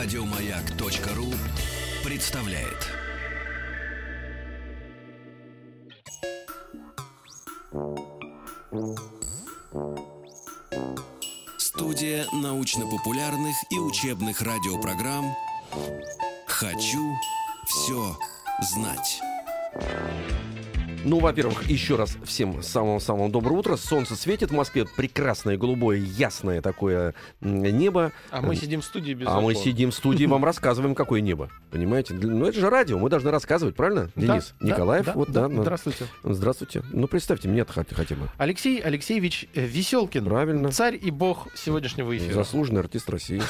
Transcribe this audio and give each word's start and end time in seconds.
Радиомаяк.ру 0.00 1.26
представляет. 2.04 2.86
Студия 11.58 12.26
научно-популярных 12.32 13.56
и 13.70 13.78
учебных 13.80 14.40
радиопрограмм 14.40 15.34
«Хочу 16.46 17.12
все 17.66 18.16
знать». 18.62 19.20
Ну, 21.04 21.20
во-первых, 21.20 21.68
еще 21.68 21.96
раз 21.96 22.16
всем 22.24 22.62
самого-самого 22.62 23.30
доброго 23.30 23.58
утра. 23.58 23.76
Солнце 23.76 24.16
светит 24.16 24.50
в 24.50 24.54
Москве. 24.54 24.84
Прекрасное, 24.96 25.56
голубое, 25.56 25.98
ясное 25.98 26.60
такое 26.60 27.14
небо. 27.40 28.12
А 28.30 28.42
мы 28.42 28.56
сидим 28.56 28.80
в 28.80 28.84
студии 28.84 29.12
без 29.14 29.26
А 29.28 29.40
мы 29.40 29.54
сидим 29.54 29.90
в 29.90 29.94
студии, 29.94 30.24
вам 30.26 30.44
рассказываем, 30.44 30.94
какое 30.94 31.20
небо. 31.20 31.50
Понимаете? 31.70 32.14
Ну, 32.14 32.46
это 32.46 32.58
же 32.58 32.68
радио, 32.68 32.98
мы 32.98 33.10
должны 33.10 33.30
рассказывать, 33.30 33.76
правильно, 33.76 34.10
Денис? 34.16 34.54
Да, 34.60 34.66
Николаев, 34.66 35.06
да, 35.06 35.12
вот, 35.12 35.30
да, 35.30 35.48
да. 35.48 35.62
Здравствуйте. 35.62 36.06
Здравствуйте. 36.24 36.82
Ну, 36.92 37.06
представьте, 37.06 37.48
мне 37.48 37.64
хотя, 37.64 37.94
хотя 37.94 38.14
бы. 38.16 38.28
Алексей 38.38 38.80
Алексеевич 38.80 39.46
э, 39.54 39.64
Веселкин. 39.64 40.24
Правильно. 40.24 40.70
Царь 40.72 40.98
и 41.00 41.10
бог 41.10 41.48
сегодняшнего 41.54 42.16
эфира. 42.16 42.34
Заслуженный 42.34 42.80
артист 42.80 43.08
России. 43.10 43.42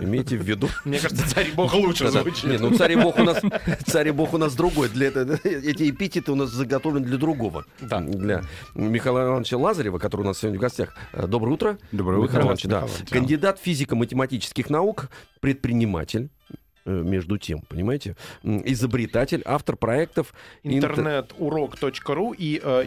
Имейте 0.00 0.36
в 0.36 0.42
виду. 0.42 0.68
Мне 0.84 0.98
кажется, 0.98 1.28
царь 1.28 1.48
и 1.48 1.52
бог 1.52 1.72
лучше 1.74 2.08
звучит. 2.08 2.44
Не, 2.44 2.58
ну 2.58 2.74
царь 2.74 2.92
и 2.92 2.96
бог 2.96 3.18
у 3.18 3.22
нас, 3.22 3.40
царь 3.86 4.08
и 4.08 4.10
бог 4.10 4.34
у 4.34 4.38
нас 4.38 4.54
другой. 4.54 4.88
Для 4.88 5.08
эти 5.08 5.90
эпитеты 5.90 6.32
у 6.32 6.34
нас 6.34 6.50
заготовлены 6.50 6.87
для 6.92 7.16
другого. 7.18 7.64
Да. 7.80 8.00
Для 8.00 8.42
Михаила 8.74 9.24
Ивановича 9.26 9.56
Лазарева, 9.56 9.98
который 9.98 10.22
у 10.22 10.24
нас 10.24 10.38
сегодня 10.38 10.58
в 10.58 10.62
гостях. 10.62 10.94
Э, 11.12 11.26
Доброе 11.26 11.52
утро. 11.54 11.78
Доброе 11.92 12.16
Михаил 12.22 12.28
утро. 12.30 12.40
Иванович, 12.42 12.62
да. 12.64 12.76
Михаил 12.80 12.90
Иванович. 12.94 13.10
Кандидат 13.10 13.58
физико-математических 13.60 14.70
наук, 14.70 15.08
предприниматель. 15.40 16.28
э, 16.86 16.90
Между 16.90 17.36
тем, 17.38 17.60
понимаете, 17.68 18.16
изобретатель, 18.42 19.42
автор 19.44 19.76
проектов 19.76 20.32
интер- 20.64 20.90
Интернетурок.ру 20.90 22.32
и 22.32 22.60
э, 22.62 22.84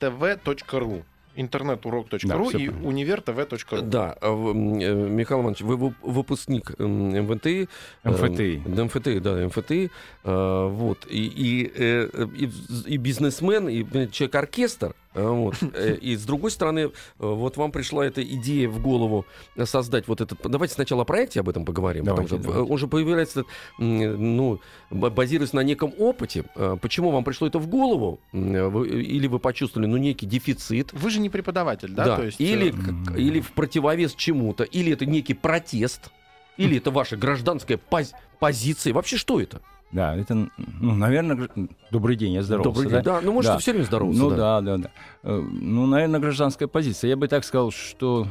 univertv.ru. 0.00 1.04
Интернетурок.ру 1.36 2.50
Да, 2.52 2.58
и 2.58 2.68
универтв.ру. 2.68 3.82
Да, 3.82 4.16
а 4.20 4.26
э, 4.28 4.52
Михаил 4.54 5.40
Иванович, 5.40 5.60
вы 5.62 5.74
вып- 5.76 5.94
выпусник 6.02 6.72
м, 6.78 7.10
МВТ. 7.14 7.46
э, 7.46 7.66
МФТИ. 8.04 8.62
да, 8.66 8.84
МФТИ, 8.84 9.18
да, 9.20 9.46
МФТИ. 9.46 9.90
э, 10.24 10.68
Вот. 10.70 11.06
И, 11.10 11.26
и, 11.26 11.72
э, 11.74 12.08
э, 12.12 12.26
и 12.36 12.50
и 12.94 12.96
бизнесмен, 12.98 13.68
и 13.68 13.84
человек-оркестр. 14.10 14.94
Э, 15.16 15.28
Вот. 15.28 15.56
Э, 15.74 15.96
И 16.00 16.16
с 16.16 16.24
другой 16.24 16.50
стороны, 16.50 16.80
э, 16.80 16.88
вот 17.18 17.56
вам 17.56 17.72
пришла 17.72 18.06
эта 18.06 18.22
идея 18.22 18.68
в 18.68 18.80
голову 18.80 19.26
создать 19.64 20.08
вот 20.08 20.20
этот... 20.20 20.38
Давайте 20.44 20.74
сначала 20.74 21.02
о 21.02 21.04
проекте 21.04 21.40
об 21.40 21.48
этом 21.48 21.64
поговорим. 21.64 22.04
потому 22.04 22.26
Давайте, 22.28 22.42
что, 22.42 22.50
э, 22.50 22.52
давайте. 22.54 22.72
Он 22.72 22.78
же 22.78 22.86
появляется, 22.88 23.44
ну, 23.78 24.60
базируясь 24.90 25.52
на 25.52 25.60
неком 25.60 25.92
опыте. 25.98 26.44
Почему 26.80 27.10
вам 27.10 27.24
пришло 27.24 27.46
это 27.46 27.58
в 27.58 27.66
голову? 27.66 28.20
Или 28.32 29.26
вы 29.26 29.38
почувствовали, 29.38 29.88
ну, 29.88 29.96
некий 29.96 30.26
дефицит? 30.26 30.92
Вы 30.92 31.10
же 31.10 31.20
не 31.20 31.30
преподаватель, 31.30 31.90
да? 31.90 32.04
Да, 32.04 32.16
То 32.16 32.24
есть, 32.24 32.40
или, 32.40 32.74
или 33.16 33.40
в 33.40 33.52
противовес 33.52 34.14
чему-то, 34.14 34.64
или 34.64 34.92
это 34.92 35.06
некий 35.06 35.34
протест, 35.34 36.10
или 36.56 36.78
это 36.78 36.90
ваша 36.90 37.16
гражданская 37.16 37.78
поз- 37.78 38.12
позиция. 38.38 38.92
Вообще 38.92 39.16
что 39.16 39.40
это? 39.40 39.60
Да, 39.92 40.16
это, 40.16 40.34
ну, 40.34 40.94
наверное, 40.94 41.48
добрый 41.90 42.16
день, 42.16 42.32
я 42.32 42.42
здоровался. 42.42 42.80
Добрый 42.82 42.92
день. 42.92 43.02
Да, 43.04 43.20
ну 43.20 43.32
можете 43.32 43.54
Да. 43.54 43.58
все 43.60 43.72
время 43.72 43.84
здороваться. 43.84 44.20
Ну 44.22 44.30
да, 44.30 44.60
да, 44.60 44.76
да. 44.78 44.90
Э, 45.22 45.38
Ну, 45.40 45.86
наверное, 45.86 46.20
гражданская 46.20 46.68
позиция. 46.68 47.08
Я 47.10 47.16
бы 47.16 47.28
так 47.28 47.44
сказал, 47.44 47.70
что 47.70 48.26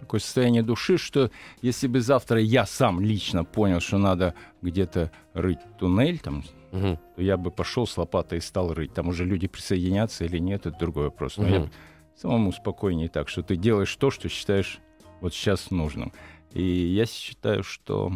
такое 0.00 0.20
состояние 0.20 0.62
души, 0.62 0.96
что 0.96 1.30
если 1.60 1.86
бы 1.86 2.00
завтра 2.00 2.40
я 2.40 2.64
сам 2.64 2.98
лично 3.00 3.44
понял, 3.44 3.80
что 3.80 3.98
надо 3.98 4.34
где-то 4.62 5.10
рыть 5.34 5.58
туннель, 5.78 6.18
там, 6.18 6.42
Мгм. 6.72 6.98
то 7.16 7.22
я 7.22 7.36
бы 7.36 7.50
пошел 7.50 7.86
с 7.86 7.96
лопатой 7.98 8.38
и 8.38 8.40
стал 8.40 8.72
рыть. 8.72 8.94
Там 8.94 9.08
уже 9.08 9.24
люди 9.26 9.46
присоединятся 9.48 10.24
или 10.24 10.38
нет, 10.38 10.66
это 10.66 10.78
другой 10.78 11.04
вопрос. 11.04 11.36
Но 11.36 11.46
я 11.48 11.60
Мгм. 11.60 11.70
самому 12.16 12.52
спокойнее 12.52 13.08
так, 13.10 13.28
что 13.28 13.42
ты 13.42 13.54
делаешь 13.56 13.94
то, 13.96 14.10
что 14.10 14.28
считаешь 14.30 14.80
вот 15.20 15.34
сейчас 15.34 15.70
нужным. 15.70 16.12
И 16.52 16.62
я 16.62 17.04
считаю, 17.04 17.62
что 17.62 18.12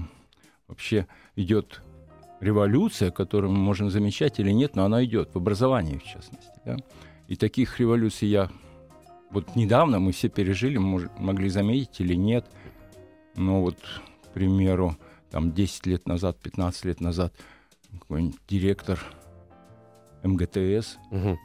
вообще 0.67 1.07
идет 1.37 1.83
революция, 2.43 3.11
которую 3.11 3.53
мы 3.53 3.59
можем 3.59 3.89
замечать 3.89 4.39
или 4.41 4.51
нет, 4.51 4.77
но 4.77 4.85
она 4.85 5.03
идет 5.05 5.31
в 5.33 5.37
образовании, 5.39 5.97
в 5.99 6.05
частности. 6.05 6.51
да. 6.65 6.77
И 7.29 7.37
таких 7.37 7.81
революций 7.81 8.29
я 8.29 8.51
вот 9.31 9.57
недавно 9.57 9.99
мы 10.01 10.13
все 10.13 10.29
пережили, 10.29 10.77
мож- 10.79 11.11
могли 11.19 11.49
заметить 11.49 12.01
или 12.01 12.15
нет. 12.15 12.45
Но 13.37 13.63
вот, 13.63 13.79
к 14.25 14.29
примеру, 14.35 14.97
там 15.31 15.53
10 15.53 15.87
лет 15.87 16.07
назад, 16.07 16.37
15 16.39 16.85
лет 16.85 17.01
назад 17.01 17.33
какой-нибудь 18.01 18.39
директор 18.49 18.99
МГТС, 20.23 20.99
Мгм. 21.11 21.39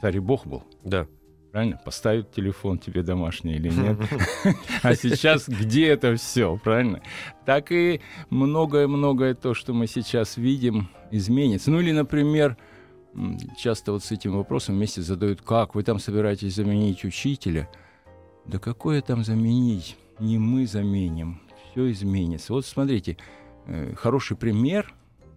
царь 0.00 0.16
и 0.16 0.20
бог 0.20 0.46
был. 0.46 0.62
Да. 0.84 1.06
Правильно? 1.52 1.80
Поставит 1.84 2.30
телефон 2.30 2.78
тебе 2.78 3.02
домашний 3.02 3.54
или 3.54 3.70
нет. 3.70 3.98
А 4.82 4.94
сейчас 4.94 5.48
где 5.48 5.88
это 5.88 6.14
все, 6.14 6.56
правильно? 6.62 7.02
Так 7.44 7.72
и 7.72 8.00
многое-многое 8.30 9.34
то, 9.34 9.54
что 9.54 9.72
мы 9.72 9.86
сейчас 9.86 10.36
видим, 10.36 10.88
изменится. 11.10 11.70
Ну 11.70 11.80
или, 11.80 11.90
например, 11.90 12.56
часто 13.58 13.92
вот 13.92 14.04
с 14.04 14.12
этим 14.12 14.36
вопросом 14.36 14.76
вместе 14.76 15.02
задают, 15.02 15.42
как 15.42 15.74
вы 15.74 15.82
там 15.82 15.98
собираетесь 15.98 16.54
заменить 16.54 17.04
учителя? 17.04 17.68
Да 18.46 18.58
какое 18.58 19.02
там 19.02 19.24
заменить? 19.24 19.96
Не 20.20 20.38
мы 20.38 20.66
заменим, 20.66 21.40
все 21.70 21.90
изменится. 21.90 22.52
Вот 22.52 22.64
смотрите, 22.66 23.16
э, 23.66 23.94
хороший 23.94 24.36
пример 24.36 24.94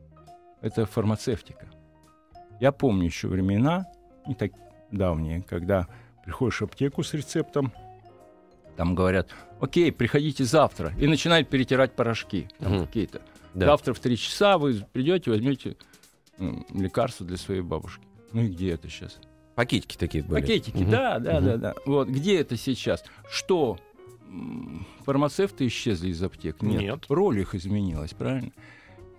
—это 0.61 0.85
фармацевтика. 0.85 1.69
Я 2.59 2.71
помню 2.71 3.05
еще 3.05 3.27
времена, 3.27 3.87
не 4.27 4.35
так 4.35 4.51
давние, 4.91 5.41
когда 5.41 5.87
приходишь 6.25 6.59
в 6.61 6.63
аптеку 6.63 7.03
с 7.03 7.13
рецептом, 7.13 7.71
там 8.77 8.95
говорят, 8.95 9.29
окей, 9.59 9.91
приходите 9.91 10.43
завтра, 10.45 10.93
и 10.99 11.07
начинают 11.07 11.49
перетирать 11.49 11.95
порошки 11.95 12.47
там 12.59 12.73
Мгм. 12.77 12.85
какие-то. 12.87 13.21
Да. 13.53 13.67
Завтра 13.67 13.93
в 13.93 13.99
три 13.99 14.17
часа 14.17 14.57
вы 14.57 14.83
придете, 14.93 15.29
возьмете 15.31 15.77
м, 16.39 16.65
лекарство 16.73 17.25
для 17.25 17.37
своей 17.37 17.61
бабушки. 17.61 18.03
Ну 18.31 18.41
и 18.41 18.47
где 18.47 18.71
это 18.71 18.89
сейчас? 18.89 19.19
Пакетики 19.53 19.95
такие 19.97 20.23
были. 20.23 20.41
Пакетики, 20.41 20.77
Мгм. 20.81 20.89
да, 20.89 21.19
да, 21.19 21.33
Мгм. 21.35 21.45
да, 21.45 21.57
да. 21.57 21.75
Вот 21.85 22.07
где 22.07 22.39
это 22.39 22.57
сейчас? 22.57 23.03
Что? 23.29 23.77
Фармацевты 25.05 25.67
исчезли 25.67 26.09
из 26.09 26.23
аптек? 26.23 26.61
Нет. 26.63 26.81
Нет. 26.81 27.05
Роль 27.09 27.39
их 27.39 27.53
изменилась, 27.53 28.13
правильно? 28.15 28.51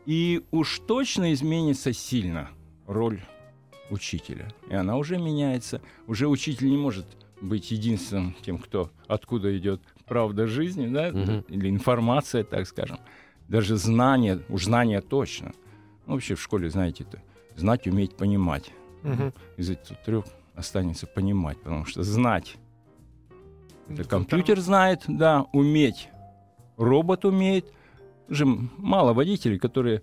И 0.06 0.44
уж 0.50 0.80
точно 0.80 1.32
изменится 1.32 1.92
сильно 1.92 2.50
роль 2.88 3.20
учителя. 3.90 4.48
И 4.68 4.74
она 4.74 4.96
уже 4.96 5.18
меняется. 5.18 5.80
Уже 6.06 6.28
учитель 6.28 6.70
не 6.70 6.76
может 6.76 7.06
быть 7.40 7.70
единственным 7.70 8.34
тем, 8.42 8.58
кто 8.58 8.90
откуда 9.06 9.56
идет 9.56 9.80
правда 10.06 10.46
жизни, 10.46 10.86
да, 10.86 11.10
Мгм. 11.10 11.44
или 11.48 11.68
информация, 11.68 12.44
так 12.44 12.66
скажем. 12.66 12.98
Даже 13.48 13.76
знание, 13.76 14.40
уж 14.48 14.64
знание 14.64 15.00
точно. 15.00 15.52
Ну, 16.06 16.14
вообще 16.14 16.34
в 16.34 16.42
школе, 16.42 16.70
знаете, 16.70 17.04
это 17.04 17.22
знать, 17.56 17.86
уметь, 17.86 18.16
понимать. 18.16 18.70
Мгм. 19.02 19.32
Из 19.58 19.70
этих 19.70 20.02
трех 20.02 20.24
останется 20.54 21.06
понимать, 21.06 21.58
потому 21.60 21.84
что 21.84 22.02
знать 22.02 22.56
это 23.88 24.02
Ну, 24.02 24.08
компьютер 24.08 24.60
знает, 24.60 25.02
да, 25.08 25.46
уметь 25.52 26.08
робот 26.76 27.24
умеет. 27.24 27.66
Же 28.28 28.46
мало 28.46 29.12
водителей, 29.12 29.58
которые 29.58 30.02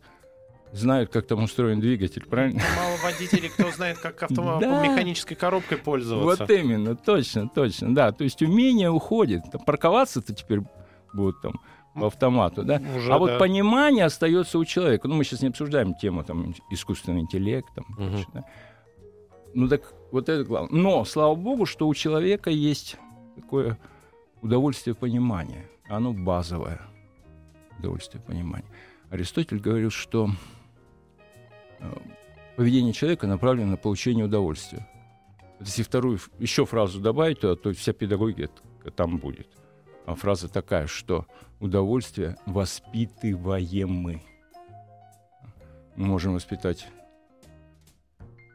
знают, 0.73 1.11
как 1.11 1.27
там 1.27 1.43
устроен 1.43 1.79
двигатель, 1.79 2.25
правильно? 2.25 2.61
Мало 2.77 2.97
водителей, 3.03 3.49
кто 3.49 3.71
знает, 3.71 3.97
как 3.99 4.23
автомобиль 4.23 4.67
Да. 4.69 4.87
механической 4.87 5.35
коробкой 5.35 5.77
пользоваться. 5.77 6.45
Вот 6.45 6.49
именно, 6.51 6.95
точно, 6.95 7.49
точно, 7.49 7.93
да. 7.93 8.11
То 8.11 8.23
есть 8.23 8.41
умение 8.41 8.89
уходит. 8.89 9.43
Парковаться-то 9.65 10.33
теперь 10.33 10.61
будут 11.13 11.41
там 11.41 11.59
по 11.93 12.07
автомату, 12.07 12.63
да. 12.63 12.81
Уже, 12.95 13.13
а 13.13 13.17
вот 13.17 13.31
да. 13.31 13.37
понимание 13.37 14.05
остается 14.05 14.57
у 14.57 14.63
человека. 14.65 15.07
Ну, 15.09 15.15
мы 15.15 15.23
сейчас 15.25 15.41
не 15.41 15.49
обсуждаем 15.49 15.93
тему 15.93 16.23
там 16.23 16.55
искусственный 16.69 17.19
интеллект, 17.21 17.67
там, 17.75 17.85
Мгм. 17.89 18.09
прочее, 18.09 18.27
да. 18.33 18.43
Ну 19.53 19.67
так 19.67 19.81
вот 20.11 20.29
это 20.29 20.45
главное. 20.45 20.71
Но 20.81 21.03
слава 21.03 21.35
богу, 21.35 21.65
что 21.65 21.87
у 21.89 21.93
человека 21.93 22.49
есть 22.49 22.95
такое 23.35 23.77
удовольствие 24.41 24.95
понимания. 24.95 25.67
Оно 25.89 26.13
базовое 26.13 26.79
удовольствие 27.77 28.23
понимания. 28.23 28.63
Аристотель 29.09 29.59
говорил, 29.59 29.89
что 29.91 30.29
поведение 32.55 32.93
человека 32.93 33.27
направлено 33.27 33.71
на 33.71 33.77
получение 33.77 34.25
удовольствия. 34.25 34.87
Вот 35.59 35.67
Если 35.67 35.83
вторую 35.83 36.19
еще 36.39 36.65
фразу 36.65 36.99
добавить, 36.99 37.39
то, 37.39 37.55
то 37.55 37.73
вся 37.73 37.93
педагогика 37.93 38.49
т- 38.83 38.91
там 38.91 39.17
будет. 39.17 39.47
А 40.05 40.15
фраза 40.15 40.47
такая, 40.47 40.87
что 40.87 41.25
удовольствие 41.59 42.37
воспитываемы. 42.45 44.21
Мы 45.95 46.07
можем 46.07 46.33
воспитать, 46.33 46.87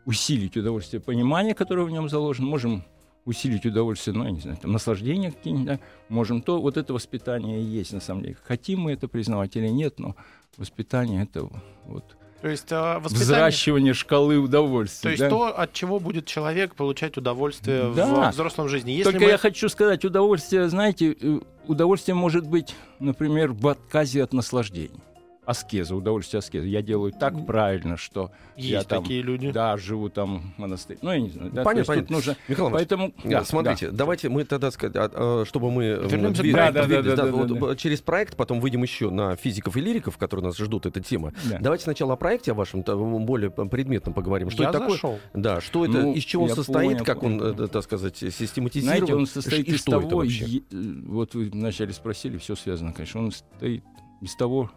усилить 0.05 0.57
удовольствие 0.57 1.01
понимания, 1.01 1.55
которое 1.55 1.85
в 1.85 1.91
нем 1.91 2.09
заложено, 2.09 2.49
можем 2.49 2.85
усилить 3.25 3.67
удовольствие, 3.67 4.17
ну, 4.17 4.25
я 4.25 4.31
не 4.31 4.41
знаю, 4.41 4.57
там, 4.57 4.73
наслаждение 4.73 5.33
какие-нибудь, 5.33 5.67
да, 5.67 5.81
можем, 6.09 6.43
то 6.43 6.61
вот 6.61 6.77
это 6.77 6.95
воспитание 6.95 7.61
и 7.61 7.65
есть, 7.65 7.93
на 7.93 8.01
самом 8.01 8.23
деле. 8.23 8.37
Хотим 8.45 8.81
мы 8.81 8.93
это 8.93 9.09
признавать 9.09 9.57
или 9.57 9.69
нет, 9.69 9.99
но 9.99 10.15
воспитание— 10.57 11.23
это 11.25 11.49
вот 11.85 12.17
То 12.43 12.49
есть 12.49 12.71
э, 12.71 12.99
воспитание... 12.99 13.25
взращивание 13.25 13.95
шкалы 13.95 14.35
То 14.37 14.43
удовольствия. 14.43 15.11
есть 15.13 15.23
да. 15.23 15.31
то, 15.31 15.47
от 15.59 15.73
чего 15.73 15.99
будет 15.99 16.27
человек 16.27 16.75
получать 16.75 17.17
удовольствие 17.17 17.93
Да. 17.95 18.31
в 18.31 18.35
взрослом 18.35 18.69
жизни. 18.69 18.91
Если 18.93 19.11
Только 19.11 19.25
мы- 19.25 19.31
я 19.31 19.39
хочу 19.39 19.69
сказать, 19.69 20.05
удовольствие, 20.05 20.69
знаете, 20.69 21.17
э, 21.21 21.41
удовольствие 21.67 22.15
может 22.15 22.47
быть, 22.47 22.75
например, 23.01 23.53
в 23.53 23.67
отказе 23.69 24.23
от 24.23 24.33
наслаждений. 24.33 25.01
Аскеза, 25.47 25.95
удовольствие 25.95 26.41
аскеза. 26.41 26.67
Я 26.67 26.83
делаю 26.83 27.13
так 27.13 27.47
правильно, 27.47 27.97
что 27.97 28.33
я 28.57 28.79
Есть 28.79 28.89
там, 28.89 29.03
такие 29.03 29.23
люди. 29.23 29.53
да, 29.53 29.77
живу 29.77 30.09
там 30.09 30.53
в 30.57 30.61
монастыре. 30.61 30.99
Ну, 31.03 31.13
я 31.13 31.21
не 31.21 31.31
знаю. 31.31 31.51
Да, 31.53 31.63
Понятно, 31.63 31.95
понятно. 31.95 32.17
нужно... 32.17 32.37
Михаил 32.49 32.71
Поэтому, 32.71 33.13
Да, 33.23 33.31
да, 33.31 33.45
смотрите, 33.45 33.91
давайте 33.91 34.29
мы 34.29 34.45
тогда, 34.45 34.69
а, 34.69 35.11
а, 35.15 35.45
чтобы 35.47 35.71
мы 35.71 35.85
Вернемся 35.85 36.43
двиг-. 36.43 36.55
Да, 36.57 36.73
да, 36.73 36.85
двигались, 36.85 37.07
да, 37.15 37.17
да, 37.17 37.31
вот, 37.33 37.47
да, 37.49 37.67
да. 37.69 37.77
через 37.77 38.01
проект, 38.01 38.37
потом 38.37 38.61
выйдем 38.61 38.83
еще 38.83 39.11
на 39.11 39.37
физиков 39.37 39.77
и 39.77 39.81
лириков, 39.81 40.19
которые 40.19 40.47
нас 40.47 40.57
ждут, 40.57 40.87
эта 40.87 41.01
тема. 41.01 41.33
да. 41.49 41.59
Давайте 41.61 41.85
сначала 41.85 42.15
о 42.15 42.17
проекте, 42.17 42.51
о 42.53 42.55
вашем 42.55 42.83
более 42.83 43.51
предметно 43.51 44.13
поговорим. 44.13 44.51
Что 44.51 44.65
я 44.65 44.71
это 44.71 44.79
такое? 44.81 44.95
зашел. 44.95 45.19
Да, 45.33 45.61
что 45.61 45.85
это, 45.85 45.93
Ну, 45.99 46.13
из 46.15 46.25
чего 46.25 46.43
он 46.45 46.49
я 46.49 46.55
состоит, 46.57 46.93
понял, 46.93 47.05
как 47.05 47.23
он, 47.23 47.39
понял. 47.39 47.65
э, 47.65 47.69
так 47.69 47.85
сказать, 47.85 48.17
систематизирован? 48.17 48.97
Знаете, 48.99 49.15
он 49.15 49.27
состоит 49.27 49.69
и 49.69 49.73
из 49.73 49.81
что 49.81 50.01
это 50.01 50.09
того, 50.09 50.21
вообще? 50.23 50.45
е- 50.45 50.63
э, 50.73 50.83
вот 51.07 51.35
вы 51.35 51.51
вначале 51.51 51.93
спросили, 51.93 52.39
все 52.39 52.57
связано, 52.57 52.93
конечно, 52.93 53.21
он 53.21 53.31
состоит 53.33 53.85
из 54.21 54.35
того, 54.35 54.71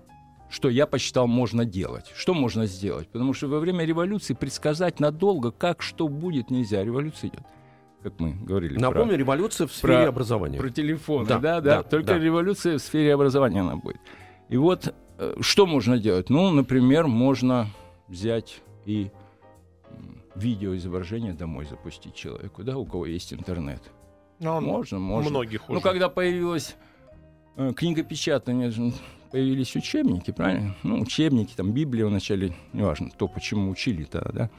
что 0.49 0.69
я 0.69 0.85
посчитал 0.87 1.27
можно 1.27 1.65
делать. 1.65 2.11
Что 2.15 2.33
можно 2.33 2.65
сделать? 2.65 3.07
Потому 3.09 3.33
что 3.33 3.47
во 3.47 3.59
время 3.59 3.85
революции 3.85 4.33
предсказать 4.33 4.99
надолго, 4.99 5.51
как 5.51 5.81
что 5.81 6.07
будет, 6.07 6.49
нельзя. 6.49 6.83
Революция 6.83 7.29
идет, 7.29 7.41
как 8.03 8.19
мы 8.19 8.33
говорили. 8.33 8.73
про- 8.73 8.81
Напомню, 8.81 9.15
революция 9.17 9.67
в 9.67 9.71
сфере 9.73 9.93
про- 9.99 10.09
образования. 10.09 10.57
Про 10.59 10.69
телефоны, 10.69 11.27
Да, 11.27 11.39
да, 11.39 11.61
да. 11.61 11.75
да, 11.77 11.83
Только 11.83 12.13
да. 12.13 12.19
революция 12.19 12.77
в 12.77 12.81
сфере 12.81 13.13
образования 13.13 13.61
она 13.61 13.75
будет. 13.75 13.99
И 14.49 14.57
вот 14.57 14.93
э, 15.19 15.35
что 15.41 15.65
можно 15.67 15.97
делать? 15.99 16.29
Ну, 16.29 16.49
например, 16.51 17.07
можно 17.07 17.67
взять 18.07 18.61
и 18.85 19.11
видеоизображение 20.35 21.33
домой 21.33 21.65
запустить 21.65 22.15
человеку, 22.15 22.63
да, 22.63 22.77
у 22.77 22.85
кого 22.85 23.05
есть 23.05 23.33
интернет. 23.33 23.81
Но 24.39 24.57
он 24.57 24.63
Можно, 24.63 24.99
можно. 24.99 25.29
многих 25.31 25.67
Ну, 25.67 25.75
уже. 25.75 25.83
когда 25.83 26.07
появилась 26.07 26.75
э, 27.57 27.73
книгопечатание, 27.75 28.71
появились 29.31 29.75
учебники, 29.75 30.31
правильно? 30.31 30.75
Ну, 30.83 30.99
учебники, 31.01 31.53
там, 31.55 31.71
Библия 31.71 32.05
вначале, 32.05 32.53
неважно, 32.73 33.09
кто 33.09 33.27
почему 33.27 33.69
учили 33.69 34.03
тогда, 34.03 34.31
да? 34.31 34.49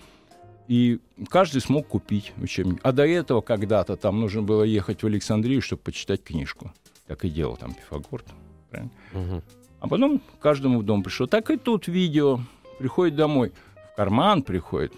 И 0.69 1.01
каждый 1.29 1.61
смог 1.61 1.89
купить 1.89 2.33
учебник. 2.41 2.79
А 2.85 2.93
до 2.93 3.05
этого 3.05 3.41
когда-то 3.41 3.97
там 3.97 4.21
нужно 4.21 4.43
было 4.43 4.63
ехать 4.63 5.03
в 5.03 5.07
Александрию, 5.07 5.61
чтобы 5.63 5.83
почитать 5.83 6.23
книжку. 6.23 6.73
Так 7.09 7.25
и 7.25 7.29
делал 7.29 7.57
там 7.57 7.75
Пифагор. 7.75 8.23
правильно? 8.71 8.93
Мгм. 9.13 9.43
А 9.81 9.89
потом 9.89 10.23
каждому 10.41 10.79
в 10.79 10.85
дом 10.85 11.03
пришло. 11.03 11.27
Так 11.27 11.51
и 11.51 11.57
тут 11.57 11.89
видео. 11.89 12.39
Приходит 12.79 13.17
домой, 13.17 13.53
в 13.93 13.97
карман 13.97 14.43
приходит. 14.43 14.93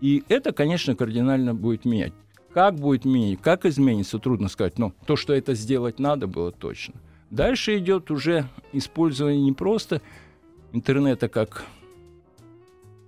И 0.00 0.24
это, 0.28 0.52
конечно, 0.52 0.96
кардинально 0.96 1.54
будет 1.54 1.84
менять. 1.84 2.12
Как 2.54 2.76
будет 2.76 3.04
менять, 3.04 3.42
как 3.42 3.66
изменится, 3.66 4.18
трудно 4.18 4.48
сказать. 4.48 4.78
Но 4.78 4.92
то, 5.06 5.16
что 5.16 5.34
это 5.34 5.54
сделать 5.54 5.98
надо, 5.98 6.26
было 6.26 6.50
точно. 6.50 6.94
Дальше 7.34 7.78
идет 7.78 8.12
уже 8.12 8.46
использование 8.72 9.40
не 9.42 9.52
просто 9.52 10.00
интернета 10.72 11.28
как 11.28 11.64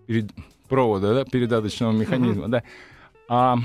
перед- 0.09 0.33
провода, 0.69 1.15
да, 1.15 1.25
передаточного 1.25 1.93
механизма, 1.93 2.49
да, 2.49 2.65
а 3.29 3.57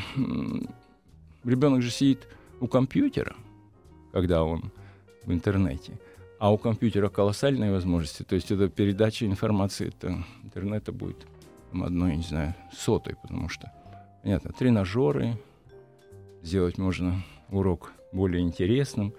ребенок 1.43 1.81
же 1.81 1.89
сидит 1.89 2.27
у 2.59 2.67
компьютера, 2.67 3.35
когда 4.11 4.43
он 4.43 4.71
в 5.25 5.33
интернете. 5.33 5.99
А 6.37 6.53
у 6.53 6.59
компьютера 6.59 7.09
колоссальные 7.09 7.71
возможности. 7.71 8.21
То 8.21 8.35
есть 8.35 8.51
это 8.51 8.69
передача 8.69 9.25
информации, 9.25 9.87
это 9.87 10.23
интернета 10.43 10.91
будет 10.91 11.25
там, 11.71 11.83
одной, 11.83 12.17
не 12.17 12.23
знаю, 12.23 12.53
сотой, 12.71 13.15
потому 13.19 13.49
что, 13.49 13.71
понятно, 14.21 14.51
тренажеры, 14.51 15.37
сделать 16.43 16.77
можно 16.77 17.23
урок 17.49 17.93
более 18.11 18.43
интересным 18.43 19.15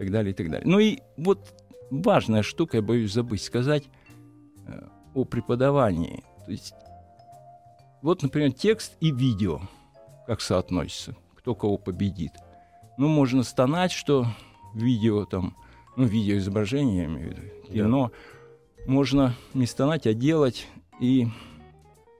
так 0.00 0.10
далее, 0.10 0.32
и 0.32 0.34
так 0.34 0.50
далее. 0.50 0.66
Ну 0.66 0.78
и 0.78 0.98
вот 1.18 1.54
важная 1.90 2.42
штука, 2.42 2.78
я 2.78 2.82
боюсь 2.82 3.12
забыть 3.12 3.42
сказать, 3.42 3.84
э, 4.66 4.80
о 5.14 5.24
преподавании. 5.24 6.24
То 6.46 6.52
есть 6.52 6.72
вот, 8.00 8.22
например, 8.22 8.52
текст 8.52 8.96
и 9.00 9.10
видео, 9.10 9.60
как 10.26 10.40
соотносятся, 10.40 11.14
кто 11.34 11.54
кого 11.54 11.76
победит. 11.76 12.32
Ну, 12.96 13.08
можно 13.08 13.42
стонать, 13.42 13.92
что 13.92 14.26
видео 14.74 15.26
там, 15.26 15.54
ну, 15.96 16.04
видеоизображение, 16.04 17.02
я 17.02 17.04
имею 17.04 17.28
в 17.28 17.38
виду, 17.38 17.42
кино, 17.70 18.12
можно 18.86 19.34
не 19.52 19.66
стонать, 19.66 20.06
а 20.06 20.14
делать. 20.14 20.66
И 20.98 21.28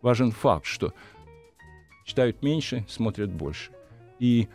важен 0.03 0.33
факт, 0.33 0.67
что 0.67 0.93
читают 2.05 2.43
меньше, 2.43 2.85
смотрят 2.87 3.33
больше. 3.33 3.73
И 4.19 4.49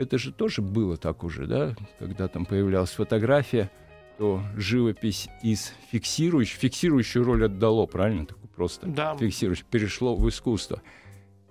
это 0.00 0.16
же 0.18 0.32
тоже 0.32 0.62
было 0.62 0.96
так 0.96 1.22
уже, 1.24 1.46
да, 1.46 1.76
когда 1.98 2.26
там 2.28 2.46
появлялась 2.46 2.90
фотография, 2.90 3.70
то 4.16 4.42
живопись 4.56 5.28
из 5.42 5.72
фиксирующей, 5.90 6.56
фиксирующую 6.58 7.24
роль 7.24 7.44
отдало, 7.44 7.86
правильно, 7.86 8.24
такую 8.26 8.48
просто 8.48 8.86
Да. 8.86 9.16
фиксирующую, 9.16 9.66
перешло 9.70 10.14
в 10.16 10.26
искусство. 10.28 10.80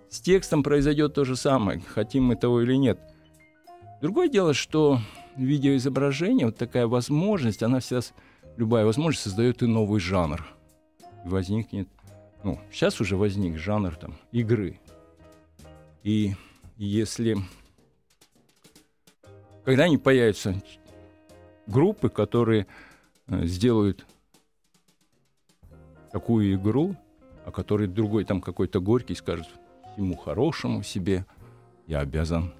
С 0.09 0.19
текстом 0.19 0.63
произойдет 0.63 1.13
то 1.13 1.25
же 1.25 1.35
самое, 1.35 1.79
хотим 1.81 2.23
мы 2.25 2.35
того 2.35 2.61
или 2.61 2.73
нет. 2.73 2.99
Другое 4.01 4.27
дело, 4.29 4.53
что 4.55 4.99
видеоизображение, 5.35 6.47
вот 6.47 6.57
такая 6.57 6.87
возможность, 6.87 7.61
она 7.61 7.79
с- 7.81 8.13
любая 8.57 8.85
возможность 8.85 9.23
создает 9.23 9.61
и 9.61 9.67
новый 9.67 9.99
жанр. 9.99 10.43
И 11.25 11.27
возникнет, 11.29 11.87
ну, 12.43 12.59
сейчас 12.71 12.99
уже 13.01 13.15
возник 13.15 13.57
жанр 13.59 13.95
там 13.95 14.15
игры. 14.31 14.79
И 16.03 16.33
если 16.77 17.37
когда-нибудь 19.69 20.01
появятся? 20.01 20.55
Группы, 21.67 22.09
которые 22.09 22.65
э, 23.27 23.45
сделают 23.45 24.03
такую 26.11 26.55
игру, 26.55 26.95
о 27.45 27.51
которой 27.51 27.87
другой 27.87 28.25
там 28.25 28.41
какой-то 28.41 28.79
горький 28.81 29.13
скажет 29.13 29.47
ему 29.95 30.15
хорошему 30.15 30.81
себе 30.81 31.23
я 31.85 31.99
обязан 31.99 32.51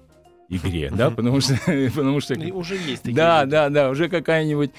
игре, 0.50 0.90
да, 0.94 1.10
потому 1.10 1.40
что, 1.40 1.54
потому 1.94 2.20
что 2.20 2.34
уже 2.52 2.74
есть 2.74 3.02
такие 3.02 3.16
да, 3.16 3.42
люди. 3.42 3.52
да, 3.52 3.68
да, 3.70 3.90
уже 3.90 4.08
какая-нибудь 4.08 4.70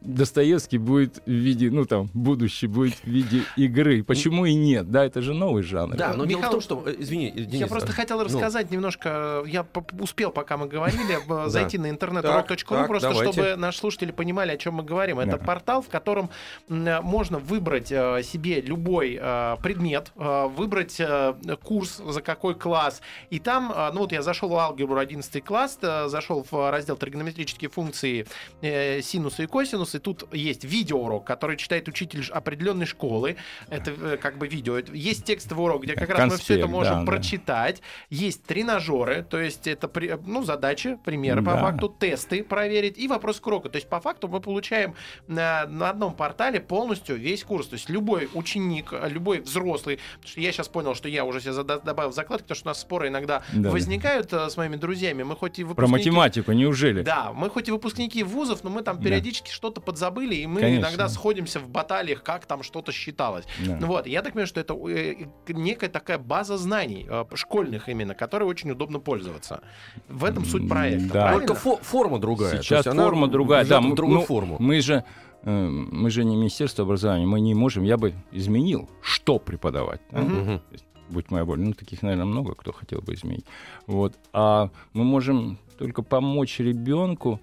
Достоевский 0.00 0.78
будет 0.78 1.22
в 1.26 1.30
виде, 1.30 1.70
ну 1.70 1.84
там, 1.84 2.10
будущий 2.12 2.66
будет 2.66 2.94
в 2.94 3.06
виде 3.06 3.42
игры. 3.56 4.04
Почему 4.04 4.44
и 4.46 4.54
нет? 4.54 4.90
Да, 4.90 5.04
это 5.04 5.22
же 5.22 5.34
новый 5.34 5.62
жанр. 5.62 5.96
Да, 5.96 6.14
но 6.14 6.24
дело 6.26 6.42
в 6.42 6.50
том, 6.50 6.60
что... 6.60 6.82
э, 6.86 6.94
Извини, 6.98 7.30
Денис. 7.30 7.54
Я 7.60 7.66
просто 7.66 7.90
а, 7.90 7.92
хотел 7.92 8.18
ну, 8.18 8.24
рассказать 8.24 8.70
немножко, 8.70 9.42
я 9.46 9.66
успел, 9.98 10.30
пока 10.30 10.56
мы 10.56 10.68
говорили, 10.68 11.18
зайти 11.48 11.78
на 11.78 11.88
интернет 11.90 12.22
Так, 12.22 12.50
rock.ru, 12.50 12.64
так, 12.68 12.88
просто 12.88 13.08
давайте. 13.08 13.32
чтобы 13.32 13.56
наши 13.56 13.78
слушатели 13.78 14.12
понимали, 14.12 14.52
о 14.52 14.56
чем 14.56 14.74
мы 14.74 14.82
говорим. 14.82 15.18
Это 15.18 15.38
Да. 15.38 15.38
портал, 15.38 15.82
в 15.82 15.88
котором 15.88 16.30
можно 16.68 17.38
выбрать 17.38 17.90
э, 17.90 18.22
себе 18.22 18.60
любой 18.60 19.18
э, 19.20 19.56
предмет, 19.62 20.12
э, 20.16 20.48
выбрать 20.48 20.96
э, 20.98 21.34
курс, 21.62 22.02
за 22.06 22.20
какой 22.20 22.54
класс. 22.54 23.00
И 23.30 23.38
там, 23.38 23.72
э, 23.74 23.90
ну 23.94 24.01
вот 24.02 24.12
я 24.12 24.22
зашел 24.22 24.48
в 24.48 24.56
алгебру 24.56 24.98
11 24.98 25.44
класс, 25.44 25.78
э, 25.80 26.08
зашел 26.08 26.44
в 26.48 26.70
раздел 26.70 26.96
тригонометрические 26.96 27.70
функции 27.70 28.26
э, 28.60 29.00
синусы 29.00 29.44
и 29.44 29.46
косинусы. 29.46 29.98
Тут 29.98 30.24
есть 30.32 30.64
видеоурок, 30.64 31.24
который 31.24 31.56
читает 31.56 31.88
учитель 31.88 32.24
определенной 32.30 32.86
школы. 32.86 33.36
Это 33.68 33.90
э, 33.90 34.16
как 34.16 34.38
бы 34.38 34.48
видео. 34.48 34.78
Есть 34.78 35.24
текстовый 35.24 35.64
урок, 35.64 35.84
где 35.84 35.94
как 35.94 36.10
раз 36.10 36.30
мы 36.30 36.36
все 36.36 36.54
это 36.54 36.62
Конспект, 36.62 36.70
можем 36.70 36.94
да, 36.94 37.00
да. 37.00 37.06
прочитать. 37.06 37.82
Есть 38.10 38.44
тренажеры, 38.44 39.22
то 39.28 39.40
есть 39.40 39.66
это 39.66 39.90
ну, 40.26 40.42
задачи, 40.42 40.98
примеры 41.04 41.42
по 41.42 41.52
Да. 41.52 41.58
факту, 41.58 41.88
тесты 41.88 42.42
проверить 42.42 42.98
и 42.98 43.08
вопрос 43.08 43.40
к 43.40 43.46
уроку. 43.46 43.68
То 43.68 43.76
есть 43.76 43.88
по 43.88 44.00
факту 44.00 44.28
мы 44.28 44.40
получаем 44.40 44.94
на, 45.28 45.66
на 45.66 45.90
одном 45.90 46.14
портале 46.14 46.60
полностью 46.60 47.16
весь 47.16 47.44
курс. 47.44 47.68
То 47.68 47.74
есть 47.74 47.88
любой 47.88 48.28
ученик, 48.34 48.92
любой 49.08 49.40
взрослый, 49.40 49.98
я 50.36 50.52
сейчас 50.52 50.68
понял, 50.68 50.94
что 50.94 51.08
я 51.08 51.24
уже 51.24 51.40
себе 51.40 51.52
добавил 51.62 52.12
закладки, 52.12 52.44
потому 52.44 52.56
что 52.56 52.68
у 52.68 52.70
нас 52.70 52.80
споры 52.80 53.08
иногда 53.08 53.42
Да, 53.52 53.62
да. 53.62 53.70
Возникают 53.92 54.32
э, 54.32 54.48
с 54.48 54.56
моими 54.56 54.76
друзьями. 54.76 55.22
Мы 55.22 55.36
хоть 55.36 55.58
и 55.58 55.62
Про 55.64 55.68
выпускники... 55.70 56.10
математику, 56.10 56.52
неужели? 56.52 57.02
Да, 57.02 57.32
мы 57.34 57.50
хоть 57.50 57.68
и 57.68 57.72
выпускники 57.72 58.22
вузов, 58.22 58.64
но 58.64 58.70
мы 58.70 58.82
там 58.82 58.96
Да. 58.96 59.02
периодически 59.04 59.50
что-то 59.50 59.80
подзабыли, 59.80 60.34
и 60.36 60.46
мы 60.46 60.60
Конечно. 60.60 60.86
иногда 60.86 61.08
сходимся 61.08 61.60
в 61.60 61.68
баталиях, 61.68 62.22
как 62.22 62.46
там 62.46 62.62
что-то 62.62 62.92
считалось. 62.92 63.44
Да. 63.66 63.76
Ну 63.80 63.86
Вот, 63.86 64.06
я 64.06 64.22
так 64.22 64.32
понимаю, 64.32 64.46
что 64.46 64.60
это 64.60 64.74
э, 64.74 65.26
некая 65.48 65.88
такая 65.88 66.18
база 66.18 66.56
знаний, 66.56 67.06
э, 67.08 67.24
школьных 67.34 67.88
именно, 67.88 68.14
которой 68.14 68.44
очень 68.44 68.70
удобно 68.70 68.98
пользоваться. 69.00 69.62
В 70.08 70.24
этом 70.24 70.44
суть 70.44 70.68
проекта, 70.68 71.12
да. 71.12 71.22
правильно? 71.22 71.46
Только 71.46 71.68
фо- 71.68 71.82
форма 71.82 72.18
другая. 72.18 72.62
Сейчас 72.62 72.84
форма 72.86 73.28
другая, 73.28 73.64
да, 73.64 73.80
мы- 73.80 73.94
другую 73.94 74.20
ну, 74.20 74.26
форму. 74.26 74.56
Мы 74.58 74.80
же, 74.80 75.04
мы 75.44 76.10
же 76.10 76.24
не 76.24 76.36
Министерство 76.36 76.84
образования, 76.84 77.26
мы 77.26 77.40
не 77.40 77.54
можем, 77.54 77.84
я 77.84 77.96
бы 77.96 78.14
изменил, 78.30 78.88
что 79.02 79.38
преподавать. 79.38 80.00
да. 80.10 80.20
Мгм. 80.20 80.62
Будь 81.10 81.30
моя 81.30 81.44
воля. 81.44 81.62
Ну, 81.62 81.72
таких, 81.74 82.02
наверное, 82.02 82.24
много, 82.26 82.54
кто 82.54 82.72
хотел 82.72 83.00
бы 83.00 83.14
изменить. 83.14 83.44
Вот. 83.86 84.14
А 84.32 84.70
мы 84.92 85.04
можем 85.04 85.58
только 85.78 86.02
помочь 86.02 86.58
ребенку 86.58 87.40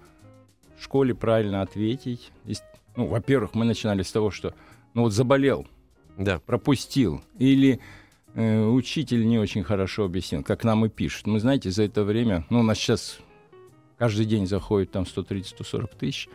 в 0.76 0.82
школе 0.82 1.14
правильно 1.14 1.62
ответить. 1.62 2.32
Ну, 2.96 3.06
во-первых, 3.06 3.54
мы 3.54 3.64
начинали 3.64 4.02
с 4.02 4.10
того, 4.10 4.30
что 4.30 4.54
ну 4.94 5.02
вот 5.02 5.12
заболел, 5.12 5.66
Да. 6.18 6.40
пропустил, 6.40 7.22
или 7.38 7.80
э, 8.34 8.64
учитель 8.66 9.26
не 9.26 9.38
очень 9.38 9.62
хорошо 9.62 10.04
объяснил, 10.04 10.42
как 10.42 10.64
нам 10.64 10.84
и 10.84 10.88
пишут. 10.88 11.26
Мы, 11.26 11.38
знаете, 11.38 11.70
за 11.70 11.84
это 11.84 12.02
время, 12.02 12.44
ну, 12.50 12.60
у 12.60 12.62
нас 12.62 12.78
сейчас 12.78 13.18
каждый 13.98 14.26
день 14.26 14.46
заходит 14.46 14.90
там 14.90 15.04
130-140 15.04 15.90
тысяч, 15.98 16.28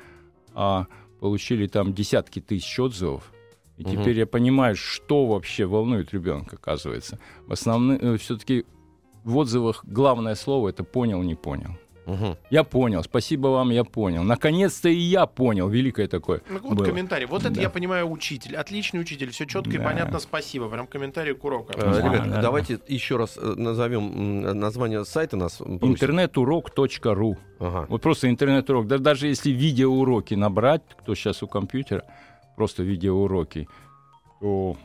а 0.53 0.87
получили 1.19 1.67
там 1.67 1.93
десятки 1.93 2.39
тысяч 2.39 2.79
отзывов. 2.79 3.31
И 3.77 3.83
Мгм. 3.83 3.91
теперь 3.91 4.17
я 4.19 4.25
понимаю, 4.25 4.75
что 4.75 5.25
вообще 5.25 5.65
волнует 5.65 6.13
ребенка, 6.13 6.55
оказывается. 6.55 7.19
В 7.47 7.53
основном, 7.53 8.17
все-таки 8.17 8.65
в 9.23 9.35
отзывах 9.37 9.83
главное 9.85 10.35
слово 10.35 10.69
это 10.69 10.83
понял, 10.83 11.21
не 11.23 11.35
понял. 11.35 11.71
Мгм. 12.05 12.37
Я 12.51 12.63
понял, 12.63 13.01
спасибо 13.03 13.47
вам, 13.47 13.71
я 13.71 13.83
понял. 13.83 14.21
Наконец-то 14.21 14.87
и 14.89 14.95
я 14.95 15.25
понял, 15.25 15.67
великое 15.67 16.07
такое. 16.07 16.41
Ну, 16.47 16.59
вот 16.61 16.77
было. 16.77 16.85
комментарий. 16.85 17.25
Вот 17.25 17.41
это 17.43 17.55
Да. 17.55 17.61
я 17.61 17.69
понимаю 17.71 18.07
учитель. 18.11 18.55
Отличный 18.55 19.01
учитель, 19.01 19.31
все 19.31 19.45
четко 19.45 19.71
и 19.71 19.77
Да. 19.79 19.83
понятно, 19.83 20.19
спасибо. 20.19 20.69
Прям 20.69 20.85
комментарий 20.85 21.33
к 21.33 21.43
уроку. 21.43 21.73
Э, 21.75 21.81
Да, 21.81 22.01
Ребят, 22.07 22.29
да, 22.29 22.41
давайте 22.43 22.79
еще 22.87 23.17
раз 23.17 23.37
э, 23.41 23.53
назовем 23.57 24.41
название 24.59 25.03
сайта 25.03 25.35
нас. 25.35 25.59
Интернетурок.ру. 25.61 27.37
Ага. 27.59 27.85
Вот 27.89 28.01
просто 28.01 28.29
интернет-урок. 28.29 28.87
Да, 28.87 28.97
даже 28.97 29.27
если 29.27 29.49
видеоуроки 29.51 30.33
набрать, 30.35 30.81
кто 30.99 31.15
сейчас 31.15 31.41
у 31.43 31.47
компьютера, 31.47 32.03
просто 32.55 32.83
видеоуроки, 32.83 33.67
то 34.39 34.77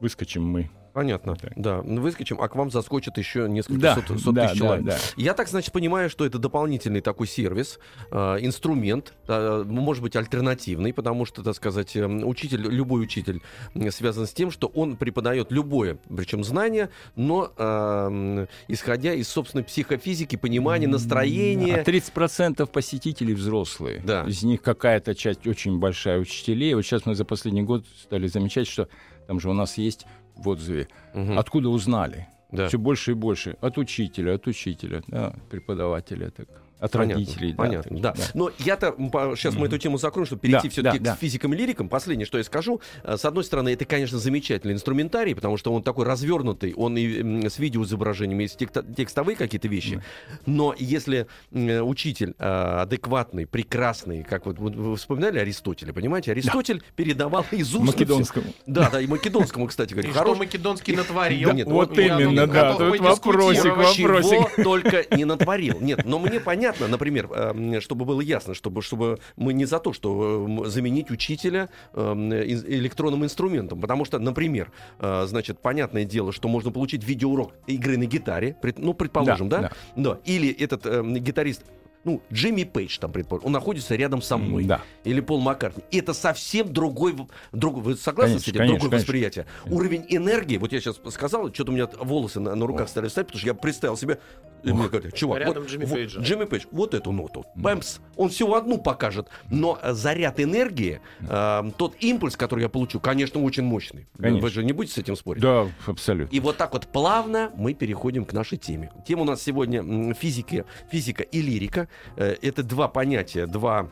выскочим 0.00 0.44
мы. 0.46 0.70
Понятно. 0.96 1.36
Так. 1.36 1.52
Да, 1.56 1.82
ну, 1.84 2.00
выскочим, 2.00 2.40
а 2.40 2.48
к 2.48 2.56
вам 2.56 2.70
заскочит 2.70 3.18
еще 3.18 3.46
несколько 3.50 3.80
Да, 3.80 3.94
сот, 3.96 4.18
сот 4.18 4.34
да, 4.34 4.46
тысяч 4.48 4.60
да, 4.60 4.66
человек. 4.66 4.86
да. 4.86 4.96
Я 5.18 5.34
так, 5.34 5.46
значит, 5.46 5.70
понимаю, 5.70 6.08
что 6.08 6.24
это 6.24 6.38
дополнительный 6.38 7.02
такой 7.02 7.26
сервис, 7.26 7.78
э, 8.10 8.16
инструмент, 8.40 9.12
э, 9.28 9.62
может 9.66 10.02
быть, 10.02 10.16
альтернативный, 10.16 10.94
потому 10.94 11.26
что, 11.26 11.42
так 11.42 11.54
сказать, 11.54 11.94
э, 11.96 12.06
учитель, 12.06 12.62
любой 12.62 13.02
учитель 13.02 13.42
связан 13.90 14.26
с 14.26 14.32
тем, 14.32 14.50
что 14.50 14.68
он 14.68 14.96
преподает 14.96 15.52
любое, 15.52 15.98
причем 16.08 16.42
знание, 16.42 16.88
но 17.14 17.52
э, 17.54 17.62
м, 17.62 18.48
исходя 18.68 19.12
из 19.12 19.28
собственной 19.28 19.64
психофизики, 19.64 20.36
понимания, 20.36 20.88
настроения. 20.88 21.76
А 21.76 21.82
30% 21.84 22.66
посетителей 22.70 23.34
взрослые. 23.34 24.00
Да. 24.02 24.24
Из 24.26 24.42
них 24.44 24.62
какая-то 24.62 25.14
часть 25.14 25.46
очень 25.46 25.78
большая 25.78 26.20
учителей. 26.20 26.72
Вот 26.72 26.86
сейчас 26.86 27.04
мы 27.04 27.14
за 27.14 27.26
последний 27.26 27.64
год 27.64 27.84
стали 28.02 28.28
замечать, 28.28 28.66
что 28.66 28.88
там 29.26 29.40
же 29.40 29.50
у 29.50 29.52
нас 29.52 29.76
есть 29.76 30.06
в 30.36 30.48
отзыве. 30.48 30.88
Мгм. 31.14 31.38
Откуда 31.38 31.68
узнали? 31.68 32.28
Да. 32.52 32.68
Все 32.68 32.78
больше 32.78 33.12
и 33.12 33.14
больше. 33.14 33.56
От 33.60 33.78
учителя, 33.78 34.34
от 34.34 34.46
учителя, 34.46 35.02
да, 35.08 35.34
преподавателя, 35.50 36.30
так, 36.30 36.48
от 36.78 36.92
Понятно, 36.92 37.14
родителей. 37.14 37.50
да, 37.52 37.56
Понятно, 37.56 37.98
да. 38.00 38.12
так, 38.12 38.34
Но 38.34 38.50
я-то 38.58 38.94
сейчас 39.36 39.54
мы 39.54 39.60
Мгм. 39.60 39.68
эту 39.68 39.78
тему 39.78 39.98
закроем, 39.98 40.26
чтобы 40.26 40.40
перейти 40.42 40.68
Да, 40.68 40.70
все-таки 40.72 40.98
да, 40.98 41.12
к 41.12 41.14
да. 41.14 41.16
физикам 41.20 41.54
и 41.54 41.56
лирикам. 41.56 41.88
Последнее, 41.88 42.26
что 42.26 42.38
я 42.38 42.44
скажу. 42.44 42.80
Э, 43.02 43.16
С 43.16 43.24
одной 43.24 43.44
стороны, 43.44 43.70
это, 43.70 43.84
конечно, 43.86 44.18
замечательный 44.18 44.72
инструментарий, 44.74 45.34
потому 45.34 45.56
что 45.56 45.72
он 45.72 45.82
такой 45.82 46.04
развернутый, 46.04 46.74
он 46.74 46.96
и 46.98 47.48
с 47.48 47.58
видеоизображениями, 47.58 48.42
есть 48.42 48.58
текста- 48.58 48.82
текстовые 48.94 49.36
какие-то 49.36 49.68
вещи. 49.68 50.02
Но 50.44 50.74
если 50.78 51.26
м, 51.52 51.86
учитель 51.88 52.34
э, 52.38 52.44
адекватный, 52.82 53.46
прекрасный, 53.46 54.22
как 54.22 54.44
вот, 54.46 54.58
вы 54.58 54.96
вспоминали 54.96 55.38
Аристотеля, 55.38 55.92
понимаете? 55.92 56.32
Аристотель 56.32 56.82
передавал 56.94 57.46
из 57.52 57.74
уст. 57.74 57.86
Македонскому. 57.86 58.46
Да, 58.66 58.90
да, 58.90 59.00
и 59.00 59.06
македонскому, 59.06 59.66
кстати 59.66 59.92
говоря. 59.94 60.10
И 60.10 60.12
что 60.12 60.34
Македонский 60.34 60.94
натворил? 60.94 61.48
Да, 61.50 61.54
нет, 61.54 61.66
вот 61.68 61.96
Я 61.96 62.18
именно, 62.18 62.42
тут 62.46 62.52
да, 62.54 62.72
готов 62.72 62.92
тут 62.92 63.00
вопросик, 63.00 63.64
вопросик. 63.64 63.96
Чего 63.96 64.50
только 64.62 65.04
не 65.16 65.24
натворил. 65.24 65.80
Нет, 65.80 66.04
но 66.04 66.18
мне 66.18 66.38
понятно, 66.40 66.65
например, 66.88 67.28
э, 67.32 67.80
чтобы 67.80 68.04
было 68.04 68.20
ясно, 68.20 68.54
чтобы, 68.54 68.82
чтобы 68.82 69.18
мы 69.36 69.52
не 69.52 69.64
за 69.64 69.78
то, 69.78 69.92
что 69.92 70.46
э, 70.64 70.68
заменить 70.68 71.10
учителя 71.10 71.68
э, 71.92 72.12
ин- 72.12 72.64
электронным 72.66 73.24
инструментом. 73.24 73.80
Потому 73.80 74.04
что, 74.04 74.18
например, 74.18 74.70
э, 74.98 75.26
значит, 75.26 75.60
понятное 75.60 76.04
дело, 76.04 76.32
что 76.32 76.48
можно 76.48 76.70
получить 76.70 77.04
видеоурок 77.04 77.52
игры 77.66 77.96
на 77.96 78.06
гитаре, 78.06 78.56
ну, 78.76 78.94
предположим, 78.94 79.48
да? 79.48 79.60
Да, 79.60 79.72
Да. 79.96 80.18
Или 80.24 80.50
этот 80.50 80.86
э, 80.86 81.02
гитарист 81.02 81.62
ну, 82.06 82.22
Джимми 82.32 82.62
Пейдж, 82.62 82.98
там, 83.00 83.10
предположим, 83.10 83.46
он 83.46 83.52
находится 83.52 83.96
рядом 83.96 84.22
со 84.22 84.36
мной. 84.36 84.62
Да. 84.64 84.80
Или 85.02 85.20
Пол 85.20 85.40
Маккартни. 85.40 85.82
Это 85.90 86.14
совсем 86.14 86.72
другой, 86.72 87.16
другой 87.50 87.82
вы 87.82 87.96
согласны 87.96 88.38
с 88.38 88.44
Конечно, 88.44 88.50
этим? 88.50 88.58
конечно, 88.58 88.78
другое 88.78 88.90
конечно. 88.90 88.98
восприятие. 88.98 89.46
Уровень 89.68 90.06
энергии, 90.08 90.56
вот 90.56 90.72
я 90.72 90.80
сейчас 90.80 91.00
сказал, 91.10 91.52
что-то 91.52 91.72
у 91.72 91.74
меня 91.74 91.88
волосы 91.98 92.38
на, 92.38 92.54
на 92.54 92.64
руках 92.64 92.88
стали 92.88 93.08
встать, 93.08 93.26
потому 93.26 93.40
что 93.40 93.48
я 93.48 93.54
представил 93.54 93.96
себе, 93.96 94.20
и 94.66 94.72
мне 94.72 94.88
говорят, 94.88 95.14
чувак, 95.14 95.40
Рядом 95.40 95.62
вот, 95.62 95.70
Джимми 95.70 95.84
вот, 95.84 95.94
Пейджа. 95.94 96.20
Джимми 96.20 96.44
Пейдж, 96.44 96.64
вот 96.70 96.94
эту 96.94 97.12
ноту, 97.12 97.44
бэмс, 97.54 97.98
он 98.16 98.28
всего 98.30 98.56
одну 98.56 98.78
покажет, 98.78 99.28
но 99.50 99.78
э, 99.82 99.92
заряд 99.92 100.40
энергии, 100.40 101.00
э, 101.20 101.70
тот 101.76 101.94
импульс, 102.00 102.36
который 102.36 102.62
я 102.62 102.68
получу, 102.68 103.00
конечно, 103.00 103.42
очень 103.42 103.64
мощный. 103.64 104.06
Конечно. 104.18 104.42
Вы 104.42 104.50
же 104.50 104.64
не 104.64 104.72
будете 104.72 104.94
с 104.94 104.98
этим 104.98 105.16
спорить? 105.16 105.42
Да, 105.42 105.68
абсолютно. 105.86 106.34
И 106.34 106.40
вот 106.40 106.56
так 106.56 106.72
вот 106.72 106.86
плавно 106.86 107.50
мы 107.56 107.74
переходим 107.74 108.24
к 108.24 108.32
нашей 108.32 108.58
теме. 108.58 108.90
Тема 109.06 109.22
у 109.22 109.24
нас 109.24 109.42
сегодня 109.42 110.14
физики, 110.14 110.64
физика 110.90 111.22
и 111.22 111.40
лирика. 111.40 111.88
Э, 112.16 112.36
Это 112.42 112.62
два 112.62 112.88
понятия, 112.88 113.46
два 113.46 113.88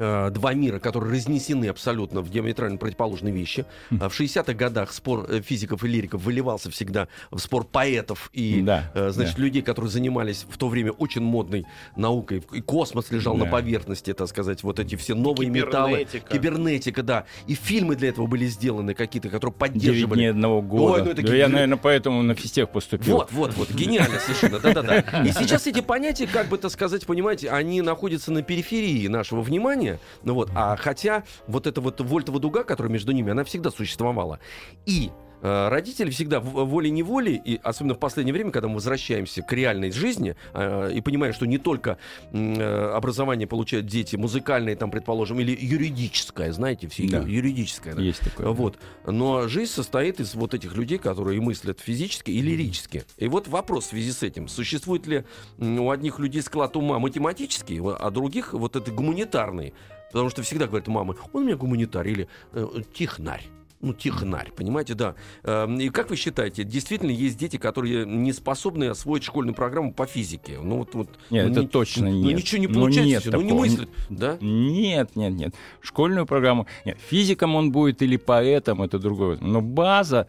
два 0.00 0.54
мира, 0.54 0.78
которые 0.78 1.14
разнесены 1.14 1.66
абсолютно 1.66 2.20
в 2.22 2.30
диаметрально 2.30 2.78
противоположные 2.78 3.32
вещи. 3.34 3.64
А 4.00 4.08
В 4.08 4.18
60-х 4.18 4.54
годах 4.54 4.92
спор 4.92 5.26
э, 5.28 5.40
физиков 5.42 5.84
и 5.84 5.88
лириков 5.88 6.22
выливался 6.22 6.70
всегда 6.70 7.08
в 7.30 7.38
спор 7.38 7.64
поэтов 7.64 8.30
и 8.32 8.62
Да, 8.62 8.90
э, 8.94 9.10
значит, 9.10 9.36
да. 9.36 9.42
людей, 9.42 9.62
которые 9.62 9.90
занимались 9.90 10.46
в 10.48 10.56
то 10.56 10.68
время 10.68 10.92
очень 10.92 11.22
модной 11.22 11.66
наукой. 11.96 12.42
И 12.52 12.60
космос 12.60 13.10
лежал 13.10 13.36
на 13.36 13.44
Да. 13.44 13.50
поверхности, 13.50 14.12
так 14.14 14.28
сказать, 14.28 14.62
вот 14.62 14.78
эти 14.80 14.94
все 14.96 15.14
новые 15.14 15.50
металлы. 15.50 15.90
Кибернетика. 16.04 16.32
Кибернетика, 16.32 17.02
да. 17.02 17.24
И 17.46 17.54
фильмы 17.54 17.96
для 17.96 18.08
этого 18.10 18.26
были 18.26 18.46
сделаны 18.46 18.94
какие-то, 18.94 19.28
которые 19.28 19.54
Девять 19.58 19.72
поддерживали. 19.72 20.18
дней 20.18 20.30
одного 20.30 20.62
года. 20.62 20.92
Ой, 20.94 21.02
ну 21.04 21.10
это 21.10 21.22
Да 21.22 21.34
я, 21.34 21.48
наверное, 21.48 21.76
поэтому 21.76 22.22
на 22.22 22.34
физтех 22.34 22.70
поступил. 22.70 23.16
Вот, 23.16 23.32
вот, 23.32 23.54
вот, 23.56 23.70
гениально 23.70 24.18
совершенно, 24.18 24.58
да-да-да. 24.60 25.24
И 25.24 25.32
сейчас 25.32 25.66
эти 25.66 25.80
понятия, 25.80 26.26
как 26.26 26.48
бы 26.48 26.58
так 26.58 26.70
сказать, 26.70 27.04
понимаете, 27.06 27.50
они 27.50 27.82
находятся 27.82 28.30
на 28.32 28.42
периферии 28.42 29.06
нашего 29.08 29.40
внимания, 29.42 29.89
ну 30.22 30.34
вот, 30.34 30.50
а 30.54 30.76
хотя 30.76 31.24
вот 31.46 31.66
эта 31.66 31.80
вот 31.80 32.00
вольтова 32.00 32.38
дуга, 32.38 32.64
которая 32.64 32.92
между 32.92 33.12
ними, 33.12 33.32
она 33.32 33.44
всегда 33.44 33.70
существовала. 33.70 34.38
И 34.86 35.10
родители 35.42 36.10
всегда 36.10 36.40
в- 36.40 36.64
волей-неволей, 36.64 37.40
и 37.44 37.60
особенно 37.62 37.94
в 37.94 37.98
последнее 37.98 38.32
время, 38.34 38.50
когда 38.50 38.68
мы 38.68 38.74
возвращаемся 38.74 39.42
к 39.42 39.52
реальной 39.52 39.90
жизни 39.92 40.36
э, 40.52 40.92
и 40.92 41.00
понимаем, 41.00 41.32
что 41.32 41.46
не 41.46 41.58
только 41.58 41.98
э, 42.32 42.90
образование 42.94 43.46
получают 43.46 43.86
дети, 43.86 44.16
музыкальное, 44.16 44.76
там, 44.76 44.90
предположим, 44.90 45.40
или 45.40 45.56
юридическое, 45.60 46.52
знаете, 46.52 46.88
все 46.88 47.08
Да. 47.08 47.20
юридическое. 47.20 47.94
да. 47.94 48.02
Есть 48.02 48.20
такое. 48.20 48.48
Вот. 48.48 48.78
Но 49.06 49.48
жизнь 49.48 49.72
состоит 49.72 50.20
из 50.20 50.34
вот 50.34 50.54
этих 50.54 50.74
людей, 50.76 50.98
которые 50.98 51.40
мыслят 51.40 51.80
физически 51.80 52.30
и 52.30 52.40
лирически. 52.42 53.04
И 53.16 53.28
вот 53.28 53.48
вопрос 53.48 53.86
в 53.86 53.88
связи 53.90 54.12
с 54.12 54.22
этим. 54.22 54.48
Существует 54.48 55.06
ли 55.06 55.24
у 55.58 55.90
одних 55.90 56.18
людей 56.18 56.42
склад 56.42 56.76
ума 56.76 56.98
математический, 56.98 57.80
а 57.82 58.10
других 58.10 58.52
вот 58.52 58.76
это 58.76 58.90
гуманитарный? 58.90 59.72
Потому 60.12 60.28
что 60.28 60.42
всегда 60.42 60.66
говорят 60.66 60.88
мамы, 60.88 61.14
он 61.32 61.42
у 61.42 61.46
меня 61.46 61.56
гуманитарий 61.56 62.12
или 62.12 62.28
э, 62.52 62.66
технарь. 62.92 63.44
Ну, 63.82 63.94
технарь, 63.94 64.52
понимаете, 64.54 64.92
да. 64.94 65.14
Эм, 65.42 65.80
И 65.80 65.88
как 65.88 66.10
вы 66.10 66.16
считаете, 66.16 66.64
действительно 66.64 67.10
есть 67.10 67.38
дети, 67.38 67.56
которые 67.56 68.04
не 68.04 68.32
способны 68.34 68.84
освоить 68.84 69.24
школьную 69.24 69.54
программу 69.54 69.94
по 69.94 70.04
физике? 70.06 70.58
Ну, 70.62 70.78
вот, 70.78 70.94
вот, 70.94 71.08
Нет, 71.30 71.46
ну, 71.46 71.52
это 71.52 71.62
ни- 71.62 71.66
точно 71.66 72.10
ну, 72.10 72.22
нет. 72.24 72.36
ничего 72.36 72.60
не 72.60 72.66
Ну, 72.66 72.74
получается, 72.74 73.10
нет 73.10 73.22
всё, 73.22 73.30
ну, 73.32 73.40
не 73.40 73.52
мыслят, 73.54 73.88
да? 74.10 74.36
Нет, 74.42 75.16
нет, 75.16 75.32
нет. 75.32 75.54
Школьную 75.80 76.26
программу. 76.26 76.66
Нет, 76.84 76.98
физиком 77.08 77.54
он 77.56 77.72
будет 77.72 78.02
или 78.02 78.18
поэтом, 78.18 78.82
это 78.82 78.98
другое. 78.98 79.38
Но 79.40 79.62
база 79.62 80.26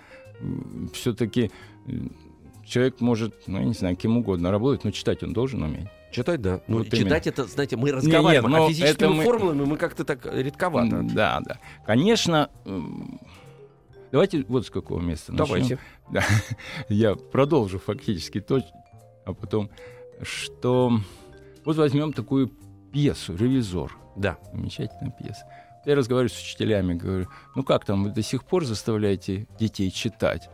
все-таки 0.93 1.51
человек 2.65 3.01
может, 3.01 3.35
ну, 3.47 3.59
я 3.59 3.65
не 3.65 3.73
знаю, 3.73 3.97
кем 3.97 4.17
угодно 4.17 4.49
работать, 4.49 4.85
но 4.85 4.91
читать 4.91 5.23
он 5.23 5.33
должен 5.33 5.61
уметь. 5.61 5.87
Читать, 6.13 6.41
да. 6.41 6.61
Ну, 6.67 6.79
Вот 6.79 6.89
читать 6.89 7.27
это, 7.27 7.45
знаете, 7.45 7.75
мы 7.77 7.91
разговариваем, 7.91 8.43
нет, 8.43 8.59
но 8.59 8.65
а 8.65 8.69
физическими 8.69 9.07
мы- 9.07 9.23
формулами 9.23 9.63
мы 9.65 9.77
как-то 9.77 10.03
так 10.05 10.25
редковато. 10.25 11.03
Да, 11.03 11.41
да. 11.45 11.57
Конечно, 11.85 12.49
давайте 14.11 14.43
вот 14.47 14.65
с 14.65 14.69
какого 14.69 14.99
места 14.99 15.31
начнем. 15.31 15.47
Давайте. 15.47 15.79
Да. 16.11 16.23
Я 16.89 17.15
продолжу 17.15 17.79
фактически 17.79 18.41
то, 18.41 18.61
а 19.25 19.33
потом, 19.33 19.69
что 20.21 20.91
вот 21.63 21.77
возьмем 21.77 22.11
такую 22.11 22.51
пьесу 22.91 23.35
«Ревизор». 23.35 23.95
Да. 24.15 24.37
Замечательная 24.51 25.11
пьеса. 25.11 25.45
Я 25.85 25.95
разговариваю 25.95 26.29
с 26.29 26.39
учителями, 26.39 26.93
говорю, 26.93 27.27
ну 27.55 27.63
как 27.63 27.85
там, 27.85 28.03
вы 28.03 28.11
до 28.11 28.21
сих 28.21 28.43
пор 28.43 28.65
заставляете 28.65 29.47
детей 29.57 29.89
читать? 29.89 30.49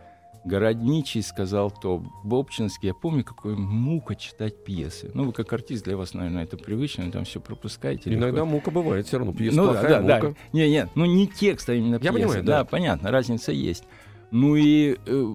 Городничий 0.45 1.21
сказал 1.21 1.71
то, 1.71 2.03
Бобчинский, 2.23 2.87
я 2.89 2.93
помню, 2.93 3.23
какой 3.23 3.55
мука 3.55 4.15
читать 4.15 4.63
пьесы. 4.63 5.11
Ну, 5.13 5.25
вы 5.25 5.33
как 5.33 5.51
артист, 5.51 5.83
для 5.85 5.97
вас, 5.97 6.13
наверное, 6.13 6.43
это 6.43 6.57
привычно, 6.57 7.11
там 7.11 7.25
все 7.25 7.39
пропускаете. 7.41 8.09
легко. 8.09 8.25
Иногда 8.25 8.45
мука 8.45 8.71
бывает 8.71 9.07
все 9.07 9.17
равно. 9.17 9.33
Пьеса 9.33 9.57
Ну 9.57 9.65
плохая, 9.65 10.01
да, 10.01 10.15
мука. 10.15 10.27
да. 10.29 10.35
Не, 10.53 10.69
нет, 10.69 10.89
ну 10.95 11.05
не 11.05 11.27
текст, 11.27 11.67
а 11.69 11.73
именно 11.73 11.95
Я 11.95 11.99
пьеса. 11.99 12.13
понимаю, 12.13 12.43
да. 12.43 12.59
да. 12.59 12.65
понятно, 12.65 13.11
разница 13.11 13.51
есть. 13.51 13.83
Ну 14.31 14.55
и 14.55 14.97
э, 15.05 15.33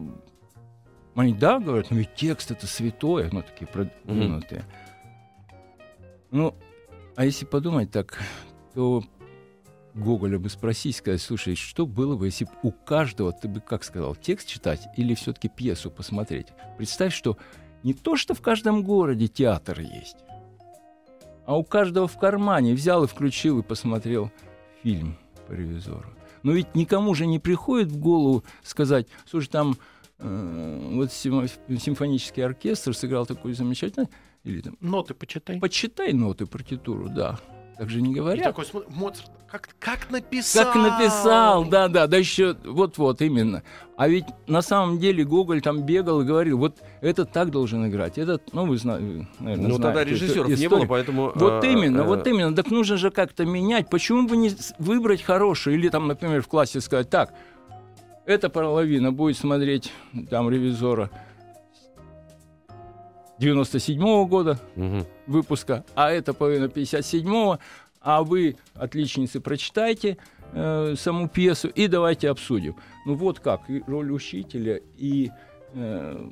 Они, 1.15 1.35
да, 1.35 1.59
говорят, 1.59 1.91
ну 1.91 1.99
ведь 1.99 2.15
текст 2.15 2.51
это 2.51 2.67
святое, 2.67 3.29
ну 3.33 3.43
такие 3.43 3.67
продвинутые. 3.67 4.65
Ну, 6.31 6.55
а 7.17 7.25
если 7.27 7.45
подумать 7.45 7.91
так, 7.91 8.19
то 8.75 9.03
Гоголя 9.95 10.39
бы 10.39 10.49
спросить, 10.49 10.97
сказать, 10.97 11.21
слушай, 11.21 11.55
что 11.55 11.87
было 11.87 12.17
бы, 12.17 12.27
если 12.27 12.47
бы 12.47 12.53
у 12.63 12.73
каждого, 12.73 13.33
ты 13.33 13.49
бы, 13.49 13.61
как 13.61 13.85
сказал, 13.85 14.17
текст 14.17 14.49
читать 14.49 14.89
или 14.97 15.15
все-таки 15.15 15.49
пьесу 15.49 15.91
посмотреть? 15.91 16.49
Представь, 16.79 17.15
что 17.15 17.37
не 17.83 17.93
то, 17.93 18.17
что 18.17 18.35
в 18.35 18.41
каждом 18.41 18.83
городе 18.83 19.29
театр 19.29 19.81
есть, 19.81 20.17
а 21.45 21.59
у 21.59 21.65
каждого 21.65 22.09
в 22.09 22.19
кармане 22.19 22.73
взял 22.75 23.05
и 23.05 23.07
включил 23.07 23.59
и 23.59 23.63
посмотрел 23.63 24.31
фильм 24.83 25.19
по 25.47 25.53
ревизору. 25.53 26.09
Но 26.43 26.53
ведь 26.53 26.75
никому 26.75 27.15
же 27.15 27.27
не 27.27 27.39
приходит 27.39 27.93
в 27.93 27.99
голову 27.99 28.45
сказать, 28.63 29.07
слушай, 29.27 29.49
там 29.49 29.77
э, 30.19 30.89
вот 30.93 31.13
симфонический 31.13 32.45
оркестр 32.45 32.95
сыграл 32.95 33.27
такой 33.27 33.53
замечательный, 33.53 34.09
или 34.45 34.61
там... 34.61 34.77
Ноты 34.81 35.15
почитай. 35.15 35.61
Почитай 35.61 36.13
ноты, 36.13 36.47
партитуру, 36.47 37.09
да. 37.09 37.39
Так 37.77 37.91
же 37.91 38.03
не 38.03 38.15
говорят. 38.15 38.41
И 38.41 38.45
такой, 38.45 38.67
Моцарт, 38.89 39.31
как, 39.53 39.69
как 39.79 40.11
написал. 40.11 40.65
Как 40.65 40.75
написал, 40.77 41.67
да, 41.67 41.89
да, 41.89 42.07
да 42.07 42.17
еще 42.17 42.57
вот-вот 42.65 43.21
именно. 43.21 43.63
А 43.99 44.09
ведь 44.09 44.25
на 44.47 44.63
самом 44.63 44.99
деле 44.99 45.25
Гоголь 45.25 45.61
там 45.61 45.83
бегал 45.83 46.23
и 46.23 46.25
говорил, 46.25 46.57
вот 46.57 46.79
этот 47.03 47.33
так 47.33 47.51
должен 47.51 47.87
играть, 47.87 48.17
этот, 48.17 48.55
ну 48.55 48.65
вы 48.65 48.79
знаете, 48.79 49.29
наверное, 49.39 49.69
Ну 49.69 49.79
тогда 49.79 50.05
режиссеров 50.05 50.49
не 50.49 50.69
было, 50.69 50.87
поэтому. 50.87 51.33
Вот 51.35 51.63
а, 51.63 51.67
именно, 51.67 52.03
а, 52.03 52.07
вот 52.07 52.27
именно. 52.27 52.57
Так 52.57 52.71
нужно 52.71 52.97
же 52.97 53.11
как-то 53.11 53.45
менять. 53.45 53.91
Почему 53.91 54.27
бы 54.27 54.39
не 54.39 54.53
выбрать 54.79 55.21
хороший 55.21 55.75
или 55.75 55.91
там, 55.91 56.09
например, 56.09 56.41
в 56.41 56.49
классе 56.49 56.81
сказать, 56.81 57.11
так, 57.11 57.35
эта 58.25 58.49
половина 58.49 59.13
будет 59.13 59.37
смотреть 59.37 59.93
там 60.31 60.49
ревизора 60.49 61.11
97 63.43 64.01
-го 64.01 64.27
года 64.27 64.59
угу. 64.77 65.05
выпуска, 65.27 65.85
а 65.95 66.11
эта 66.11 66.33
половина 66.33 66.67
57-го, 66.67 67.59
а 68.03 68.23
вы, 68.23 68.57
отличницы, 68.75 69.41
прочитайте 69.41 70.19
э, 70.53 70.95
саму 70.97 71.29
пьесу 71.29 71.69
и 71.69 71.87
давайте 71.87 72.31
обсудим. 72.31 72.77
Ну 73.07 73.15
вот 73.15 73.41
как, 73.41 73.69
и 73.71 73.83
роль 73.87 74.11
учителя 74.13 74.81
и... 74.97 75.31
Э, 75.75 76.29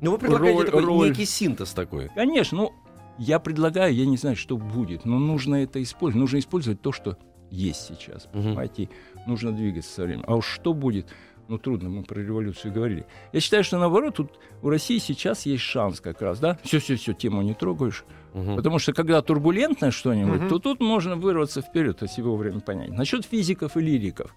ну 0.00 0.10
вы 0.10 0.18
предлагаете 0.18 0.58
роль, 0.58 0.66
такой 0.66 0.84
роль... 0.84 1.08
некий 1.08 1.24
синтез 1.24 1.72
такой. 1.72 2.10
Конечно, 2.14 2.58
ну 2.58 2.72
я 3.18 3.38
предлагаю, 3.38 3.94
я 3.94 4.06
не 4.06 4.16
знаю, 4.16 4.36
что 4.36 4.56
будет, 4.56 5.04
но 5.04 5.18
нужно 5.18 5.56
это 5.56 5.82
использовать. 5.82 6.20
Нужно 6.20 6.38
использовать 6.38 6.80
то, 6.80 6.92
что 6.92 7.16
есть 7.50 7.86
сейчас, 7.86 8.26
угу. 8.26 8.42
понимаете? 8.42 8.88
Нужно 9.26 9.52
двигаться 9.52 9.92
со 9.92 10.02
временем. 10.02 10.24
А 10.26 10.34
уж 10.34 10.46
что 10.46 10.74
будет, 10.74 11.08
ну 11.48 11.58
трудно, 11.58 11.88
мы 11.88 12.02
про 12.02 12.20
революцию 12.20 12.72
говорили. 12.72 13.06
Я 13.32 13.40
считаю, 13.40 13.64
что 13.64 13.78
наоборот, 13.78 14.16
тут 14.16 14.38
у 14.62 14.68
России 14.68 14.98
сейчас 14.98 15.46
есть 15.46 15.62
шанс 15.62 16.00
как 16.00 16.20
раз, 16.20 16.40
да? 16.40 16.58
Все-все-все, 16.64 17.12
тему 17.12 17.42
не 17.42 17.54
трогаешь. 17.54 18.04
Угу. 18.34 18.56
Потому 18.56 18.78
что 18.78 18.92
когда 18.92 19.22
турбулентно 19.22 19.90
что-нибудь, 19.90 20.42
угу. 20.42 20.48
то 20.48 20.58
тут 20.58 20.80
можно 20.80 21.16
вырваться 21.16 21.62
вперед, 21.62 22.02
если 22.02 22.20
вовремя 22.22 22.60
понять. 22.60 22.90
Насчет 22.90 23.24
физиков 23.24 23.76
и 23.76 23.80
лириков. 23.80 24.34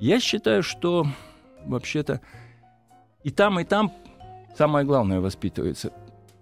Я 0.00 0.18
считаю, 0.18 0.62
что 0.62 1.06
вообще-то 1.64 2.20
и 3.22 3.30
там, 3.30 3.60
и 3.60 3.64
там 3.64 3.92
самое 4.56 4.84
главное 4.84 5.20
воспитывается 5.20 5.92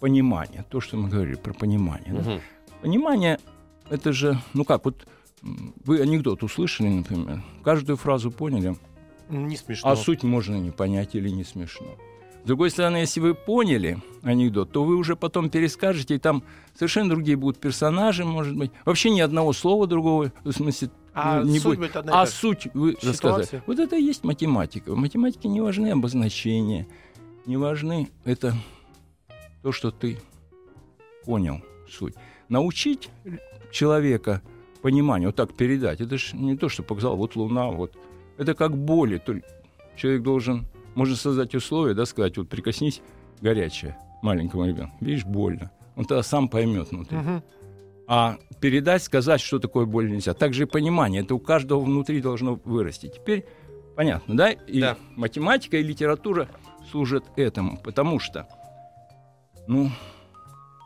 понимание. 0.00 0.64
То, 0.70 0.80
что 0.80 0.96
мы 0.96 1.08
говорили 1.08 1.36
про 1.36 1.52
понимание. 1.52 2.14
Угу. 2.14 2.22
Да? 2.22 2.40
Понимание 2.80 3.38
это 3.90 4.12
же, 4.12 4.38
ну 4.54 4.64
как, 4.64 4.84
вот 4.84 5.06
вы 5.42 6.00
анекдот 6.00 6.42
услышали, 6.42 6.88
например, 6.88 7.42
каждую 7.62 7.96
фразу 7.96 8.30
поняли– 8.30 8.76
не 9.32 9.56
смешно. 9.56 9.90
А 9.90 9.96
суть 9.96 10.22
можно 10.22 10.56
не 10.56 10.70
понять 10.70 11.14
или 11.14 11.30
не 11.30 11.44
смешно. 11.44 11.96
С 12.42 12.46
другой 12.46 12.70
стороны, 12.70 12.96
если 12.96 13.20
вы 13.20 13.34
поняли 13.34 14.02
анекдот, 14.22 14.72
то 14.72 14.82
вы 14.82 14.96
уже 14.96 15.14
потом 15.14 15.48
перескажете, 15.48 16.16
и 16.16 16.18
там 16.18 16.42
совершенно 16.74 17.10
другие 17.10 17.36
будут 17.36 17.60
персонажи, 17.60 18.24
может 18.24 18.56
быть. 18.56 18.72
Вообще 18.84 19.10
ни 19.10 19.20
одного 19.20 19.52
слова 19.52 19.86
другого, 19.86 20.32
в 20.42 20.50
смысле, 20.50 20.90
а 21.14 21.42
не 21.42 21.60
суть 21.60 21.78
будет. 21.78 21.96
А 21.96 22.26
суть 22.26 22.66
вы 22.74 22.96
рассказали. 23.00 23.62
Вот 23.66 23.78
это 23.78 23.96
и 23.96 24.02
есть 24.02 24.24
математика. 24.24 24.92
В 24.92 24.96
математике 24.96 25.48
не 25.48 25.60
важны 25.60 25.92
обозначения, 25.92 26.88
не 27.46 27.56
важны 27.56 28.08
это 28.24 28.54
то, 29.62 29.70
что 29.70 29.92
ты 29.92 30.18
понял 31.24 31.60
суть. 31.88 32.14
Научить 32.48 33.08
человека 33.70 34.42
пониманию, 34.82 35.28
вот 35.28 35.36
так 35.36 35.54
передать, 35.54 36.00
это 36.00 36.18
же 36.18 36.36
не 36.36 36.56
то, 36.56 36.68
что 36.68 36.82
показал, 36.82 37.16
вот 37.16 37.36
Луна, 37.36 37.70
вот 37.70 37.96
это 38.36 38.54
как 38.54 38.76
боли. 38.76 39.22
Человек 39.94 40.22
должен, 40.22 40.66
можно 40.94 41.16
создать 41.16 41.54
условия, 41.54 41.94
да, 41.94 42.06
сказать, 42.06 42.36
вот 42.36 42.48
прикоснись 42.48 43.02
горячее 43.40 43.96
маленькому 44.22 44.66
ребенку. 44.66 44.96
Видишь, 45.00 45.24
больно. 45.24 45.70
Он 45.96 46.04
тогда 46.04 46.22
сам 46.22 46.48
поймет 46.48 46.90
внутри. 46.90 47.18
Угу. 47.18 47.42
А 48.08 48.38
передать, 48.60 49.02
сказать, 49.02 49.40
что 49.40 49.58
такое 49.58 49.86
боль 49.86 50.10
нельзя. 50.10 50.34
Также 50.34 50.64
и 50.64 50.66
понимание. 50.66 51.22
Это 51.22 51.34
у 51.34 51.38
каждого 51.38 51.80
внутри 51.80 52.20
должно 52.20 52.60
вырасти. 52.64 53.08
Теперь 53.08 53.46
понятно, 53.96 54.36
да? 54.36 54.50
И 54.50 54.80
да. 54.80 54.96
математика, 55.16 55.76
и 55.76 55.82
литература 55.82 56.48
служат 56.90 57.24
этому. 57.36 57.78
Потому 57.78 58.18
что, 58.18 58.48
ну, 59.66 59.90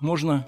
можно... 0.01 0.47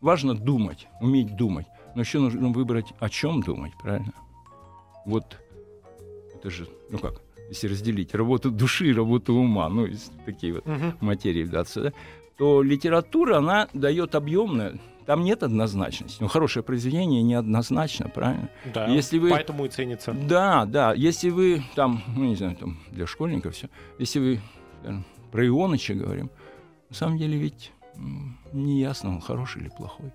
Важно 0.00 0.34
думать, 0.34 0.88
уметь 1.02 1.36
думать. 1.36 1.66
Но 1.94 2.00
еще 2.00 2.20
нужно 2.20 2.48
выбрать, 2.48 2.86
о 3.00 3.10
чем 3.10 3.42
думать, 3.42 3.72
правильно? 3.82 4.14
Вот 5.04 5.36
это 6.34 6.48
же, 6.48 6.66
ну 6.88 6.98
как, 6.98 7.20
если 7.50 7.66
разделить 7.68 8.14
работу 8.14 8.50
души 8.50 8.88
и 8.88 8.94
работу 8.94 9.34
ума, 9.34 9.68
ну, 9.68 9.86
такие 10.24 10.54
вот 10.54 10.66
угу. 10.66 10.94
материи 11.00 11.42
вдаться, 11.42 11.82
да, 11.82 11.92
то 12.38 12.62
литература, 12.62 13.38
она 13.38 13.68
дает 13.74 14.14
объемное, 14.14 14.78
там 15.04 15.24
нет 15.24 15.42
однозначности. 15.42 16.18
Ну, 16.22 16.28
хорошее 16.28 16.62
произведение 16.62 17.22
неоднозначно, 17.22 18.08
правильно? 18.08 18.48
Да, 18.72 18.86
если 18.86 19.18
вы... 19.18 19.30
поэтому 19.30 19.66
и 19.66 19.68
ценится. 19.68 20.12
Да, 20.12 20.64
да. 20.64 20.94
Если 20.94 21.30
вы 21.30 21.62
там, 21.74 22.02
ну, 22.16 22.24
не 22.24 22.36
знаю, 22.36 22.56
там, 22.56 22.78
для 22.92 23.06
школьников 23.06 23.54
все, 23.54 23.68
если 23.98 24.20
вы 24.20 24.40
скажем, 24.80 25.04
про 25.32 25.46
Ионыча 25.46 25.94
говорим, 25.94 26.30
на 26.88 26.94
самом 26.94 27.18
деле 27.18 27.36
ведь 27.36 27.72
не 28.52 28.80
ясно, 28.80 29.10
он 29.10 29.20
хороший 29.20 29.62
или 29.62 29.68
плохой. 29.68 30.12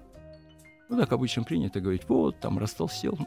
Ну, 0.90 0.98
так 0.98 1.12
обычно 1.12 1.44
принято 1.44 1.82
говорить, 1.82 2.04
вот, 2.08 2.40
там, 2.40 2.58
растолстел, 2.58 3.18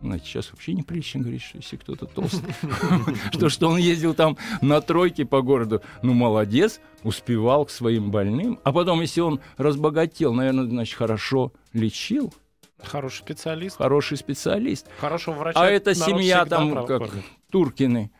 Знаете, 0.00 0.26
сейчас 0.26 0.52
вообще 0.52 0.74
неприлично 0.74 1.20
говорить, 1.20 1.42
что 1.42 1.56
если 1.56 1.76
кто-то 1.76 2.06
толстый, 2.06 2.54
что, 3.32 3.48
что 3.48 3.68
он 3.68 3.78
ездил 3.78 4.14
там 4.14 4.36
на 4.60 4.80
тройке 4.80 5.24
по 5.24 5.40
городу. 5.40 5.80
Ну, 6.02 6.12
молодец, 6.12 6.80
успевал 7.02 7.64
к 7.64 7.70
своим 7.70 8.10
больным. 8.10 8.60
А 8.62 8.72
потом, 8.72 9.00
если 9.00 9.22
он 9.22 9.40
разбогател, 9.56 10.34
наверное, 10.34 10.66
значит, 10.66 10.96
хорошо 10.96 11.52
лечил. 11.72 12.34
Хороший 12.82 13.20
специалист. 13.20 13.78
Хороший 13.78 14.18
специалист. 14.18 14.86
Хорошего 14.98 15.34
врача. 15.36 15.60
А 15.60 15.66
эта 15.66 15.94
семья 15.94 16.44
там, 16.44 16.84
как 16.84 17.10
Туркины. 17.50 18.10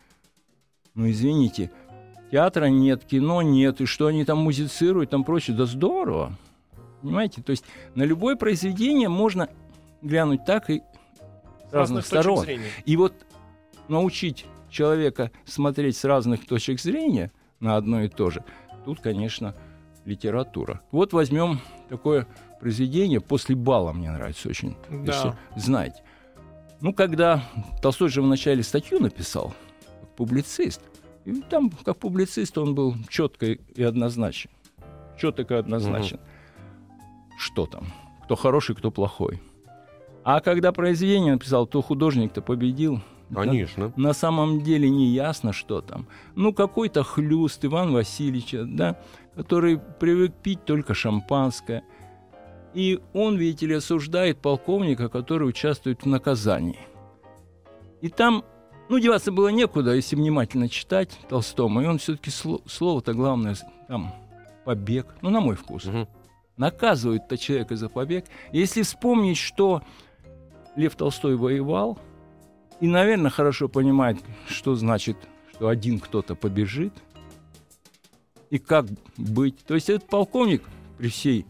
Ну, 0.95 1.11
извините, 1.11 1.71
театра 2.31 2.67
нет, 2.67 3.05
кино 3.05 3.43
нет, 3.43 3.83
и 3.83 3.85
что 3.85 4.07
они 4.07 4.25
там 4.25 4.39
музицируют, 4.39 5.11
там 5.11 5.25
прочее. 5.25 5.55
Да 5.55 5.67
здорово. 5.67 6.33
Понимаете? 7.03 7.43
То 7.43 7.51
есть 7.51 7.65
на 7.95 8.03
любое 8.03 8.35
произведение 8.35 9.11
можно 9.11 9.51
глянуть 10.01 10.47
так 10.47 10.71
и 10.71 10.83
разных 11.81 12.07
сторон. 12.07 12.45
Зрения. 12.45 12.71
И 12.85 12.97
вот 12.97 13.15
научить 13.89 14.47
человека 14.71 15.31
смотреть 15.45 15.97
с 15.97 16.05
разных 16.05 16.47
точек 16.47 16.81
зрения 16.81 17.33
на 17.61 17.77
одно 17.77 18.03
и 18.03 18.09
то 18.09 18.31
же, 18.31 18.45
тут, 18.85 19.01
конечно, 19.01 19.55
литература. 20.05 20.81
Вот 20.91 21.12
возьмем 21.12 21.61
такое 21.89 22.27
произведение 22.61 23.21
«После 23.21 23.55
бала» 23.55 23.93
мне 23.93 24.11
нравится 24.11 24.49
очень, 24.49 24.77
да. 24.91 25.12
если 25.12 25.35
знаете. 25.57 26.03
Ну, 26.81 26.93
когда 26.93 27.43
Толстой 27.83 28.09
же 28.09 28.23
вначале 28.23 28.62
статью 28.62 29.01
написал, 29.01 29.55
публицист, 30.17 30.81
и 31.25 31.41
там, 31.43 31.71
как 31.71 31.97
публицист, 31.99 32.57
он 32.59 32.75
был 32.75 32.95
четко 33.09 33.47
и 33.47 33.83
однозначен. 33.83 34.51
Четко 35.19 35.55
и 35.55 35.57
однозначен. 35.57 36.17
Угу. 36.17 37.39
Что 37.39 37.67
там? 37.67 37.87
Кто 38.25 38.37
хороший, 38.37 38.77
кто 38.77 38.91
плохой. 38.91 39.41
А 40.27 40.41
когда 40.41 40.73
произведение 40.73 41.35
написал, 41.35 41.69
то 41.69 41.81
художник-то 41.81 42.43
победил. 42.43 43.01
Конечно. 43.33 43.93
На, 43.95 44.09
на 44.09 44.12
самом 44.12 44.61
деле 44.61 44.91
не 44.91 45.07
ясно, 45.07 45.53
что 45.53 45.81
там. 45.81 46.09
Ну, 46.35 46.53
какой-то 46.53 47.05
хлюст 47.05 47.65
Иван 47.65 47.93
Васильевича, 47.93 48.65
да, 48.65 48.99
который 49.37 49.79
привык 49.79 50.35
пить 50.43 50.65
только 50.65 50.95
шампанское. 50.95 51.85
И 52.75 52.99
он, 53.12 53.37
видите 53.37 53.67
ли, 53.67 53.75
осуждает 53.75 54.39
полковника, 54.39 55.09
который 55.09 55.49
участвует 55.49 56.03
в 56.03 56.07
наказании. 56.07 56.81
И 58.01 58.09
там, 58.09 58.45
ну, 58.89 58.99
деваться 58.99 59.31
было 59.31 59.47
некуда, 59.51 59.95
если 59.95 60.17
внимательно 60.17 60.69
читать 60.69 61.17
Толстому. 61.29 61.83
И 61.83 61.87
он 61.87 61.99
все-таки 61.99 62.31
сло, 62.31 62.62
слово-то 62.67 63.15
главное, 63.15 63.55
там, 63.87 64.12
побег, 64.65 65.07
ну, 65.23 65.31
на 65.31 65.39
мой 65.39 65.55
вкус. 65.55 65.85
Угу. 65.85 66.09
Наказывает-то 66.57 67.39
человека 67.39 67.77
за 67.77 67.89
побег. 67.89 68.25
Если 68.51 68.83
вспомнить, 68.83 69.37
что 69.37 69.83
Лев 70.77 70.95
Толстой 70.95 71.37
воевал 71.37 71.99
и, 72.81 72.87
наверное, 72.87 73.31
хорошо 73.31 73.69
понимает, 73.69 74.19
что 74.49 74.75
значит, 74.75 75.17
что 75.53 75.69
один 75.69 75.99
кто-то 75.99 76.35
побежит, 76.35 76.93
и 78.51 78.59
как 78.59 78.87
быть. 79.17 79.59
То 79.65 79.75
есть 79.75 79.91
этот 79.91 80.09
полковник 80.09 80.62
при 80.99 81.09
всей 81.09 81.47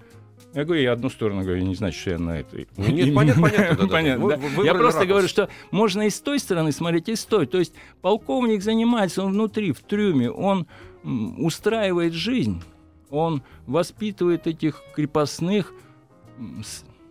я 0.57 0.65
говорю, 0.65 0.81
я 0.81 0.93
одну 0.93 1.11
сторону 1.11 1.43
говорю, 1.43 1.65
не 1.65 1.75
значит, 1.75 2.01
что 2.01 2.12
я 2.12 2.19
на 2.19 2.41
этой. 2.41 2.67
Ну, 2.79 2.87
нет, 2.87 3.15
понятно, 3.15 3.43
понятно. 3.43 3.77
Да, 3.77 3.83
да, 3.83 3.89
понятно 3.93 4.29
да. 4.29 4.37
да. 4.37 4.62
Я 4.62 4.73
просто 4.73 5.01
ракурс. 5.01 5.11
говорю, 5.11 5.29
что 5.29 5.51
можно 5.71 6.07
и 6.07 6.09
с 6.09 6.19
той 6.19 6.39
стороны 6.39 6.73
смотреть, 6.73 7.11
и 7.11 7.15
с 7.15 7.27
той. 7.27 7.45
То 7.45 7.59
есть 7.59 7.75
полковник 8.01 8.62
занимается, 8.62 9.23
он 9.23 9.33
внутри, 9.33 9.73
в 9.73 9.81
трюме, 9.81 10.31
он 10.31 10.67
устраивает 11.05 12.15
жизнь, 12.15 12.62
он 13.11 13.43
воспитывает 13.67 14.47
этих 14.47 14.83
крепостных, 14.95 15.75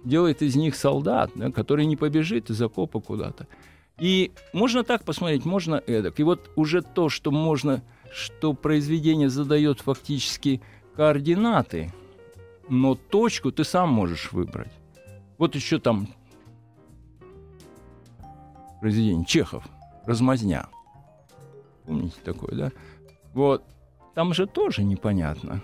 делает 0.06 0.42
из 0.42 0.56
них 0.56 0.76
солдат, 0.76 1.32
да, 1.36 1.52
который 1.52 1.86
не 1.86 1.98
побежит 1.98 2.50
из 2.50 2.62
окопа 2.62 3.02
куда-то. 3.02 3.48
И 4.00 4.32
можно 4.54 4.84
так 4.84 5.04
посмотреть, 5.04 5.46
можно 5.46 5.76
эдак. 5.76 6.20
И 6.20 6.24
вот 6.24 6.50
уже 6.56 6.82
то, 6.82 7.10
что 7.10 7.32
можно, 7.32 7.82
что 8.12 8.54
произведение 8.54 9.30
задает 9.30 9.82
фактически 9.82 10.62
координаты, 10.96 11.94
но 12.70 12.96
точку 12.96 13.52
ты 13.52 13.64
сам 13.64 13.90
можешь 13.90 14.32
выбрать. 14.32 14.72
Вот 15.38 15.56
еще 15.56 15.80
там 15.80 16.08
произведение 18.82 19.26
Чехов, 19.26 19.64
«Размазня». 20.06 20.68
Помните 21.86 22.16
такое, 22.24 22.56
да? 22.56 22.72
Вот. 23.34 23.64
Там 24.14 24.34
же 24.34 24.48
тоже 24.48 24.84
непонятно, 24.84 25.62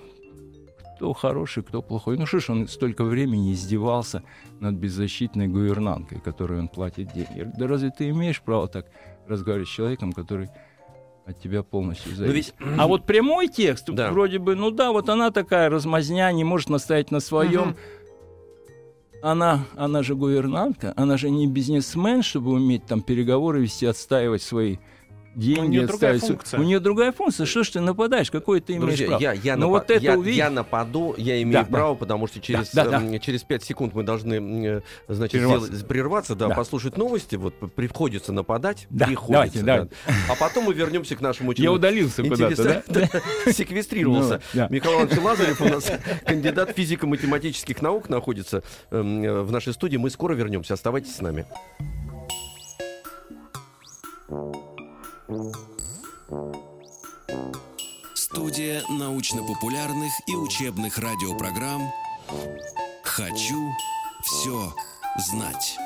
кто 1.02 1.14
хороший, 1.14 1.64
кто 1.64 1.82
плохой. 1.82 2.16
Ну 2.16 2.28
что 2.28 2.40
ж, 2.40 2.52
он 2.52 2.68
столько 2.68 3.04
времени 3.04 3.54
издевался 3.54 4.22
над 4.60 4.76
беззащитной 4.76 5.48
гувернанткой, 5.48 6.20
которой 6.20 6.60
он 6.60 6.68
платит 6.68 7.12
деньги. 7.12 7.52
Да 7.58 7.66
разве 7.66 7.90
ты 7.90 8.10
имеешь 8.10 8.40
право 8.40 8.68
так 8.68 8.86
разговаривать 9.28 9.68
с 9.68 9.72
человеком, 9.72 10.14
который 10.14 10.50
от 11.26 11.40
тебя 11.40 11.64
полностью 11.64 12.16
зависит. 12.16 12.54
Ведь... 12.60 12.80
А 12.80 12.86
вот 12.86 13.08
прямой 13.08 13.48
текст, 13.48 13.90
да. 13.90 14.12
вроде 14.12 14.38
бы, 14.38 14.56
ну 14.56 14.70
да, 14.70 14.92
вот 14.92 15.10
она 15.10 15.32
такая 15.32 15.72
размазня, 15.72 16.32
не 16.32 16.44
может 16.44 16.70
настоять 16.70 17.10
на 17.10 17.20
своем. 17.20 17.70
Угу. 17.70 17.78
Она, 19.24 19.66
она 19.76 20.04
же 20.04 20.14
гувернантка, 20.14 20.94
она 20.96 21.18
же 21.18 21.32
не 21.32 21.48
бизнесмен, 21.48 22.22
чтобы 22.22 22.52
уметь 22.52 22.86
там 22.86 23.02
переговоры 23.02 23.62
вести, 23.62 23.88
отстаивать 23.88 24.44
свои 24.44 24.78
деньги 25.36 25.60
у 25.60 25.66
нее 25.66 25.88
другая 25.88 26.20
функция. 26.20 26.60
У 26.60 26.64
нее 26.64 26.80
другая 26.80 27.12
функция. 27.12 27.46
Что 27.46 27.64
ж 27.64 27.70
ты 27.70 27.80
нападаешь? 27.80 28.30
Какое 28.32 28.62
ты 28.62 28.74
имеешь 28.74 28.98
Друзья, 28.98 29.08
право? 29.08 29.22
Я, 29.22 29.34
я, 29.34 29.58
ну, 29.58 29.68
напа- 29.68 29.70
вот 29.70 29.92
это 29.92 30.04
я, 30.04 30.18
увидеть... 30.18 30.38
я 30.38 30.50
нападу, 30.50 31.16
я 31.18 31.42
имею 31.42 31.54
да, 31.54 31.64
право, 31.64 31.94
да. 31.96 32.00
потому 32.00 32.28
что 32.28 32.40
через, 32.40 32.72
да, 32.72 32.86
да, 32.86 33.04
э, 33.04 33.20
через 33.20 33.44
5 33.44 33.64
секунд 33.64 33.94
мы 33.94 34.04
должны 34.04 34.66
э, 34.66 34.82
значит, 35.08 35.40
прерваться. 35.40 35.68
Сделать, 35.68 35.88
прерваться, 35.88 36.36
да, 36.36 36.48
да. 36.48 36.56
послушать 36.56 36.98
новости. 36.98 37.36
Вот 37.36 37.54
приходится 37.74 38.34
нападать. 38.34 38.88
Да, 38.90 39.08
приходится, 39.08 39.64
давайте, 39.64 39.90
да. 40.06 40.14
А 40.30 40.36
потом 40.36 40.66
мы 40.66 40.74
вернемся 40.74 41.16
к 41.16 41.22
нашему 41.22 41.54
Я 41.56 41.72
удалился 41.72 42.24
куда-то, 42.24 42.84
да? 42.88 43.52
Секвестрировался. 43.52 44.42
Ну, 44.54 44.68
Михаил 44.70 44.96
Иванович 44.96 45.20
Лазарев 45.20 45.62
у 45.62 45.66
нас 45.66 45.92
кандидат 46.26 46.72
физико-математических 46.76 47.82
наук 47.82 48.10
находится 48.10 48.64
эм, 48.90 49.24
э, 49.24 49.42
в 49.42 49.52
нашей 49.52 49.74
студии. 49.74 49.98
Мы 49.98 50.10
скоро 50.10 50.34
вернемся. 50.34 50.74
Оставайтесь 50.74 51.16
с 51.16 51.22
нами. 51.22 51.46
Студия 58.16 58.84
научно-популярных 58.90 60.12
и 60.28 60.36
учебных 60.36 60.98
радиопрограмм 60.98 61.90
«Хочу 63.04 63.70
все 64.24 64.74
знать». 65.18 65.78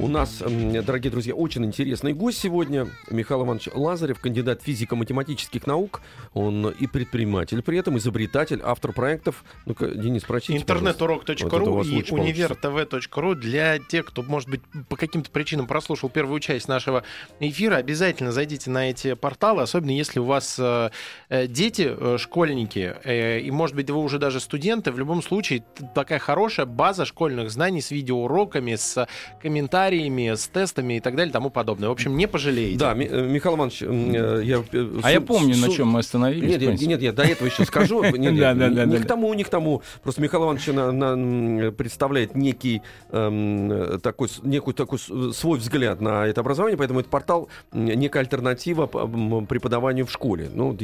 У 0.00 0.08
нас, 0.08 0.38
дорогие 0.38 1.10
друзья, 1.10 1.34
очень 1.34 1.64
интересный 1.64 2.12
гость 2.14 2.38
сегодня. 2.38 2.88
Михаил 3.10 3.44
Иванович 3.44 3.68
Лазарев, 3.74 4.20
кандидат 4.20 4.62
физико-математических 4.62 5.66
наук. 5.66 6.00
Он 6.32 6.70
и 6.70 6.86
предприниматель, 6.86 7.62
при 7.62 7.78
этом 7.78 7.98
изобретатель, 7.98 8.60
автор 8.64 8.92
проектов. 8.92 9.44
Ну-ка, 9.66 9.88
Денис, 9.88 10.24
прочтите, 10.24 10.58
Интернет-урок.ру 10.58 11.74
вот 11.74 11.86
и 11.86 12.04
универтв.ру 12.10 13.34
для 13.34 13.78
тех, 13.78 14.06
кто, 14.06 14.22
может 14.22 14.48
быть, 14.48 14.62
по 14.88 14.96
каким-то 14.96 15.30
причинам 15.30 15.66
прослушал 15.66 16.08
первую 16.08 16.40
часть 16.40 16.68
нашего 16.68 17.04
эфира. 17.38 17.76
Обязательно 17.76 18.32
зайдите 18.32 18.70
на 18.70 18.90
эти 18.90 19.14
порталы, 19.14 19.62
особенно 19.62 19.90
если 19.90 20.20
у 20.20 20.24
вас 20.24 20.56
э, 20.58 20.90
э 21.28 21.46
дети, 21.46 21.88
э, 21.88 22.16
школьники, 22.18 22.94
и, 23.04 23.50
может 23.50 23.76
быть, 23.76 23.90
вы 23.90 23.98
уже 23.98 24.18
даже 24.18 24.40
студенты. 24.40 24.90
В 24.90 24.98
любом 24.98 25.22
случае, 25.22 25.64
такая 25.94 26.18
хорошая 26.18 26.66
база 26.66 27.04
школьных 27.04 27.50
знаний 27.50 27.82
с 27.82 27.90
видеоуроками, 27.90 28.74
с 28.74 29.06
комментариями 29.40 29.81
комментариями, 29.82 30.34
с 30.34 30.48
тестами 30.48 30.94
и 30.94 31.00
так 31.00 31.16
далее 31.16 31.30
и 31.30 31.32
тому 31.32 31.50
подобное. 31.50 31.88
В 31.88 31.92
общем, 31.92 32.16
не 32.16 32.26
пожалеете. 32.26 32.78
Да, 32.78 32.94
э, 32.94 33.28
Михаил 33.28 33.56
Иванович, 33.56 33.82
э, 33.82 34.42
я... 34.44 34.62
Э, 34.72 35.00
а 35.02 35.12
я 35.12 35.20
помню, 35.20 35.56
на 35.56 35.68
чем 35.70 35.88
мы 35.88 36.00
остановились. 36.00 36.60
Нет, 36.60 36.80
нет, 36.80 37.00
нет, 37.00 37.14
до 37.14 37.22
этого 37.22 37.48
еще 37.48 37.64
скажу. 37.64 38.02
Не 38.12 38.98
к 38.98 39.06
тому, 39.06 39.34
не 39.34 39.44
к 39.44 39.48
тому. 39.48 39.82
Просто 40.02 40.20
Михаил 40.22 40.44
Иванович 40.44 41.76
представляет 41.76 42.34
некий 42.34 42.82
эм, 43.10 44.00
такой, 44.00 44.28
некую 44.42 44.74
такой 44.74 44.98
свой 44.98 45.58
взгляд 45.58 46.00
на 46.00 46.26
это 46.26 46.40
образование, 46.40 46.76
поэтому 46.76 47.00
этот 47.00 47.10
портал 47.10 47.48
некая 47.72 48.20
альтернатива 48.20 48.86
преподаванию 48.86 50.06
в 50.06 50.12
школе. 50.12 50.50
Ну, 50.54 50.76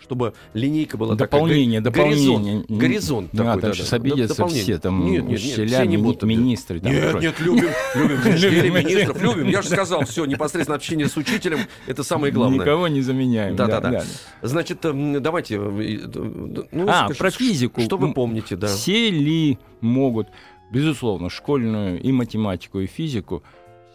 чтобы 0.00 0.34
линейка 0.54 0.96
была 0.96 1.14
дополнение, 1.14 1.80
такая. 1.80 2.04
Дополнение, 2.04 2.64
Горизонт. 2.68 2.80
Горизонт 2.80 3.30
такой. 3.30 3.46
Да, 3.46 3.60
там 3.60 3.74
сейчас 3.74 3.92
обидятся 3.92 4.46
все, 4.46 4.78
там, 4.78 5.04
учителя, 5.04 5.84
министры. 5.84 6.80
Нет, 6.80 7.20
нет, 7.20 7.40
любим, 7.40 7.68
любим 8.08 8.74
министров, 8.74 9.22
любим. 9.22 9.48
Я 9.48 9.62
же 9.62 9.68
сказал, 9.68 10.04
все, 10.04 10.24
непосредственно 10.24 10.76
общение 10.76 11.08
с 11.08 11.16
учителем, 11.16 11.60
это 11.86 12.02
самое 12.02 12.32
главное. 12.32 12.60
Никого 12.60 12.88
не 12.88 13.02
заменяем. 13.02 13.56
Да, 13.56 13.66
да, 13.66 13.80
да. 13.80 14.04
Значит, 14.42 14.84
эм, 14.84 15.22
давайте... 15.22 15.56
Э, 15.56 16.68
ну, 16.72 16.86
а, 16.88 17.08
про 17.16 17.30
физику. 17.30 17.80
Что 17.80 17.96
вы 17.96 18.12
помните, 18.12 18.56
да? 18.56 18.66
Все 18.66 19.10
ли 19.10 19.58
могут, 19.80 20.28
безусловно, 20.72 21.30
школьную 21.30 22.00
и 22.00 22.12
математику, 22.12 22.80
и 22.80 22.86
физику 22.86 23.42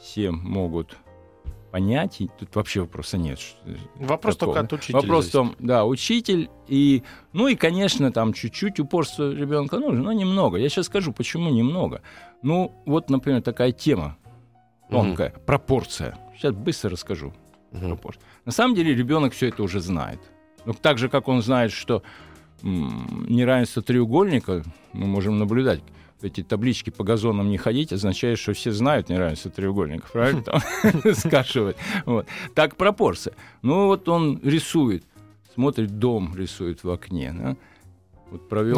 все 0.02 0.32
могут 0.32 0.98
понять, 1.74 2.22
и 2.22 2.30
тут 2.40 2.56
вообще 2.56 2.82
вопроса 2.82 3.18
нет. 3.18 3.40
Вопрос 3.96 4.38
такого. 4.38 4.54
только 4.54 4.68
от 4.68 4.74
учителя. 4.74 5.00
Вопрос 5.00 5.30
в 5.30 5.32
том, 5.32 5.56
да, 5.58 5.86
учитель, 5.86 6.52
и, 6.68 7.02
ну 7.32 7.48
и, 7.48 7.56
конечно, 7.56 8.12
там 8.12 8.32
чуть-чуть 8.34 8.80
упорство 8.80 9.34
ребенка 9.34 9.80
нужно, 9.80 10.04
но 10.04 10.12
немного. 10.12 10.58
Я 10.58 10.70
сейчас 10.70 10.86
скажу, 10.86 11.12
почему 11.14 11.50
немного. 11.50 12.04
Ну, 12.44 12.74
вот, 12.86 13.10
например, 13.10 13.42
такая 13.42 13.72
тема 13.72 14.18
тонкая, 14.90 15.32
угу. 15.32 15.40
пропорция. 15.46 16.18
Сейчас 16.36 16.54
быстро 16.54 16.92
расскажу. 16.92 17.34
Угу. 17.72 18.00
На 18.46 18.52
самом 18.52 18.76
деле 18.76 18.94
ребенок 18.94 19.34
все 19.34 19.48
это 19.48 19.64
уже 19.64 19.80
знает. 19.80 20.20
Но 20.66 20.74
так 20.74 20.98
же, 20.98 21.10
как 21.10 21.28
он 21.28 21.42
знает, 21.42 21.72
что 21.72 22.04
м- 22.62 23.26
неравенство 23.28 23.82
треугольника, 23.82 24.64
мы 24.94 25.08
можем 25.08 25.40
наблюдать, 25.40 25.82
эти 26.22 26.42
таблички 26.42 26.90
по 26.90 27.04
газонам 27.04 27.50
не 27.50 27.58
ходить, 27.58 27.92
означает, 27.92 28.40
что 28.40 28.54
все 28.54 28.72
знают 28.72 29.10
неравенство 29.10 29.52
треугольников, 29.52 30.12
правильно? 30.12 30.44
Скашивать. 31.14 31.76
Так 32.54 32.78
пропорция. 32.78 33.34
Ну 33.62 33.88
вот 33.88 34.08
он 34.08 34.40
рисует, 34.44 35.04
смотрит, 35.54 36.00
дом 36.00 36.34
рисует 36.36 36.84
в 36.84 36.90
окне. 36.90 37.58
Вот 38.32 38.48
провел, 38.50 38.76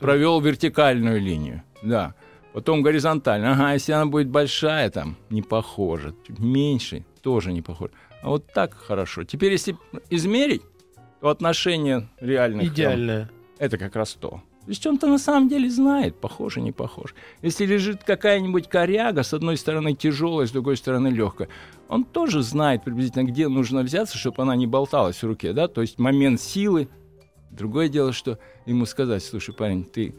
провел 0.00 0.40
вертикальную 0.40 1.20
линию. 1.20 1.62
Да. 1.82 2.14
Потом 2.52 2.82
горизонтально. 2.82 3.52
Ага, 3.52 3.72
если 3.74 3.92
она 3.92 4.06
будет 4.06 4.28
большая, 4.28 4.90
там, 4.90 5.16
не 5.30 5.42
похоже. 5.42 6.14
Чуть 6.26 6.38
меньше, 6.38 7.04
тоже 7.22 7.52
не 7.52 7.62
похоже. 7.62 7.92
А 8.22 8.28
вот 8.28 8.46
так 8.52 8.74
хорошо. 8.74 9.24
Теперь, 9.24 9.52
если 9.52 9.76
измерить, 10.10 10.62
то 11.20 11.28
отношение 11.28 12.08
реальных... 12.20 12.66
Идеальное. 12.66 13.26
Там, 13.26 13.36
это 13.58 13.78
как 13.78 13.94
раз 13.94 14.14
то. 14.14 14.42
То 14.64 14.68
есть 14.68 14.86
он-то 14.86 15.06
на 15.06 15.18
самом 15.18 15.48
деле 15.48 15.70
знает, 15.70 16.20
похоже, 16.20 16.60
не 16.60 16.70
похож. 16.70 17.14
Если 17.40 17.64
лежит 17.64 18.04
какая-нибудь 18.04 18.68
коряга, 18.68 19.22
с 19.22 19.32
одной 19.32 19.56
стороны 19.56 19.94
тяжелая, 19.94 20.46
с 20.46 20.50
другой 20.50 20.76
стороны 20.76 21.08
легкая, 21.08 21.48
он 21.88 22.04
тоже 22.04 22.42
знает 22.42 22.84
приблизительно, 22.84 23.24
где 23.24 23.48
нужно 23.48 23.82
взяться, 23.82 24.18
чтобы 24.18 24.42
она 24.42 24.54
не 24.56 24.66
болталась 24.66 25.22
в 25.22 25.26
руке, 25.26 25.52
да, 25.52 25.66
то 25.66 25.80
есть 25.80 25.98
момент 25.98 26.40
силы. 26.40 26.88
Другое 27.50 27.88
дело, 27.88 28.12
что 28.12 28.38
ему 28.66 28.86
сказать, 28.86 29.24
слушай, 29.24 29.52
парень, 29.54 29.84
ты 29.84 30.14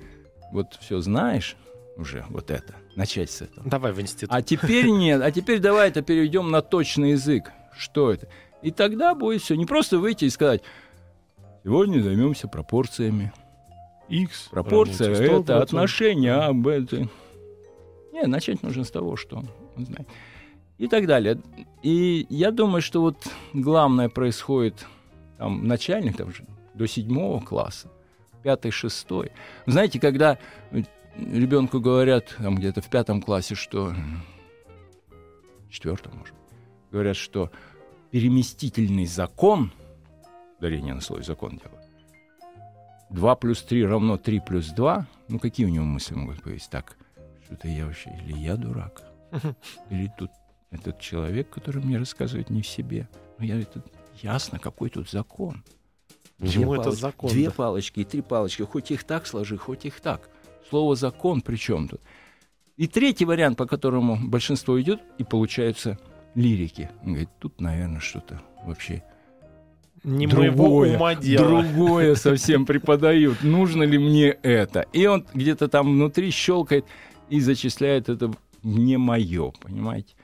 вот 0.51 0.73
все 0.81 0.99
знаешь 0.99 1.55
уже, 1.97 2.25
вот 2.29 2.51
это, 2.51 2.75
начать 2.95 3.29
с 3.31 3.41
этого. 3.41 3.69
Давай 3.69 3.91
в 3.91 4.01
институт. 4.01 4.29
А 4.31 4.41
теперь 4.41 4.89
нет, 4.89 5.21
а 5.21 5.31
теперь 5.31 5.59
давай 5.59 5.89
это 5.89 6.01
перейдем 6.01 6.51
на 6.51 6.61
точный 6.61 7.11
язык. 7.11 7.51
Что 7.77 8.11
это? 8.11 8.27
И 8.61 8.71
тогда 8.71 9.15
будет 9.15 9.41
все. 9.41 9.55
Не 9.55 9.65
просто 9.65 9.97
выйти 9.97 10.25
и 10.25 10.29
сказать, 10.29 10.61
сегодня 11.63 12.01
займемся 12.01 12.47
пропорциями 12.47 13.33
X. 14.09 14.49
Пропорция— 14.51 15.13
это 15.39 15.61
отношение 15.61 16.33
А, 16.33 16.53
Б. 16.53 16.83
Это... 16.83 17.07
Нет, 18.11 18.27
начать 18.27 18.61
нужно 18.61 18.83
с 18.83 18.91
того, 18.91 19.15
что 19.15 19.37
он 19.37 19.49
знает. 19.77 20.07
И 20.77 20.87
так 20.87 21.07
далее. 21.07 21.39
И 21.81 22.25
я 22.29 22.51
думаю, 22.51 22.81
что 22.81 23.01
вот 23.01 23.17
главное 23.53 24.09
происходит 24.09 24.85
там, 25.37 25.67
начальник 25.67 26.17
там, 26.17 26.31
до 26.73 26.87
седьмого 26.87 27.39
класса, 27.39 27.89
пятый, 28.43 28.71
шестой. 28.71 29.31
Знаете, 29.65 29.99
когда 29.99 30.37
ребенку 31.21 31.79
говорят 31.79 32.35
там 32.37 32.55
где-то 32.55 32.81
в 32.81 32.89
пятом 32.89 33.21
классе, 33.21 33.55
что 33.55 33.93
четвертом, 35.69 36.17
может, 36.17 36.35
говорят, 36.91 37.15
что 37.15 37.51
переместительный 38.11 39.05
закон 39.05 39.71
ударение 40.59 40.93
на 40.93 41.01
слове 41.01 41.23
закон 41.23 41.57
делаю. 41.57 41.81
2 43.09 43.35
плюс 43.35 43.61
3 43.63 43.85
равно 43.85 44.17
3 44.17 44.39
плюс 44.41 44.67
2. 44.69 45.07
Ну, 45.27 45.39
какие 45.39 45.65
у 45.65 45.69
него 45.69 45.85
мысли 45.85 46.13
могут 46.13 46.41
появиться? 46.43 46.69
Так, 46.69 46.97
что-то 47.43 47.67
я 47.67 47.85
вообще... 47.85 48.09
Или 48.23 48.37
я 48.37 48.55
дурак? 48.55 49.03
Или 49.89 50.11
тут 50.17 50.31
этот 50.69 50.99
человек, 50.99 51.49
который 51.49 51.83
мне 51.83 51.97
рассказывает 51.97 52.49
не 52.49 52.61
в 52.61 52.67
себе? 52.67 53.09
Ну, 53.37 53.45
я 53.45 53.59
это... 53.59 53.83
Ясно, 54.21 54.59
какой 54.59 54.89
тут 54.89 55.09
закон. 55.09 55.63
Почему 56.37 56.73
Две 56.73 56.81
это 56.81 56.89
палоч- 56.89 56.99
закон? 56.99 57.29
Две 57.31 57.45
да? 57.47 57.51
палочки 57.51 57.99
и 58.01 58.03
три 58.03 58.21
палочки. 58.21 58.61
Хоть 58.61 58.91
их 58.91 59.03
так 59.03 59.27
сложи, 59.27 59.57
хоть 59.57 59.85
их 59.85 59.99
так. 59.99 60.29
Слово 60.69 60.95
закон 60.95 61.41
при 61.41 61.55
чем 61.55 61.87
тут? 61.87 62.01
И 62.77 62.87
третий 62.87 63.25
вариант, 63.25 63.57
по 63.57 63.65
которому 63.65 64.17
большинство 64.21 64.79
идет, 64.81 65.01
и 65.17 65.23
получаются 65.23 65.99
лирики. 66.35 66.89
Он 67.03 67.09
говорит, 67.09 67.29
тут, 67.39 67.59
наверное, 67.61 67.99
что-то 67.99 68.41
вообще 68.65 69.03
Не 70.03 70.27
другое, 70.27 70.95
ума 70.95 71.15
дело. 71.15 71.61
другое 71.61 72.15
совсем 72.15 72.65
преподают. 72.65 73.43
Нужно 73.43 73.83
ли 73.83 73.97
мне 73.97 74.29
это? 74.29 74.85
И 74.93 75.05
он 75.05 75.25
где-то 75.33 75.67
там 75.67 75.91
внутри 75.91 76.31
щелкает 76.31 76.85
и 77.29 77.39
зачисляет 77.39 78.09
это 78.09 78.31
не 78.63 78.97
мое, 78.97 79.51
понимаете? 79.61 80.15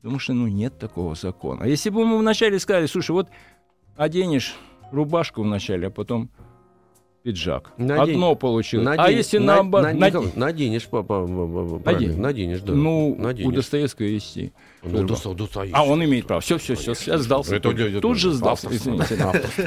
Потому 0.00 0.18
что, 0.18 0.34
ну, 0.34 0.46
нет 0.46 0.78
такого 0.78 1.14
закона. 1.14 1.64
А 1.64 1.66
если 1.66 1.90
бы 1.90 2.02
ему 2.02 2.18
вначале 2.18 2.58
сказали, 2.58 2.86
слушай, 2.86 3.10
вот 3.10 3.28
оденешь 3.96 4.54
рубашку 4.92 5.42
вначале, 5.42 5.88
а 5.88 5.90
потом 5.90 6.30
пиджак. 7.26 7.72
Надень- 7.76 8.12
Одно 8.14 8.36
получилось. 8.36 8.86
а 8.86 8.90
Надень- 8.96 9.16
если 9.16 9.38
на- 9.38 9.54
наоборот... 9.56 9.92
на- 9.94 9.98
наде- 9.98 10.06
Николай, 10.06 10.32
наденешь, 10.36 10.86
папа, 10.86 11.26
Надень. 11.84 12.20
наденешь, 12.20 12.60
да. 12.60 12.72
Ну, 12.72 13.16
наденешь. 13.18 13.48
у 13.48 13.50
Достоевского 13.52 14.06
есть 14.06 14.36
и 14.36 14.52
Ну. 14.84 15.02
Доста- 15.04 15.34
Достоевский. 15.34 15.74
А 15.76 15.82
он 15.84 16.04
имеет 16.04 16.28
право. 16.28 16.40
Все, 16.40 16.56
все, 16.58 16.76
все, 16.76 16.94
сейчас 16.94 17.22
сдался. 17.22 17.56
Это- 17.56 17.70
тут, 17.70 17.80
это- 17.80 18.00
тут 18.00 18.16
же 18.16 18.28
это 18.28 18.36
сдался. 18.36 18.68
авторство. 18.68 18.90
Извините. 18.90 19.24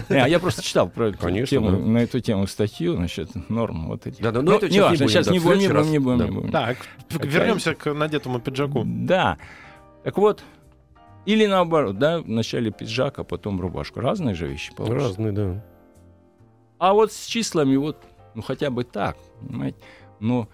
а 0.10 0.30
я 0.30 0.39
просто 0.39 0.63
читал 0.63 0.88
про 0.88 1.08
эту 1.10 1.17
Конечно, 1.17 1.48
тему, 1.48 1.72
да. 1.72 1.78
на 1.78 1.98
эту 1.98 2.22
тему 2.22 2.48
статью, 2.48 2.98
насчет 2.98 3.30
норм 3.50 3.88
вот 3.89 4.08
эти. 4.08 4.22
Да, 4.22 4.32
да, 4.32 4.41
но 4.41 4.52
Ну, 4.52 4.58
это 4.58 4.67
сейчас 4.67 4.74
не 4.76 4.80
важно, 4.82 5.04
не 5.04 5.10
сейчас 5.10 5.28
будем, 5.28 5.41
не 5.41 5.45
будем, 5.50 5.60
не 5.60 5.67
будем, 5.67 5.91
не 5.91 6.00
будем, 6.00 6.17
Да. 6.17 6.26
не 6.28 6.32
будем. 6.32 6.52
Так, 6.52 6.78
вернемся 7.26 7.76
к 7.76 7.93
надетому 7.93 8.39
пиджаку. 8.39 8.84
Да. 8.86 9.38
Так 10.06 10.17
вот, 10.17 10.43
или 11.26 11.45
наоборот, 11.45 12.00
да, 12.00 12.19
вначале 12.19 12.72
пиджак, 12.72 13.19
а 13.19 13.26
потом 13.26 13.60
рубашку. 13.60 14.00
Разные 14.00 14.34
же 14.34 14.48
вещи 14.48 14.74
получаются. 14.74 15.10
Разные, 15.10 15.32
да. 15.34 15.63
А 16.79 16.93
вот 16.93 17.11
с 17.11 17.25
числами 17.25 17.75
вот, 17.75 17.97
ну 18.33 18.41
хотя 18.41 18.69
бы 18.69 18.85
так, 18.85 19.17
понимаете. 19.41 19.77
Но 20.19 20.47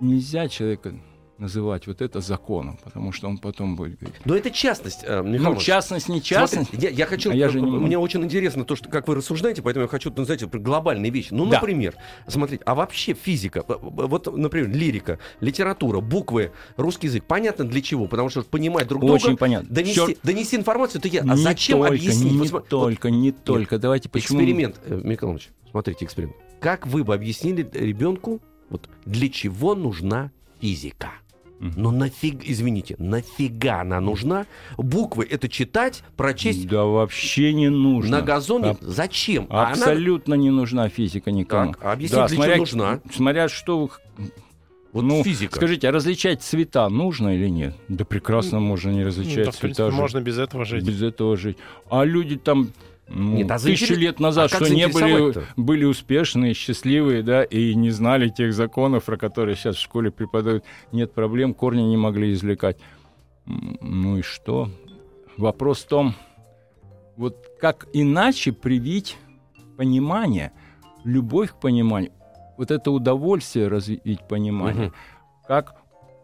нельзя 0.00 0.48
человека 0.48 0.94
называть 1.42 1.86
вот 1.86 2.00
это 2.00 2.20
законом, 2.20 2.78
потому 2.82 3.12
что 3.12 3.28
он 3.28 3.38
потом 3.38 3.76
будет 3.76 3.98
говорить. 3.98 4.20
Но 4.24 4.34
это 4.34 4.50
частность, 4.50 5.00
э, 5.02 5.22
Михаил 5.22 5.54
Ну, 5.54 5.60
частность, 5.60 6.08
не 6.08 6.22
частность. 6.22 6.68
Смотрите, 6.70 6.86
я, 6.88 6.92
я 7.00 7.06
хочу, 7.06 7.30
А 7.30 7.34
я 7.34 7.48
же 7.48 7.60
не 7.60 7.70
мне 7.70 7.98
очень 7.98 8.22
интересно 8.24 8.64
то, 8.64 8.76
что 8.76 8.88
как 8.88 9.08
вы 9.08 9.16
рассуждаете, 9.16 9.60
поэтому 9.60 9.84
я 9.84 9.88
хочу, 9.88 10.12
ну, 10.16 10.24
знаете, 10.24 10.46
глобальные 10.46 11.10
вещи. 11.10 11.28
Ну, 11.32 11.44
Да. 11.46 11.56
например, 11.58 11.94
смотрите, 12.28 12.62
а 12.64 12.74
вообще 12.74 13.14
физика, 13.14 13.64
э, 13.68 13.72
э, 13.72 13.76
вот, 13.80 14.34
например, 14.34 14.70
лирика, 14.70 15.18
литература, 15.40 16.00
буквы, 16.00 16.52
русский 16.76 17.08
язык, 17.08 17.24
понятно 17.24 17.64
для 17.66 17.82
чего? 17.82 18.06
Потому 18.06 18.28
что 18.30 18.42
понимать 18.42 18.86
друг 18.88 19.02
друга, 19.02 19.14
Очень 19.14 19.36
понятно. 19.36 19.68
донести, 19.68 19.94
Чёрт. 19.96 20.18
донести 20.22 20.56
информацию, 20.56 21.00
то 21.00 21.08
я, 21.08 21.22
а 21.22 21.34
не 21.34 21.36
зачем 21.42 21.78
только, 21.78 21.94
объяснить? 21.94 22.40
Не 22.40 22.48
Вот 22.48 22.68
только, 22.68 23.10
не 23.10 23.32
только. 23.32 23.78
Давайте 23.78 24.08
вот 24.08 24.12
почему... 24.12 24.38
эксперимент, 24.38 24.80
э, 24.84 25.00
Михаил 25.02 25.38
смотрите, 25.70 26.04
эксперимент. 26.04 26.36
Как 26.60 26.86
вы 26.86 27.02
бы 27.02 27.14
объяснили 27.14 27.68
ребенку, 27.72 28.40
вот, 28.70 28.88
для 29.04 29.28
чего 29.28 29.74
нужна 29.74 30.30
физика? 30.60 31.10
Мгм. 31.62 31.72
Ну 31.76 31.90
нафиг, 31.92 32.40
извините, 32.44 32.96
нафига 32.98 33.80
она 33.82 34.00
нужна? 34.00 34.46
Буквы 34.76 35.24
это 35.30 35.48
читать, 35.48 36.02
прочесть 36.16 36.66
Да 36.68 36.82
вообще 36.84 37.54
не 37.54 37.68
нужно. 37.70 38.18
на 38.18 38.22
газоне. 38.22 38.70
Аб- 38.70 38.78
Зачем? 38.82 39.46
А 39.48 39.62
она- 39.62 39.70
Абсолютно 39.70 40.34
не 40.34 40.50
нужна 40.50 40.88
физика 40.88 41.30
никому. 41.30 41.72
Так, 41.74 41.84
а 41.84 41.92
объясните, 41.92 42.20
Да, 42.20 42.26
для 42.26 42.34
смотря, 42.36 42.52
чего 42.54 42.62
нужна? 42.62 43.00
Смотря 43.14 43.48
что... 43.48 43.78
вы- 43.78 43.90
Вот 44.92 45.04
ну, 45.04 45.22
физика. 45.22 45.54
Скажите, 45.56 45.88
а 45.88 45.92
различать 45.92 46.42
цвета 46.42 46.88
нужно 46.88 47.34
или 47.36 47.48
нет? 47.48 47.74
Да 47.88 48.04
прекрасно 48.04 48.58
можно 48.58 48.90
не 48.90 49.00
Ну, 49.00 49.06
различать 49.06 49.44
да, 49.46 49.50
в 49.52 49.56
принципе, 49.58 49.74
цвета. 49.74 49.90
жить. 49.92 50.00
можно 50.00 50.20
без 50.20 50.38
этого 50.38 50.64
жить. 50.64 50.84
без 50.84 51.00
этого 51.00 51.36
жить. 51.36 51.56
А 51.88 52.04
люди 52.04 52.36
там 52.36 52.70
ну, 53.08 53.34
Нет, 53.36 53.50
а 53.50 53.58
тысячу 53.58 53.94
заинтерес- 53.94 53.98
лет 53.98 54.20
назад, 54.20 54.52
а 54.52 54.56
что 54.64 54.72
не 54.74 54.88
были, 54.88 55.44
были 55.56 55.84
успешные, 55.84 56.54
счастливые, 56.54 57.22
да, 57.22 57.42
и 57.44 57.74
не 57.74 57.90
знали 57.90 58.28
тех 58.28 58.54
законов, 58.54 59.04
про 59.04 59.16
которые 59.16 59.56
сейчас 59.56 59.76
в 59.76 59.80
школе 59.80 60.10
преподают, 60.10 60.64
нет 60.92 61.12
проблем, 61.12 61.52
корни 61.54 61.82
не 61.82 61.96
могли 61.96 62.32
извлекать. 62.32 62.78
Ну 63.44 64.18
и 64.18 64.22
что? 64.22 64.70
Вопрос 65.36 65.82
в 65.84 65.88
том, 65.88 66.14
вот 67.16 67.36
как 67.60 67.86
иначе 67.92 68.52
привить 68.52 69.16
понимание, 69.76 70.52
любовь 71.04 71.50
к 71.52 71.56
пониманию, 71.60 72.12
вот 72.56 72.70
это 72.70 72.90
удовольствие 72.90 73.68
развить 73.68 74.20
понимание, 74.28 74.86
Мгм. 74.88 74.94
как 75.48 75.74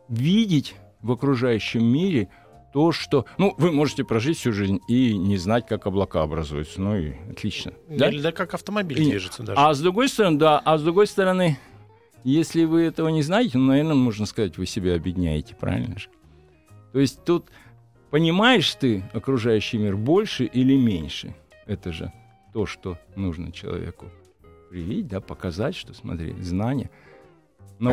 видеть 0.08 0.74
в 1.02 1.10
окружающем 1.12 1.84
мире 1.84 2.28
то, 2.72 2.92
что... 2.92 3.24
Ну, 3.38 3.54
вы 3.58 3.72
можете 3.72 4.04
прожить 4.04 4.38
всю 4.38 4.52
жизнь 4.52 4.80
и 4.88 5.16
не 5.16 5.36
знать, 5.36 5.66
как 5.66 5.86
облака 5.86 6.22
образуются. 6.22 6.80
Ну 6.80 6.96
и 6.96 7.12
отлично. 7.30 7.72
Да? 7.88 8.08
Или 8.08 8.20
да 8.20 8.32
как 8.32 8.54
автомобиль 8.54 9.00
И- 9.00 9.10
движется 9.10 9.42
даже. 9.42 9.60
А 9.60 9.72
с 9.72 9.80
другой 9.80 10.08
стороны, 10.08 10.38
да, 10.38 10.58
а 10.58 10.76
с 10.78 10.82
другой 10.82 11.06
стороны, 11.06 11.58
если 12.24 12.64
вы 12.64 12.82
этого 12.82 13.08
не 13.08 13.22
знаете, 13.22 13.58
ну, 13.58 13.66
наверное, 13.66 13.94
можно 13.94 14.26
сказать, 14.26 14.58
вы 14.58 14.66
себя 14.66 14.94
объединяете, 14.94 15.54
правильно 15.54 15.98
же? 15.98 16.08
То 16.92 17.00
есть 17.00 17.24
тут 17.24 17.46
понимаешь 18.10 18.74
ты 18.74 19.04
окружающий 19.12 19.78
мир 19.78 19.96
больше 19.96 20.44
или 20.44 20.76
меньше? 20.76 21.34
Это 21.66 21.92
же 21.92 22.12
то, 22.52 22.66
что 22.66 22.98
нужно 23.16 23.52
человеку 23.52 24.06
привить, 24.70 25.06
да, 25.08 25.20
показать, 25.20 25.76
что, 25.76 25.94
смотри, 25.94 26.34
знание. 26.40 26.90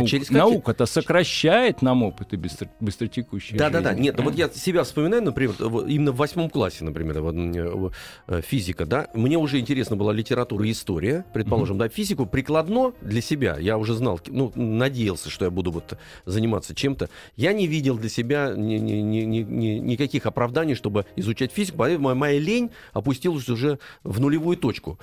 Через 0.06 0.28
какие- 0.28 0.38
наука-то 0.40 0.86
сокращает 0.86 1.82
нам 1.82 2.04
опыты 2.04 2.38
быстро, 2.38 2.70
быстротекущей 2.80 3.58
Да, 3.58 3.70
да, 3.70 3.82
да. 3.82 3.90
жизни, 3.92 4.04
Нет, 4.04 4.18
ну 4.18 4.24
вот 4.24 4.34
правильно? 4.36 4.54
я 4.54 4.60
себя 4.60 4.84
вспоминаю, 4.84 5.24
например, 5.24 5.54
именно 5.88 6.12
в 6.12 6.16
восьмом 6.16 6.50
классе, 6.50 6.84
например, 6.84 7.22
вот, 7.22 7.36
м, 7.36 7.92
э, 8.28 8.42
физика, 8.42 8.86
да. 8.86 9.08
Мне 9.14 9.38
уже 9.38 9.60
интересна 9.60 9.96
была 9.96 10.12
литература 10.14 10.66
и 10.68 10.72
история, 10.72 11.26
предположим, 11.34 11.78
да. 11.78 11.88
Физику 11.90 12.26
прикладно 12.26 12.94
для 13.02 13.22
себя. 13.22 13.58
Я 13.60 13.78
уже 13.78 13.94
знал, 13.94 14.20
ну, 14.28 14.52
надеялся, 14.56 15.30
что 15.30 15.46
я 15.46 15.52
буду 15.52 15.72
вот 15.72 15.98
заниматься 16.26 16.74
чем-то. 16.74 17.10
Я 17.36 17.54
не 17.54 17.68
видел 17.68 17.98
для 17.98 18.10
себя 18.10 18.54
ни- 18.56 18.78
ни- 18.78 19.02
ни- 19.02 19.22
ни- 19.22 19.42
ни- 19.44 19.80
никаких 19.80 20.26
оправданий, 20.26 20.76
чтобы 20.76 21.06
изучать 21.16 21.52
физику. 21.52 21.78
Поэтому 21.78 22.16
моя 22.16 22.40
лень 22.40 22.72
опустилась 22.94 23.48
уже 23.50 23.80
в 24.04 24.20
нулевую 24.20 24.58
точку. 24.58 25.00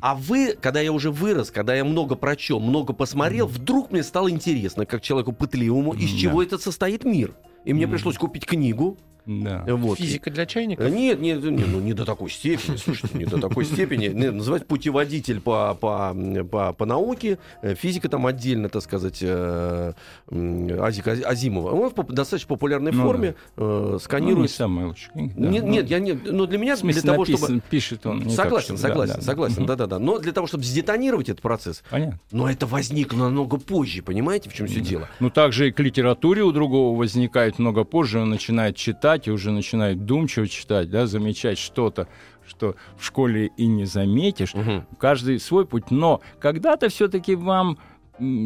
А 0.00 0.14
вы, 0.14 0.56
когда 0.60 0.80
я 0.80 0.92
уже 0.92 1.10
вырос, 1.10 1.50
когда 1.50 1.74
я 1.74 1.84
много 1.84 2.14
прочел, 2.16 2.60
много 2.60 2.92
посмотрел, 2.92 3.46
вдруг 3.46 3.90
мне 3.90 4.02
стало 4.02 4.30
интересно, 4.30 4.86
как 4.86 5.02
человеку 5.02 5.32
пытливому, 5.32 5.92
из 5.94 6.12
Да. 6.12 6.18
чего 6.18 6.42
этот 6.42 6.62
состоит 6.62 7.04
мир. 7.04 7.34
И 7.64 7.72
мне 7.72 7.86
Мгм. 7.86 7.92
пришлось 7.94 8.16
купить 8.18 8.46
книгу. 8.46 8.98
Да. 9.26 9.64
Вот. 9.68 9.98
Физика 9.98 10.30
для 10.30 10.46
чайников? 10.46 10.84
Э, 10.86 10.90
Нет, 10.90 11.20
нет, 11.20 11.42
нет, 11.44 11.68
ну 11.68 11.80
не 11.80 11.92
до 11.92 12.04
такой 12.04 12.30
степени, 12.30 12.76
слушайте, 12.76 13.16
не 13.16 13.24
до 13.24 13.40
такой 13.40 13.64
степени. 13.64 14.08
Называть 14.08 14.66
путеводитель 14.66 15.40
по, 15.40 15.74
по, 15.80 16.14
по, 16.50 16.72
по 16.72 16.86
науке, 16.86 17.38
э, 17.62 17.74
физика 17.74 18.08
там 18.08 18.26
отдельно, 18.26 18.68
так 18.68 18.82
сказать, 18.82 19.18
э, 19.22 19.92
м, 20.30 20.82
Азика 20.82 21.12
Азимова. 21.12 21.70
Он 21.70 21.90
в 21.90 22.12
достаточно 22.12 22.48
популярной 22.48 22.92
Ну 22.92 23.02
форме 23.02 23.28
э, 23.28 23.34
Ну, 23.56 23.92
не 23.94 23.98
сканирует. 24.00 24.50
лучшая 24.60 25.12
книга, 25.12 25.34
да. 25.36 25.48
нет, 25.48 25.64
Ну, 25.64 25.70
нет, 25.70 25.90
я 25.90 25.98
не, 26.00 26.12
но 26.14 26.46
для 26.46 26.58
меня 26.58 26.76
смысле, 26.76 27.02
для 27.02 27.12
того, 27.12 27.24
написан- 27.24 27.38
чтобы 27.46 27.62
пишет 27.70 28.06
он. 28.06 28.18
не 28.20 28.24
так, 28.34 28.44
согласен, 28.46 28.74
да, 28.74 28.80
согласен, 28.80 29.12
да, 29.14 29.18
да. 29.20 29.24
согласен, 29.26 29.66
да-да-да. 29.66 29.98
Но 29.98 30.18
для 30.18 30.32
того, 30.32 30.46
чтобы 30.46 30.64
сдетонировать 30.64 31.28
этот 31.28 31.42
процесс, 31.42 31.82
Понятно. 31.90 32.18
но 32.32 32.50
это 32.50 32.66
возникло 32.66 33.18
намного 33.18 33.58
позже, 33.58 34.02
понимаете, 34.02 34.50
в 34.50 34.54
чем 34.54 34.66
все 34.66 34.80
дело? 34.80 35.08
Ну, 35.20 35.30
также 35.30 35.68
и 35.68 35.70
к 35.70 35.78
литературе 35.80 36.42
у 36.42 36.50
другого 36.52 36.96
возникает 36.98 37.58
много 37.58 37.84
позже. 37.84 38.18
Он 38.20 38.30
начинает 38.30 38.76
читать 38.76 39.11
и 39.28 39.30
уже 39.30 39.50
начинает 39.50 40.04
думчиво 40.04 40.48
читать, 40.48 40.90
да, 40.90 41.06
замечать 41.06 41.58
что-то, 41.58 42.08
что 42.46 42.76
в 42.96 43.04
школе 43.04 43.50
и 43.56 43.66
не 43.66 43.84
заметишь. 43.84 44.54
Мгм. 44.54 44.86
Каждый 44.98 45.38
свой 45.40 45.66
путь. 45.66 45.90
Но 45.90 46.20
когда-то 46.40 46.88
все-таки 46.88 47.34
вам 47.34 47.78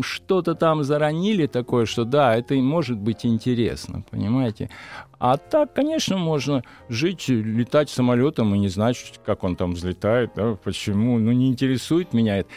что-то 0.03 0.55
там 0.55 0.85
заронили 0.85 1.47
такое, 1.47 1.87
что 1.87 2.05
да, 2.05 2.35
это 2.37 2.55
и 2.55 2.61
может 2.61 2.99
быть 2.99 3.27
интересно, 3.27 4.05
понимаете? 4.11 4.71
А 5.19 5.37
так, 5.37 5.75
конечно, 5.75 6.17
можно 6.17 6.63
жить, 6.89 7.29
летать 7.29 7.91
самолетом 7.91 8.55
и 8.55 8.59
не 8.59 8.69
знать, 8.69 9.21
как 9.25 9.45
он 9.45 9.57
там 9.57 9.73
взлетает, 9.73 10.31
да, 10.37 10.55
почему, 10.55 11.19
ну 11.19 11.33
не 11.33 11.49
интересует 11.49 12.13
меня 12.13 12.39
это. 12.39 12.49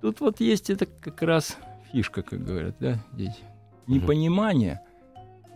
Тут 0.00 0.20
вот 0.20 0.40
есть 0.40 0.70
это 0.70 0.86
как 0.86 1.20
раз 1.22 1.58
фишка, 1.92 2.22
как 2.22 2.44
говорят, 2.44 2.76
да, 2.78 2.98
дети. 3.12 3.38
Непонимание. 3.86 4.80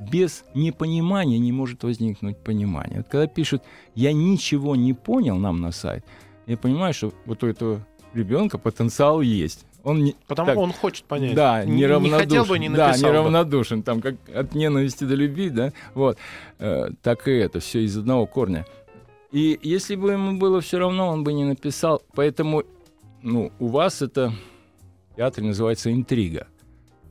Без 0.01 0.45
непонимания 0.55 1.39
не 1.39 1.53
может 1.53 1.83
возникнуть 1.85 2.39
понимание. 2.39 2.99
Вот 2.99 3.09
когда 3.09 3.27
пишут 3.27 3.63
«я 3.95 4.13
ничего 4.13 4.75
не 4.77 4.95
понял» 4.95 5.37
нам 5.37 5.61
на 5.61 5.73
сайт, 5.73 6.05
я 6.47 6.57
понимаю, 6.57 6.95
что 6.95 7.13
вот 7.27 7.45
у 7.45 7.47
этого 7.47 7.87
ребенка 8.15 8.57
потенциал 8.59 9.21
есть. 9.21 9.67
Он 9.83 10.03
не, 10.05 10.15
Потому 10.27 10.47
так, 10.47 10.57
он 10.59 10.73
хочет 10.73 11.05
понять. 11.05 11.35
да, 11.35 11.65
Не- 11.65 11.73
неравнодушен. 11.81 12.19
Не 12.19 12.25
хотел 12.25 12.45
бы, 12.45 12.59
не 12.59 12.69
да, 12.69 12.89
написал 12.89 13.09
бы. 13.11 13.15
неравнодушен, 13.15 13.83
там 13.83 14.01
как 14.01 14.17
от 14.35 14.55
ненависти 14.55 15.05
до 15.05 15.15
любви, 15.15 15.49
да, 15.51 15.73
вот. 15.95 16.19
Э, 16.59 16.91
так 17.03 17.29
и 17.29 17.33
это, 17.33 17.61
все 17.61 17.83
из 17.85 17.97
одного 17.97 18.27
корня. 18.27 18.67
И 19.33 19.59
если 19.63 19.97
бы 19.97 20.13
ему 20.13 20.39
было 20.39 20.61
все 20.61 20.79
равно, 20.79 21.09
он 21.09 21.25
бы 21.25 21.33
не 21.33 21.45
написал. 21.45 22.03
Поэтому, 22.15 22.65
ну, 23.23 23.53
у 23.59 23.69
вас 23.69 24.03
это 24.03 24.33
театр 25.17 25.45
называется 25.45 25.93
интрига. 25.93 26.47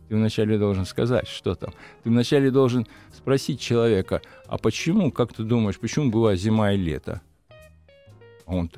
Ты 0.09 0.15
вначале 0.15 0.57
должен 0.57 0.85
сказать, 0.85 1.27
что 1.27 1.53
там. 1.53 1.71
Ты 2.03 2.09
вначале 2.09 2.49
должен 2.49 2.87
спросить 3.15 3.59
человека, 3.59 4.21
а 4.47 4.57
почему, 4.57 5.11
как 5.11 5.33
ты 5.33 5.43
думаешь, 5.43 5.77
почему 5.79 6.09
была 6.09 6.35
зима 6.35 6.73
и 6.73 6.77
лето? 6.77 7.21
Он, 8.47 8.71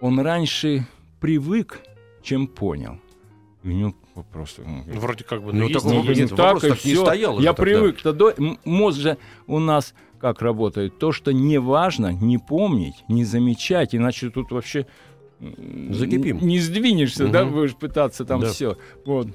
он 0.00 0.18
раньше 0.20 0.86
привык, 1.20 1.80
чем 2.22 2.46
понял. 2.46 2.98
И 3.62 3.68
у 3.68 3.72
него 3.72 3.94
просто... 4.32 4.62
Ну, 4.62 4.82
Вроде 4.98 5.24
как 5.24 5.42
бы, 5.42 5.52
Ну, 5.52 5.68
есть, 5.68 5.74
такого 5.74 5.92
не 5.92 6.08
нет, 6.08 6.16
есть. 6.16 6.32
вопрос 6.32 6.62
так 6.62 6.70
и 6.70 6.74
так 6.74 6.84
не 6.86 6.94
стоял 6.94 7.38
Я 7.40 7.52
привык. 7.52 8.00
то 8.00 8.12
до- 8.14 8.34
Мозг 8.64 9.00
же 9.00 9.18
у 9.46 9.58
нас 9.58 9.94
как 10.18 10.40
работает? 10.40 10.98
То, 10.98 11.12
что 11.12 11.32
не 11.34 11.58
важно, 11.58 12.12
не 12.12 12.38
помнить, 12.38 12.94
не 13.08 13.24
замечать, 13.24 13.94
иначе 13.94 14.30
тут 14.30 14.50
вообще 14.52 14.86
Закипим. 15.40 16.38
Не 16.38 16.58
сдвинешься, 16.60 17.26
да, 17.28 17.44
Мгм. 17.44 17.54
будешь 17.54 17.74
пытаться 17.76 18.24
там 18.24 18.40
Да. 18.40 18.50
все. 18.50 18.78
Вот. 19.04 19.28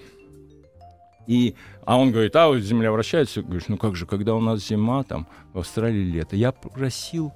И, 1.29 1.55
а 1.85 1.99
он 1.99 2.11
говорит, 2.11 2.35
а 2.35 2.47
вот 2.47 2.57
Земля 2.61 2.91
вращается. 2.91 3.43
Говоришь, 3.43 3.67
ну 3.67 3.77
как 3.77 3.95
же, 3.95 4.07
когда 4.07 4.33
у 4.33 4.41
нас 4.41 4.67
зима, 4.67 5.03
там, 5.03 5.27
в 5.53 5.59
Австралии 5.59 6.03
лето. 6.03 6.35
Я 6.35 6.51
просил 6.51 7.31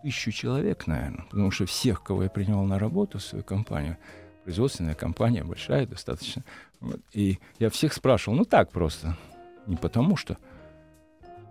тысячу 0.00 0.30
человек, 0.30 0.86
наверное, 0.86 1.24
потому 1.28 1.50
что 1.50 1.66
всех, 1.66 2.04
кого 2.04 2.22
я 2.22 2.30
принимал 2.30 2.62
на 2.66 2.78
работу 2.78 3.18
в 3.18 3.22
свою 3.22 3.42
компанию, 3.42 3.96
производственная 4.44 4.94
компания 4.94 5.42
большая 5.42 5.88
достаточно, 5.88 6.44
вот, 6.78 7.00
и 7.12 7.40
я 7.58 7.68
всех 7.68 7.94
спрашивал, 7.94 8.36
ну 8.36 8.44
так 8.44 8.70
просто, 8.70 9.16
не 9.66 9.74
потому 9.74 10.16
что 10.16 10.36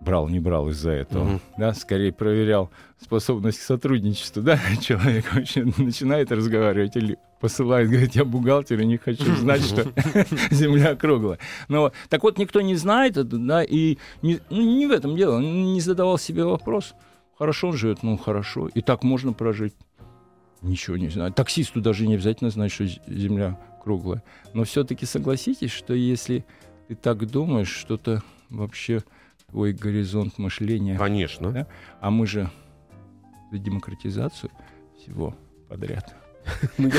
брал, 0.06 0.28
не 0.30 0.40
брал 0.40 0.70
из-за 0.70 0.92
этого, 0.92 1.24
Мгм. 1.26 1.42
да, 1.58 1.74
скорее 1.74 2.14
проверял 2.14 2.70
способность 3.02 3.60
к 3.60 3.62
сотрудничеству, 3.64 4.42
да, 4.44 4.60
человек 4.82 5.34
вообще 5.34 5.66
начинает 5.78 6.32
разговаривать 6.32 6.96
или 6.96 7.18
посылает, 7.42 7.90
говорит, 7.90 8.16
я 8.16 8.24
бухгалтер 8.24 8.80
и 8.80 8.86
не 8.86 8.98
хочу 8.98 9.36
знать, 9.36 9.62
что 9.66 9.92
земля 10.52 10.96
круглая. 10.96 11.40
Но 11.68 11.92
так 12.10 12.24
вот 12.24 12.38
никто 12.38 12.62
не 12.62 12.76
знает 12.76 13.18
это, 13.18 13.38
да, 13.38 13.64
и 13.64 13.98
не, 14.22 14.40
ну, 14.50 14.62
не 14.62 14.88
в 14.88 14.92
этом 14.92 15.16
дело, 15.16 15.38
он 15.38 15.74
не 15.74 15.82
задавал 15.82 16.18
себе 16.18 16.46
вопрос, 16.46 16.94
хорошо 17.38 17.70
он 17.70 17.78
живет, 17.78 18.04
ну 18.04 18.18
хорошо, 18.18 18.68
и 18.68 18.82
так 18.82 19.04
можно 19.04 19.34
прожить. 19.34 19.74
Ничего 20.62 20.98
не 20.98 21.10
знаю. 21.10 21.32
Таксисту 21.32 21.80
даже 21.82 22.08
не 22.08 22.16
обязательно 22.16 22.50
знать, 22.50 22.72
что 22.72 22.86
Земля 23.08 23.60
круглая. 23.84 24.24
Но 24.54 24.64
все-таки 24.64 25.06
согласитесь, 25.06 25.70
что 25.72 25.94
если 25.94 26.44
ты 26.88 26.96
так 26.96 27.30
думаешь, 27.30 27.70
что-то 27.70 28.24
вообще 28.50 29.04
твой 29.56 29.72
горизонт 29.72 30.38
мышления, 30.38 30.98
Конечно. 30.98 31.50
Да? 31.50 31.68
а 32.02 32.12
мы 32.12 32.28
же 32.28 32.50
за 33.54 33.58
демократизацию 33.58 34.52
всего 35.00 35.34
подряд. 35.70 36.14
Ну, 36.78 36.90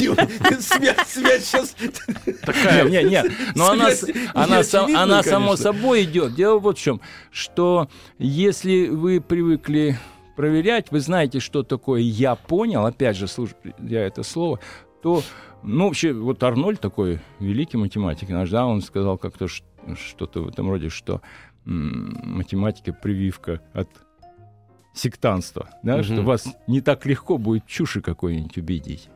я- 0.00 0.58
Связь, 0.58 1.06
связь 1.06 1.44
сейчас... 1.44 1.76
Нет, 1.78 2.90
нет, 2.90 3.10
нет. 3.10 3.32
Но 3.54 3.68
она, 3.72 3.90
она, 4.32 4.64
сам- 4.64 4.96
она 4.96 5.22
само 5.22 5.56
собой 5.56 6.04
идет. 6.04 6.34
Дело 6.34 6.58
вот 6.58 6.78
в 6.78 6.80
чем, 6.80 7.02
что 7.30 7.88
если 8.18 8.88
вы 8.88 9.20
привыкли 9.20 9.98
проверять, 10.34 10.90
вы 10.90 11.00
знаете, 11.00 11.40
что 11.40 11.62
такое 11.62 12.00
«я 12.00 12.34
понял», 12.36 12.86
опять 12.86 13.16
же, 13.18 13.28
слушай, 13.28 13.54
я 13.78 14.00
это 14.06 14.22
слово, 14.22 14.60
то, 15.02 15.22
ну, 15.62 15.84
вообще, 15.88 16.12
вот 16.14 16.42
Арнольд 16.42 16.80
такой 16.80 17.20
великий 17.38 17.76
математик 17.76 18.30
наш, 18.30 18.48
да, 18.50 18.64
он 18.66 18.80
сказал 18.80 19.18
как-то 19.18 19.46
что-то 19.94 20.42
в 20.42 20.48
этом 20.48 20.68
роде, 20.68 20.88
что 20.88 21.22
математика 21.66 22.92
прививка 22.92 23.60
от 23.72 23.88
сектанства, 24.94 25.68
да, 25.82 25.96
Мгм. 25.96 26.04
что 26.04 26.22
вас 26.22 26.46
не 26.66 26.80
так 26.80 27.04
легко 27.06 27.36
будет 27.38 27.66
чуши 27.66 28.00
какой-нибудь 28.00 28.56
убедить. 28.56 29.08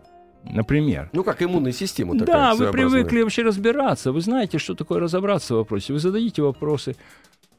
Например. 0.43 1.11
Ну, 1.13 1.23
как 1.23 1.43
иммунная 1.43 1.73
система 1.73 2.19
такая 2.19 2.35
Да, 2.35 2.55
вы 2.55 2.71
привыкли 2.73 3.23
вообще 3.23 3.43
разбираться. 3.43 4.11
Вы 4.11 4.21
знаете, 4.23 4.59
что 4.59 4.75
такое 4.75 4.99
разобраться 4.99 5.55
в 5.55 5.59
вопросе. 5.59 5.93
Вы 5.93 5.99
зададите 5.99 6.43
вопросы. 6.43 6.97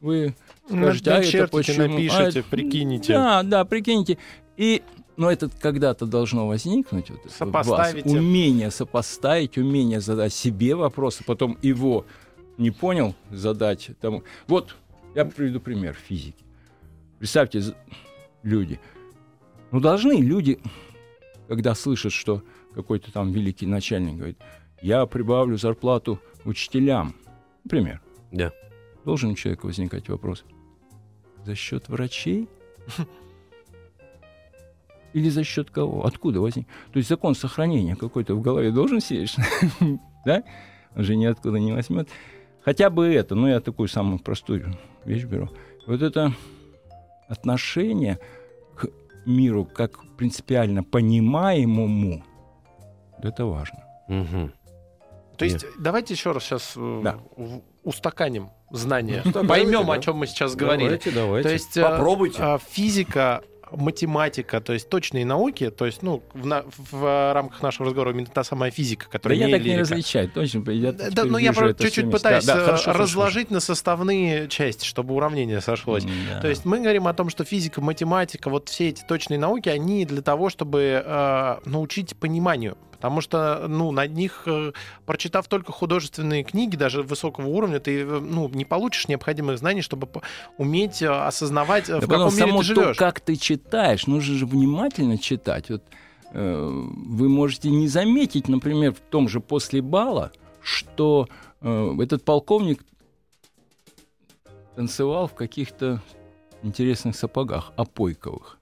Вы 0.00 0.34
скажете, 0.68 1.12
а 1.12 1.20
это 1.22 1.48
почему? 1.48 1.88
напишите, 1.88 2.40
А 2.40 2.42
прикинете. 2.50 3.12
Да, 3.12 3.42
да, 3.44 3.64
прикиньте. 3.64 4.18
И, 4.56 4.82
но 5.16 5.30
это 5.30 5.48
когда-то 5.60 6.06
должно 6.06 6.48
возникнуть. 6.48 7.08
Вот, 7.10 7.20
в 7.20 7.24
вас. 7.24 7.34
Сопоставите. 7.66 8.18
Умение 8.18 8.72
сопоставить, 8.72 9.58
умение 9.58 10.00
задать 10.00 10.32
себе 10.34 10.74
вопросы, 10.74 11.22
потом 11.24 11.56
его 11.62 12.04
не 12.58 12.72
понял 12.72 13.14
задать. 13.30 13.90
Тому. 14.00 14.24
Вот, 14.48 14.74
я 15.14 15.24
приведу 15.24 15.60
пример 15.60 15.94
физики. 15.94 16.44
Представьте, 17.18 17.62
люди. 18.42 18.80
Ну, 19.70 19.80
должны 19.80 20.20
люди, 20.20 20.58
когда 21.48 21.74
слышат, 21.74 22.12
что 22.12 22.42
какой-то 22.74 23.12
там 23.12 23.32
великий 23.32 23.66
начальник 23.66 24.16
говорит, 24.16 24.38
я 24.80 25.06
прибавлю 25.06 25.56
зарплату 25.56 26.20
учителям, 26.44 27.14
например, 27.64 28.00
Да. 28.32 28.52
должен 29.04 29.30
у 29.30 29.34
человека 29.34 29.66
возникать 29.66 30.08
вопрос, 30.08 30.44
за 31.44 31.54
счет 31.54 31.88
врачей? 31.88 32.48
Или 35.12 35.28
за 35.28 35.44
счет 35.44 35.70
кого? 35.70 36.06
Откуда 36.06 36.40
возник? 36.40 36.66
То 36.92 36.96
есть 36.98 37.08
закон 37.08 37.34
сохранения 37.34 37.94
какой-то 37.96 38.34
в 38.34 38.40
голове 38.40 38.70
должен 38.70 39.00
сесть, 39.00 39.36
да? 40.24 40.42
Он 40.96 41.04
же 41.04 41.16
ниоткуда 41.16 41.58
не 41.58 41.72
возьмет. 41.72 42.08
Хотя 42.64 42.90
бы 42.90 43.12
это, 43.12 43.34
ну 43.34 43.48
я 43.48 43.60
такую 43.60 43.88
самую 43.88 44.18
простую 44.20 44.76
вещь 45.04 45.24
беру. 45.24 45.48
Вот 45.86 46.00
это 46.02 46.32
отношение 47.28 48.18
к 48.76 48.86
миру 49.26 49.64
как 49.64 49.98
принципиально 50.16 50.84
понимаемому, 50.84 52.24
это 53.22 53.46
важно. 53.46 53.84
Мгм. 54.08 54.52
То 55.36 55.44
есть 55.44 55.64
давайте 55.78 56.14
еще 56.14 56.32
раз 56.32 56.44
сейчас 56.44 56.74
Да. 56.76 57.18
устаканим 57.82 58.50
знания, 58.70 59.22
Устаканивайте, 59.24 59.48
поймем, 59.48 59.86
да. 59.86 59.92
о 59.94 59.98
чем 59.98 60.16
мы 60.18 60.26
сейчас 60.26 60.54
говорили. 60.54 60.86
Давайте, 60.88 61.10
давайте. 61.10 61.48
То 61.48 61.52
есть 61.52 61.76
э, 61.76 61.82
Попробуйте. 61.82 62.38
э, 62.42 62.58
физика, 62.70 63.42
математика, 63.76 64.60
то 64.60 64.72
есть 64.72 64.88
точные 64.88 65.24
науки, 65.24 65.70
то 65.70 65.86
есть 65.86 66.02
ну 66.02 66.22
в, 66.34 66.46
на- 66.46 66.64
в 66.90 67.32
рамках 67.34 67.62
нашего 67.62 67.86
разговора 67.86 68.12
именно 68.12 68.26
та 68.26 68.44
самая 68.44 68.70
физика, 68.70 69.06
Да 69.06 69.10
которая 69.18 69.38
я 69.38 69.46
не 69.46 69.52
так 69.52 69.60
не 69.62 69.66
лирика. 69.68 69.80
различаю, 69.80 70.28
точно. 70.30 70.70
Я 70.70 70.92
Да, 70.92 71.10
теперь 71.10 71.24
ну 71.26 71.38
я 71.38 71.52
чуть-чуть 71.52 72.10
пытаюсь 72.10 72.44
Да, 72.44 72.54
да, 72.56 72.60
э, 72.62 72.64
хорошо, 72.64 72.92
разложить 72.92 73.50
на 73.50 73.60
составные 73.60 74.48
части, 74.48 74.84
чтобы 74.84 75.14
уравнение 75.14 75.60
сошлось. 75.60 76.04
Да. 76.04 76.40
То 76.40 76.48
есть 76.48 76.64
мы 76.64 76.80
говорим 76.80 77.06
о 77.06 77.14
том, 77.14 77.28
что 77.30 77.44
физика, 77.44 77.80
математика, 77.80 78.50
вот 78.50 78.68
все 78.68 78.88
эти 78.88 79.02
точные 79.02 79.38
науки, 79.38 79.68
они 79.68 80.04
для 80.04 80.22
того, 80.22 80.50
чтобы 80.50 81.02
э, 81.04 81.56
научить 81.64 82.16
пониманию. 82.16 82.76
Потому 83.02 83.20
что, 83.20 83.66
ну, 83.66 83.90
на 83.90 84.06
них, 84.06 84.44
э, 84.46 84.70
прочитав 85.06 85.48
только 85.48 85.72
художественные 85.72 86.44
книги, 86.44 86.76
даже 86.76 87.02
высокого 87.02 87.48
уровня, 87.48 87.80
ты, 87.80 88.02
э, 88.02 88.04
ну, 88.04 88.48
не 88.48 88.64
получишь 88.64 89.08
необходимых 89.08 89.58
знаний, 89.58 89.82
чтобы 89.82 90.08
уметь 90.56 91.02
э, 91.02 91.08
осознавать, 91.08 91.88
Да 91.88 91.98
в 91.98 92.06
каком 92.06 92.32
мире 92.32 92.52
ты 92.52 92.56
то, 92.58 92.62
живешь. 92.62 92.96
как 92.96 93.18
ты 93.18 93.34
читаешь, 93.34 94.06
нужно 94.06 94.36
же 94.36 94.46
внимательно 94.46 95.18
читать. 95.18 95.68
Вот, 95.68 95.82
э, 96.32 96.70
вы 96.70 97.28
можете 97.28 97.70
не 97.70 97.88
заметить, 97.88 98.46
например, 98.46 98.92
в 98.92 99.00
том 99.00 99.28
же 99.28 99.40
после 99.40 99.82
бала, 99.82 100.30
что 100.62 101.28
э, 101.60 101.96
этот 102.00 102.24
полковник 102.24 102.84
танцевал 104.76 105.26
в 105.26 105.34
каких-то 105.34 106.00
интересных 106.62 107.16
сапогах, 107.16 107.72
опойковых. 107.74 108.60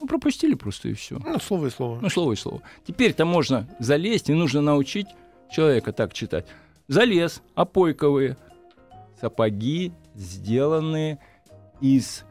Ну, 0.00 0.06
пропустили 0.06 0.54
просто 0.54 0.88
и 0.88 0.92
все. 0.94 1.18
Ну, 1.18 1.38
слово 1.38 1.66
и 1.66 1.70
слово. 1.70 1.98
Ну, 2.00 2.08
слово 2.10 2.32
и 2.32 2.36
слово. 2.36 2.60
Теперь-то 2.86 3.24
можно 3.24 3.66
залезть, 3.78 4.28
и 4.28 4.34
нужно 4.34 4.60
научить 4.60 5.06
человека 5.50 5.92
так 5.92 6.12
читать. 6.12 6.46
Залез, 6.88 7.42
опойковые 7.54 8.36
сапоги, 9.20 9.92
сделанные 10.14 11.18
из 11.80 12.24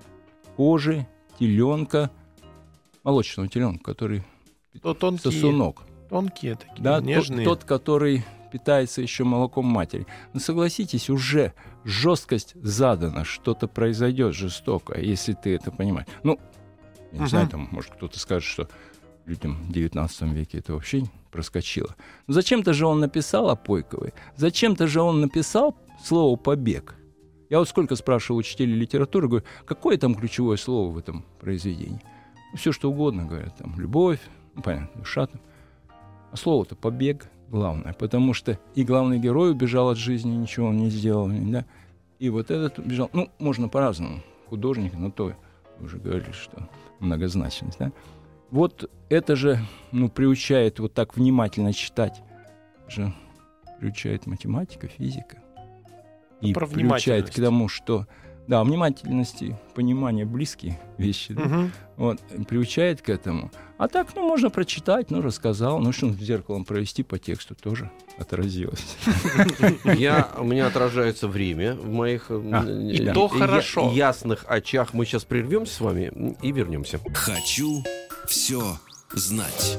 кожи 0.55 1.07
теленка, 1.39 2.11
молочного 3.03 3.49
теленка, 3.49 3.83
который 3.83 4.23
То 4.81 4.93
тонкие, 4.93 5.31
сосунок. 5.31 5.81
тонкие 6.09 6.55
такие, 6.55 6.83
Да, 6.83 6.97
тот, 6.97 7.05
нежные. 7.05 7.45
тот, 7.45 7.63
который 7.63 8.23
питается 8.51 9.01
еще 9.01 9.23
молоком 9.23 9.65
матери. 9.65 10.05
Но 10.33 10.39
согласитесь, 10.39 11.09
уже 11.09 11.53
жесткость 11.83 12.53
задана, 12.61 13.25
что-то 13.25 13.67
произойдет 13.67 14.33
жестокое, 14.33 15.01
если 15.01 15.33
ты 15.33 15.55
это 15.55 15.71
понимаешь. 15.71 16.07
Ну, 16.23 16.39
я 17.15 17.21
не 17.21 17.27
знаю, 17.27 17.47
там, 17.47 17.67
может, 17.71 17.91
кто-то 17.91 18.19
скажет, 18.19 18.47
что 18.47 18.67
людям 19.25 19.63
в 19.63 19.71
19 19.71 20.21
веке 20.33 20.59
это 20.59 20.73
вообще 20.73 21.03
проскочило. 21.31 21.95
Но 22.27 22.33
зачем-то 22.33 22.73
же 22.73 22.85
он 22.85 22.99
написал 22.99 23.49
Опойковой, 23.49 24.13
зачем-то 24.35 24.87
же 24.87 25.01
он 25.01 25.21
написал 25.21 25.77
слово 26.03 26.35
«побег». 26.35 26.95
Я 27.49 27.59
вот 27.59 27.69
сколько 27.69 27.95
спрашивал 27.95 28.39
учителей 28.39 28.75
литературы, 28.75 29.27
говорю, 29.27 29.45
какое 29.65 29.97
там 29.97 30.15
ключевое 30.15 30.57
слово 30.57 30.91
в 30.91 30.97
этом 30.97 31.23
произведении? 31.39 32.01
Ну, 32.51 32.57
все 32.57 32.71
что 32.71 32.89
угодно, 32.89 33.25
говорят, 33.25 33.55
там, 33.57 33.79
любовь, 33.79 34.19
ну, 34.55 34.61
понятно, 34.61 34.99
душа 34.99 35.27
там. 35.27 35.39
А 36.31 36.37
слово-то 36.37 36.75
побег 36.75 37.29
главное, 37.49 37.93
потому 37.93 38.33
что 38.33 38.59
и 38.73 38.83
главный 38.83 39.19
герой 39.19 39.51
убежал 39.51 39.89
от 39.89 39.97
жизни, 39.97 40.31
ничего 40.31 40.67
он 40.67 40.77
не 40.77 40.89
сделал, 40.89 41.29
да? 41.29 41.65
И 42.19 42.29
вот 42.29 42.49
этот 42.49 42.79
убежал. 42.79 43.09
Ну, 43.13 43.29
можно 43.39 43.69
по-разному. 43.69 44.21
Художник 44.49 44.93
на 44.93 45.11
то 45.11 45.33
уже 45.79 45.97
говорили, 45.97 46.31
что 46.31 46.67
многозначность, 46.99 47.79
да? 47.79 47.91
Вот 48.51 48.89
это 49.09 49.35
же, 49.35 49.59
ну, 49.91 50.09
приучает 50.09 50.79
вот 50.79 50.93
так 50.93 51.15
внимательно 51.15 51.73
читать, 51.73 52.21
же 52.87 53.13
приучает 53.79 54.27
математика, 54.27 54.87
физика. 54.87 55.37
И 56.41 56.53
Про 56.53 56.67
приучает 56.67 57.29
к 57.29 57.35
тому, 57.35 57.67
что 57.67 58.07
да, 58.47 58.63
внимательности, 58.63 59.57
понимание 59.73 60.25
близкие 60.25 60.79
вещи. 60.97 61.33
да. 61.33 61.43
Мгм. 61.43 61.71
Вот, 61.97 62.19
приучает 62.47 63.01
к 63.01 63.09
этому. 63.09 63.51
А 63.77 63.87
так, 63.87 64.07
ну, 64.15 64.27
можно 64.27 64.49
прочитать, 64.49 65.11
ну, 65.11 65.21
рассказал, 65.21 65.79
ну, 65.79 65.91
что 65.93 66.09
зеркалом 66.11 66.65
провести 66.65 67.03
по 67.03 67.17
тексту 67.17 67.55
тоже 67.55 67.89
отразилось. 68.17 68.97
Я, 69.85 70.29
у 70.37 70.43
меня 70.43 70.67
отражается 70.67 71.27
время 71.29 71.75
в 71.75 71.89
моих 71.89 72.25
э, 72.29 72.33
А, 72.53 72.63
м, 72.63 72.89
и 72.89 72.97
то 73.13 73.29
я- 73.33 73.39
хорошо. 73.39 73.91
ясных 73.93 74.45
очах. 74.47 74.93
Мы 74.93 75.05
сейчас 75.05 75.23
прервемся 75.23 75.73
с 75.75 75.81
вами 75.81 76.35
и 76.41 76.51
вернемся. 76.51 76.99
Хочу 77.13 77.81
все 78.27 78.77
знать. 79.13 79.77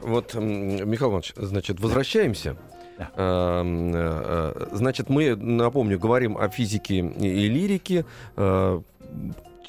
Вот, 0.00 0.34
Михаил 0.34 1.10
Иванович, 1.10 1.32
значит, 1.36 1.78
возвращаемся. 1.80 2.56
Да. 3.00 3.60
Эм, 3.60 3.92
э, 3.94 3.94
э, 3.96 4.66
Значит, 4.72 5.08
мы, 5.08 5.34
напомню, 5.34 5.98
говорим 5.98 6.36
о 6.36 6.48
физике 6.50 6.98
и 6.98 7.48
лирике. 7.48 8.04
Э, 8.36 8.80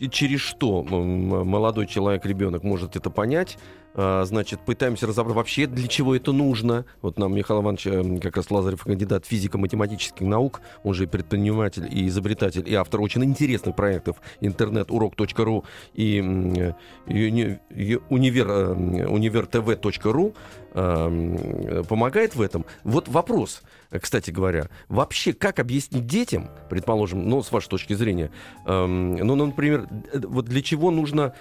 Через 0.09 0.39
что 0.39 0.81
молодой 0.83 1.85
человек, 1.85 2.25
ребенок 2.25 2.63
может 2.63 2.95
это 2.95 3.11
понять? 3.11 3.59
Значит, 3.93 4.61
пытаемся 4.61 5.05
разобрать 5.05 5.35
вообще, 5.35 5.67
для 5.67 5.87
чего 5.87 6.15
это 6.15 6.31
нужно. 6.31 6.85
Вот 7.01 7.19
нам 7.19 7.35
Михаил 7.35 7.61
Иванович, 7.61 7.87
э, 7.87 8.19
как 8.19 8.37
раз 8.37 8.49
Лазарев, 8.49 8.83
кандидат 8.83 9.25
физико-математических 9.25 10.21
наук, 10.25 10.61
он 10.83 10.93
же 10.93 11.03
и 11.03 11.07
предприниматель, 11.07 11.87
и 11.91 12.07
изобретатель, 12.07 12.63
и 12.65 12.73
автор 12.73 13.01
очень 13.01 13.23
интересных 13.25 13.75
проектов 13.75 14.21
интернет-урок.ру 14.39 15.65
и 15.93 16.15
ю- 16.15 18.01
универ, 18.09 18.49
универтв.ру 19.09 20.33
э, 20.73 21.83
помогает 21.87 22.35
в 22.35 22.41
этом. 22.41 22.65
Вот 22.83 23.07
вопрос, 23.07 23.61
э, 23.91 23.99
кстати 23.99 24.31
говоря, 24.31 24.67
вообще 24.89 25.33
как 25.33 25.59
объяснить 25.59 26.05
детям, 26.05 26.49
предположим, 26.69 27.27
ну, 27.27 27.43
с 27.43 27.51
вашей 27.51 27.69
точки 27.69 27.93
зрения, 27.93 28.31
эм, 28.65 29.15
ну, 29.15 29.35
например, 29.35 29.87
э, 30.13 30.19
вот 30.23 30.45
для 30.45 30.61
чего 30.61 30.91
нужно 30.91 31.33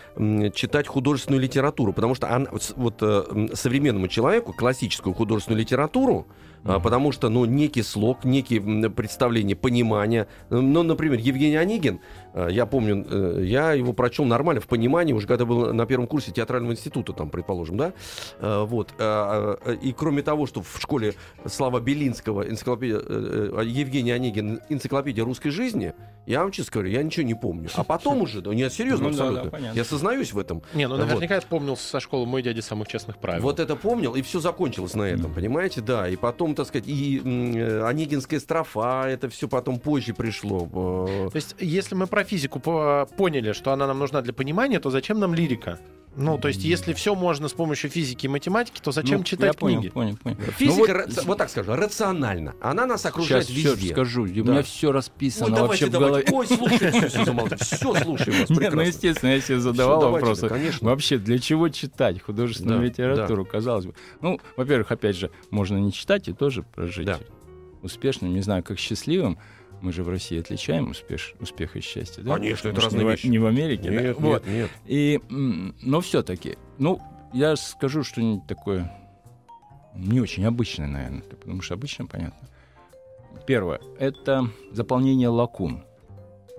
читать 0.55 0.87
художественную 0.87 1.43
литературу? 1.43 1.93
Потому 1.93 2.15
что 2.15 2.29
она, 2.35 2.51
вот 2.77 2.99
э, 3.01 3.49
современному 3.55 4.09
человеку 4.09 4.53
классическую 4.53 5.15
художественную 5.15 5.61
литературу, 5.61 6.27
а, 6.65 6.81
потому 6.81 7.13
что, 7.13 7.29
ну, 7.29 7.45
некий 7.45 7.83
слог, 7.83 8.25
некие 8.25 8.91
представления, 8.91 9.57
понимание. 9.57 10.27
Ну, 10.51 10.83
например, 10.83 11.19
Евгений 11.19 11.57
Онегин, 11.57 12.01
э, 12.35 12.49
я 12.51 12.67
помню, 12.67 13.07
э, 13.09 13.45
я 13.45 13.73
его 13.73 13.93
прочел 13.93 14.25
нормально 14.25 14.61
в 14.61 14.67
понимании, 14.67 15.13
уже 15.13 15.27
когда 15.27 15.45
был 15.45 15.73
на 15.73 15.87
первом 15.87 16.07
курсе 16.07 16.33
театрального 16.33 16.73
института, 16.73 17.13
там, 17.13 17.31
предположим, 17.31 17.77
да, 17.77 17.93
Э, 18.39 18.65
вот. 18.65 18.93
И 19.83 19.93
кроме 19.93 20.23
того, 20.23 20.47
что 20.47 20.63
в 20.63 20.81
школе 20.81 21.15
Слава 21.47 21.81
Белинского, 21.81 22.49
энциклопедия, 22.49 22.99
э, 22.99 23.51
э, 23.59 23.65
Евгений 23.65 24.13
Онегин, 24.13 24.61
энциклопедия 24.69 25.25
русской 25.25 25.51
жизни, 25.51 25.95
я 26.27 26.43
вам 26.43 26.53
честно 26.53 26.75
говорю, 26.75 26.91
я 26.91 27.03
ничего 27.03 27.27
не 27.27 27.35
помню. 27.35 27.69
А 27.75 27.85
потом 27.85 28.23
уже, 28.23 28.41
да, 28.41 28.55
нет, 28.55 28.73
серьезно, 28.73 29.09
Ну 29.09 29.17
да, 29.17 29.31
да, 29.31 29.41
абсолютно. 29.43 29.73
Я 29.75 29.85
сознаюсь 29.85 30.33
в 30.33 30.39
этом. 30.39 30.63
Не, 30.75 30.87
ну 30.87 30.97
Вот. 30.97 31.07
наверняка 31.07 31.37
я 31.37 31.41
помнил 31.41 31.77
со 31.77 31.99
школы 32.01 32.27
«Мой 32.27 32.43
дядя 32.43 32.63
самых 32.63 32.89
честных 32.89 33.19
правил». 33.19 33.43
Вот 33.43 33.59
это 33.59 33.75
помнил, 33.75 34.15
и 34.15 34.23
все 34.23 34.41
закончилось 34.41 34.95
на 34.95 35.05
этом, 35.05 35.33
понимаете, 35.33 35.81
да. 35.81 36.09
И 36.09 36.17
потом, 36.17 36.50
так 36.55 36.67
сказать, 36.67 36.89
и 36.89 37.21
э, 37.25 37.83
Онегинская 37.87 38.41
строфа, 38.41 39.05
это 39.09 39.29
все 39.29 39.49
потом 39.49 39.79
позже 39.79 40.15
пришло. 40.15 40.69
э, 41.09 41.29
То 41.31 41.37
есть, 41.37 41.57
если 41.59 41.95
мы 41.95 42.07
про 42.07 42.25
физику 42.25 42.61
по- 42.61 43.09
поняли, 43.17 43.53
что 43.53 43.73
она 43.73 43.87
нам 43.87 43.99
нужна 43.99 44.23
для 44.23 44.33
понимания, 44.33 44.81
то 44.81 44.91
зачем 44.91 45.19
нам 45.21 45.35
лирика? 45.35 45.79
Ну, 46.17 46.39
то 46.39 46.49
есть, 46.49 46.65
если 46.65 46.93
все 46.93 47.15
можно 47.15 47.49
с 47.49 47.53
помощью 47.53 47.89
физики 47.89 48.27
и 48.27 48.29
математики, 48.29 48.81
то 48.83 48.91
зачем 48.91 49.19
Ну, 49.19 49.25
читать 49.25 49.47
я 49.47 49.53
понял, 49.53 49.79
книги? 49.81 49.93
Понял, 49.93 50.17
понял. 50.17 50.37
Физика, 50.59 50.75
Ну 50.75 50.79
вот 50.79 50.91
раци- 50.91 51.25
вот, 51.27 51.39
так 51.39 51.51
скажу, 51.51 51.73
рациональна. 51.77 52.55
Она 52.61 52.85
нас 52.87 53.07
окружает 53.07 53.47
Сейчас 53.47 53.57
все 53.59 53.75
везде. 53.75 53.93
скажу. 53.93 54.23
У 54.25 54.27
Да. 54.27 54.33
меня 54.53 54.63
все 54.63 54.91
расписано 54.93 55.55
Ой, 55.55 55.63
вообще 55.63 55.87
давайте, 55.87 55.87
в 55.87 55.91
голове. 55.91 56.25
давайте. 56.29 56.55
Ой, 56.55 56.59
слушай, 56.59 56.91
все, 56.91 57.09
все. 57.09 57.57
Все, 57.65 57.95
слушаем 58.03 58.41
вас. 58.41 58.51
Нет, 58.61 58.73
ну, 58.75 58.81
естественно, 58.83 59.31
я 59.31 59.41
себе 59.41 59.61
задавал 59.61 60.01
давайте, 60.01 60.27
вопросы. 60.27 60.43
да, 60.43 60.49
конечно. 60.49 60.89
Вообще, 60.89 61.19
для 61.19 61.39
чего 61.39 61.69
читать 61.69 62.21
художественную 62.21 62.81
Да, 62.81 62.85
литературу, 62.87 63.45
казалось 63.45 63.87
бы? 63.87 63.95
Ну, 64.21 64.41
во-первых, 64.57 64.91
опять 64.91 65.17
же, 65.17 65.31
можно 65.51 65.77
не 65.79 65.93
читать 65.93 66.29
и 66.29 66.33
тоже 66.33 66.63
прожить 66.65 67.07
Да. 67.07 67.19
успешным, 67.83 68.35
не 68.35 68.41
знаю, 68.43 68.63
как 68.65 68.79
счастливым. 68.79 69.39
Мы 69.81 69.93
же 69.93 70.03
в 70.05 70.09
России 70.09 70.39
отличаем 70.39 70.91
успеш, 70.91 71.35
успех 71.41 71.77
и 71.77 71.81
счастье, 71.81 72.23
да? 72.23 72.35
Конечно, 72.37 72.69
это 72.69 72.81
разные 72.83 73.01
не, 73.05 73.09
в- 73.09 73.11
вещи. 73.13 73.27
не 73.29 73.39
в 73.39 73.47
Америке, 73.47 73.91
да? 73.91 74.01
Нет, 74.03 74.17
Вот. 74.19 74.47
нет, 74.47 74.55
нет. 74.55 74.71
И, 74.87 75.21
но 75.29 76.01
все-таки, 76.01 76.59
ну, 76.79 77.01
я 77.33 77.57
скажу 77.57 78.03
что-нибудь 78.05 78.47
такое 78.47 78.93
не 79.95 80.21
очень 80.21 80.45
обычное, 80.45 80.87
наверное, 80.87 81.23
потому 81.23 81.63
что 81.63 81.75
обычно 81.75 82.07
понятно. 82.07 82.49
Первое— 83.47 83.81
это 83.99 84.49
заполнение 84.73 85.29
лакун. 85.29 85.83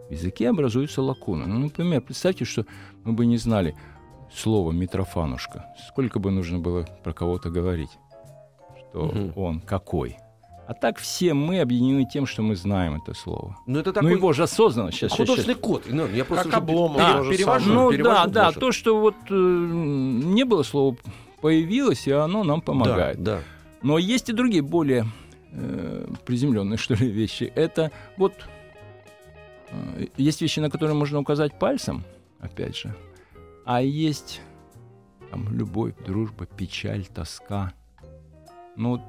В 0.10 0.12
языке 0.12 0.50
образуются 0.50 1.02
лакуны. 1.02 1.46
Ну, 1.46 1.60
например, 1.60 2.02
представьте, 2.02 2.44
что 2.44 2.66
мы 3.04 3.14
бы 3.14 3.26
не 3.26 3.38
знали 3.38 3.76
слово 4.34 4.72
«митрофанушка». 4.72 5.66
Сколько 5.88 6.20
бы 6.20 6.32
нужно 6.32 6.60
было 6.60 6.84
про 7.04 7.14
кого-то 7.14 7.50
говорить, 7.50 7.92
что 8.90 9.06
Мгм. 9.06 9.34
он 9.38 9.62
какой. 9.62 10.18
А 10.68 10.74
так 10.74 10.98
все 11.00 11.34
мы 11.34 11.60
объединены 11.60 12.06
тем, 12.06 12.26
что 12.26 12.44
мы 12.44 12.56
знаем 12.56 12.96
это 12.96 13.14
слово. 13.14 13.58
Ну, 13.66 13.80
это 13.80 13.90
Ну, 13.90 13.94
такой 13.94 14.12
его 14.14 14.32
же 14.32 14.44
осознанно 14.44 14.92
сейчас. 14.92 15.12
художественный 15.12 15.56
код. 15.58 15.84
Ну, 15.90 16.08
я 16.08 16.24
просто 16.24 16.50
Как 16.50 16.66
то 16.66 17.24
же 17.24 17.32
перевожу. 17.32 17.74
Ну 17.74 17.92
перевожу 17.92 18.16
да, 18.16 18.28
да, 18.28 18.46
даже. 18.46 18.60
то, 18.60 18.72
что 18.72 19.00
вот 19.00 19.16
э, 19.30 19.34
не 19.34 20.46
было 20.46 20.64
слова, 20.64 20.96
появилось, 21.42 22.08
и 22.08 22.12
оно 22.12 22.44
нам 22.44 22.62
помогает. 22.62 23.22
Да, 23.22 23.38
да. 23.38 23.42
Но 23.82 23.98
есть 23.98 24.30
и 24.30 24.34
другие 24.34 24.62
более 24.62 25.08
э, 25.52 26.08
приземленные, 26.26 26.78
что 26.78 26.94
ли, 26.94 27.10
вещи. 27.10 27.52
Это 27.56 27.92
вот 28.16 28.34
э, 29.72 30.06
есть 30.16 30.42
вещи, 30.42 30.60
на 30.62 30.70
которые 30.70 30.96
можно 30.96 31.20
указать 31.20 31.58
пальцем, 31.60 32.04
опять 32.40 32.78
же, 32.78 32.96
а 33.66 33.82
есть 33.82 34.40
там, 35.32 35.48
любовь, 35.54 35.94
дружба, 36.06 36.46
печаль, 36.46 37.06
тоска. 37.08 37.74
Ну, 38.78 38.92
вот 38.92 39.02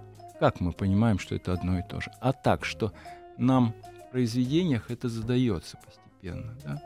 как 0.43 0.59
мы 0.59 0.73
понимаем, 0.73 1.21
что 1.21 1.37
это 1.37 1.53
одно 1.53 1.79
и 1.79 1.83
то 1.89 2.01
же? 2.01 2.11
А 2.21 2.33
так, 2.33 2.65
что 2.65 2.93
нам 3.39 3.75
в 4.09 4.11
произведениях 4.11 4.91
это 4.91 5.09
задается 5.09 5.77
постепенно, 5.77 6.59
да? 6.65 6.83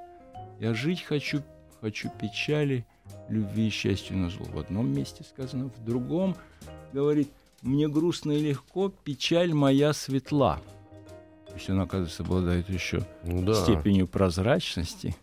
Я 0.61 0.75
жить 0.75 1.03
хочу, 1.03 1.43
хочу 1.81 2.11
печали, 2.21 2.85
любви 3.31 3.69
и 3.69 3.71
счастью 3.71 4.19
на 4.19 4.29
зло. 4.29 4.45
В 4.45 4.59
одном 4.59 4.93
месте 4.93 5.25
сказано, 5.25 5.71
в 5.75 5.83
другом 5.83 6.37
говорит, 6.93 7.31
мне 7.63 7.89
грустно 7.89 8.33
и 8.33 8.43
легко, 8.43 8.91
печаль 8.91 9.55
моя 9.55 9.95
светла. 9.95 10.61
То 11.47 11.55
есть 11.55 11.71
она, 11.71 11.85
оказывается, 11.85 12.25
обладает 12.25 12.69
еще 12.69 13.07
Ну 13.25 13.41
да. 13.41 13.55
степенью 13.55 14.07
прозрачности. 14.07 15.17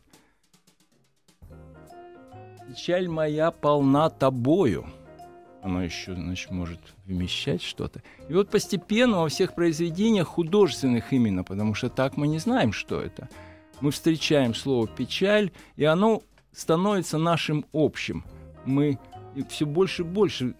Печаль 2.67 3.07
моя 3.07 3.51
полна 3.51 4.09
тобою. 4.09 4.87
Оно 5.63 5.81
еще, 5.81 6.13
значит, 6.13 6.51
может 6.51 6.79
вмещать 7.05 7.61
что-то. 7.63 8.01
И 8.27 8.33
вот 8.33 8.49
постепенно 8.49 9.21
во 9.21 9.29
всех 9.29 9.55
произведениях 9.55 10.27
художественных 10.27 11.13
именно, 11.13 11.43
потому 11.45 11.73
что 11.73 11.89
так 11.89 12.17
мы 12.17 12.27
не 12.27 12.37
знаем, 12.39 12.73
что 12.73 12.99
это. 12.99 13.29
Мы 13.79 13.91
встречаем 13.91 14.53
слово 14.53 14.87
печаль, 14.87 15.51
и 15.77 15.85
оно 15.85 16.21
становится 16.51 17.17
нашим 17.17 17.65
общим. 17.73 18.25
Мы 18.65 18.99
все 19.49 19.65
больше 19.65 20.01
и 20.01 20.05
больше 20.05 20.53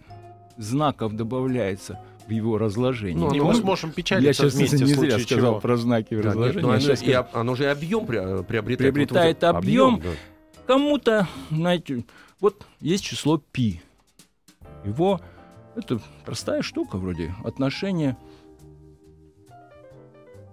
знаков 0.58 1.14
добавляется 1.16 2.00
в 2.28 2.32
его 2.32 2.58
разложение. 2.58 3.20
Ну, 3.28 3.34
И 3.34 3.40
оно- 3.40 3.50
мы 3.50 3.56
сможем 3.56 3.90
Я 3.90 3.96
печалиться 3.96 4.44
сейчас 4.50 4.54
вместе 4.54 4.78
не 4.78 4.94
зря 4.94 5.20
сказал 5.20 5.52
чего. 5.54 5.60
про 5.60 5.76
знаки 5.76 6.08
Да, 6.12 6.16
нет, 6.16 6.26
разложения. 6.28 6.62
ну, 6.62 6.68
Я 6.70 6.74
оно, 6.76 6.82
щас 6.82 7.02
и 7.02 7.04
скажу. 7.04 7.20
об- 7.20 7.28
оно 7.36 7.56
же 7.56 7.64
и 7.64 7.68
объем 7.68 8.06
приобретает. 8.06 8.48
Приобретает 8.78 9.36
Вот 9.42 9.44
этот 9.44 9.44
объем. 9.58 10.00
да. 10.02 10.10
Кому-то, 10.66 11.28
знаете, 11.52 12.06
вот 12.40 12.66
есть 12.80 13.04
число 13.04 13.38
пи. 13.52 13.82
Его 14.86 15.20
это 15.76 16.00
простая 16.26 16.62
штука 16.62 16.98
вроде 16.98 17.34
отношение 17.44 18.18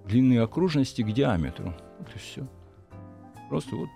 длины 0.07 0.39
окружности 0.39 1.03
к 1.03 1.13
диаметру. 1.13 1.75
Вот 1.99 2.09
и 2.15 2.19
все. 2.19 2.47
Просто 3.49 3.77
вот 3.77 3.89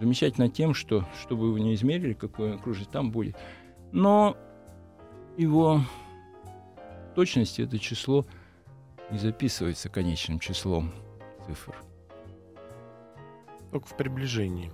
замечательно 0.00 0.48
тем, 0.48 0.74
что 0.74 1.06
что 1.20 1.36
бы 1.36 1.52
вы 1.52 1.60
не 1.60 1.74
измерили, 1.74 2.14
какой 2.14 2.54
окружность 2.54 2.90
там 2.90 3.10
будет. 3.10 3.36
Но 3.92 4.36
его 5.36 5.80
точности 7.14 7.62
это 7.62 7.78
число 7.78 8.26
не 9.10 9.18
записывается 9.18 9.88
конечным 9.88 10.40
числом 10.40 10.92
цифр. 11.46 11.74
Только 13.70 13.86
в 13.86 13.96
приближении. 13.96 14.72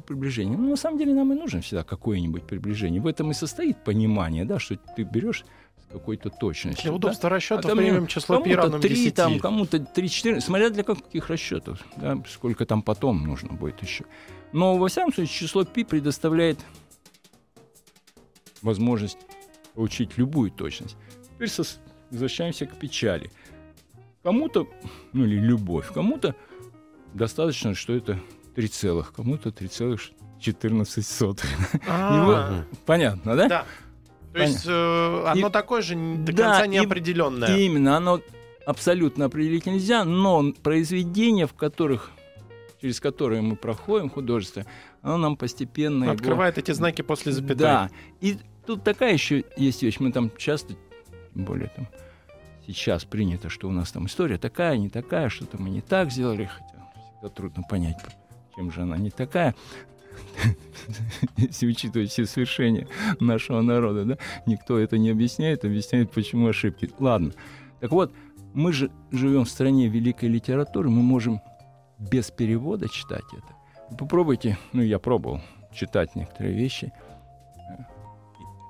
Только 0.00 0.14
приближение. 0.14 0.56
Ну, 0.56 0.70
на 0.70 0.76
самом 0.76 0.98
деле 0.98 1.14
нам 1.14 1.32
и 1.32 1.36
нужно 1.36 1.60
всегда 1.60 1.82
какое-нибудь 1.82 2.44
приближение. 2.44 3.00
В 3.00 3.06
этом 3.06 3.30
и 3.30 3.34
состоит 3.34 3.84
понимание, 3.84 4.44
да, 4.44 4.58
что 4.58 4.76
ты 4.96 5.02
берешь, 5.02 5.44
какой-то 5.92 6.30
точностью. 6.30 6.82
Для 6.84 6.90
да. 6.92 6.96
удобства 6.96 7.28
расчета 7.30 7.72
А 7.72 7.76
примем 7.76 8.06
число 8.06 8.40
пи 8.40 8.54
равным 8.54 8.80
3, 8.80 8.94
10. 8.94 9.14
там, 9.14 9.38
кому-то 9.40 9.78
3, 9.80 10.08
4, 10.08 10.40
смотря 10.40 10.70
для 10.70 10.84
каких 10.84 11.28
расчетов, 11.28 11.84
да, 11.96 12.22
сколько 12.28 12.64
там 12.64 12.82
потом 12.82 13.24
нужно 13.24 13.52
будет 13.54 13.82
еще. 13.82 14.04
Но, 14.52 14.78
во 14.78 14.88
всяком 14.88 15.12
случае, 15.12 15.34
число 15.34 15.64
пи 15.64 15.84
предоставляет 15.84 16.60
возможность 18.62 19.18
получить 19.74 20.16
любую 20.16 20.50
точность. 20.50 20.96
Теперь 21.34 21.48
сос- 21.48 21.78
возвращаемся 22.10 22.66
к 22.66 22.76
печали. 22.76 23.30
Кому-то, 24.22 24.68
ну 25.12 25.24
или 25.24 25.36
любовь, 25.36 25.92
кому-то 25.92 26.34
достаточно, 27.14 27.74
что 27.74 27.94
это 27.94 28.20
3 28.54 28.68
целых, 28.68 29.12
кому-то 29.12 29.50
3,14. 30.40 31.40
А, 31.88 32.16
Его- 32.60 32.64
Понятно, 32.86 33.36
да? 33.36 33.48
Да. 33.48 33.64
То 34.32 34.38
есть 34.42 34.64
э, 34.66 35.24
оно 35.26 35.48
И- 35.48 35.50
такое 35.50 35.82
же 35.82 35.94
до 35.96 36.32
Да, 36.32 36.44
конца 36.50 36.64
и- 36.64 36.68
неопределенное. 36.68 37.56
Именно, 37.56 37.96
оно 37.96 38.20
абсолютно 38.66 39.24
определить 39.24 39.66
нельзя, 39.66 40.04
но 40.04 40.52
произведения, 40.62 41.46
в 41.46 41.54
которых, 41.54 42.10
через 42.80 43.00
которые 43.00 43.42
мы 43.42 43.56
проходим 43.56 44.08
художество, 44.08 44.64
оно 45.02 45.16
нам 45.16 45.36
постепенно 45.36 46.04
его- 46.04 46.12
Открывает 46.14 46.58
эти 46.58 46.70
знаки 46.72 47.02
после 47.02 47.32
запятой. 47.32 47.56
Да. 47.58 47.90
И 48.20 48.38
тут 48.66 48.84
такая 48.84 49.12
еще 49.12 49.44
есть 49.56 49.82
вещь. 49.82 49.98
Мы 49.98 50.12
там 50.12 50.30
часто, 50.36 50.74
тем 51.34 51.44
более 51.44 51.68
там 51.74 51.88
сейчас 52.66 53.04
принято, 53.04 53.48
что 53.48 53.68
у 53.68 53.72
нас 53.72 53.90
там 53.90 54.06
история 54.06 54.38
такая, 54.38 54.76
не 54.76 54.88
такая, 54.90 55.28
что-то 55.28 55.60
мы 55.60 55.70
не 55.70 55.80
так 55.80 56.12
сделали, 56.12 56.44
хотя 56.44 56.84
всегда 57.12 57.28
трудно 57.34 57.62
понять, 57.68 57.96
чем 58.60 58.70
же 58.70 58.82
она 58.82 58.98
не 58.98 59.10
такая. 59.10 59.54
Если 61.38 61.66
учитывать 61.66 62.10
все 62.10 62.26
свершения 62.26 62.86
нашего 63.18 63.62
народа, 63.62 64.04
да, 64.04 64.18
никто 64.44 64.78
это 64.78 64.98
не 64.98 65.08
объясняет, 65.10 65.64
объясняет, 65.64 66.10
почему 66.10 66.46
ошибки. 66.46 66.90
Ладно. 66.98 67.32
Так 67.80 67.90
вот, 67.90 68.12
мы 68.52 68.72
же 68.72 68.90
живем 69.10 69.44
в 69.44 69.48
стране 69.48 69.88
великой 69.88 70.28
литературы, 70.28 70.90
мы 70.90 71.02
можем 71.02 71.40
без 71.98 72.30
перевода 72.30 72.88
читать 72.88 73.24
это. 73.32 73.96
Попробуйте, 73.96 74.58
ну 74.72 74.82
я 74.82 74.98
пробовал 74.98 75.40
читать 75.72 76.14
некоторые 76.14 76.54
вещи, 76.54 76.92
э, 77.56 77.82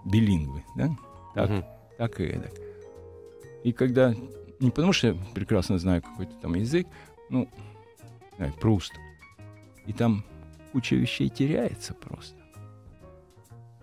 билингвы, 0.05 0.63
да, 0.77 0.91
так, 1.35 1.51
Мгм. 1.51 1.65
так 1.99 2.21
и 2.21 2.25
эдак. 2.25 2.53
И 3.65 3.73
когда, 3.73 4.15
не 4.61 4.71
потому 4.71 4.93
что 4.93 5.09
я 5.09 5.17
прекрасно 5.35 5.79
знаю 5.79 6.03
какой-то 6.03 6.35
там 6.37 6.55
язык, 6.55 6.87
ну, 7.29 7.49
знаю, 8.37 8.53
Пруст, 8.61 8.93
и 9.87 9.93
там 9.93 10.25
куча 10.73 10.97
вещей 10.97 11.29
теряется 11.29 11.95
просто. 11.95 12.37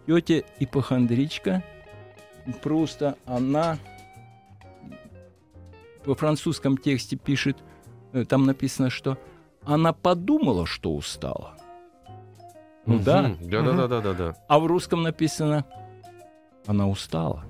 Тетя 0.05 0.43
ипохондричка 0.59 1.63
Пруста, 2.61 3.17
она 3.25 3.77
во 6.05 6.15
французском 6.15 6.77
тексте 6.77 7.17
пишет, 7.17 7.57
э, 8.13 8.23
там 8.23 8.45
написано, 8.45 8.89
что 8.89 9.17
она 9.65 9.91
подумала, 9.91 10.65
что 10.65 10.95
устала. 10.95 11.55
Ну 12.85 12.95
Мгм. 12.95 13.03
да. 13.03 13.35
Да, 13.41 13.61
да, 13.61 13.73
да, 13.73 13.87
да, 13.87 14.01
да, 14.01 14.13
да. 14.13 14.35
А 14.47 14.59
в 14.59 14.65
русском 14.65 15.03
написано, 15.03 15.65
она 16.65 16.87
устала. 16.87 17.43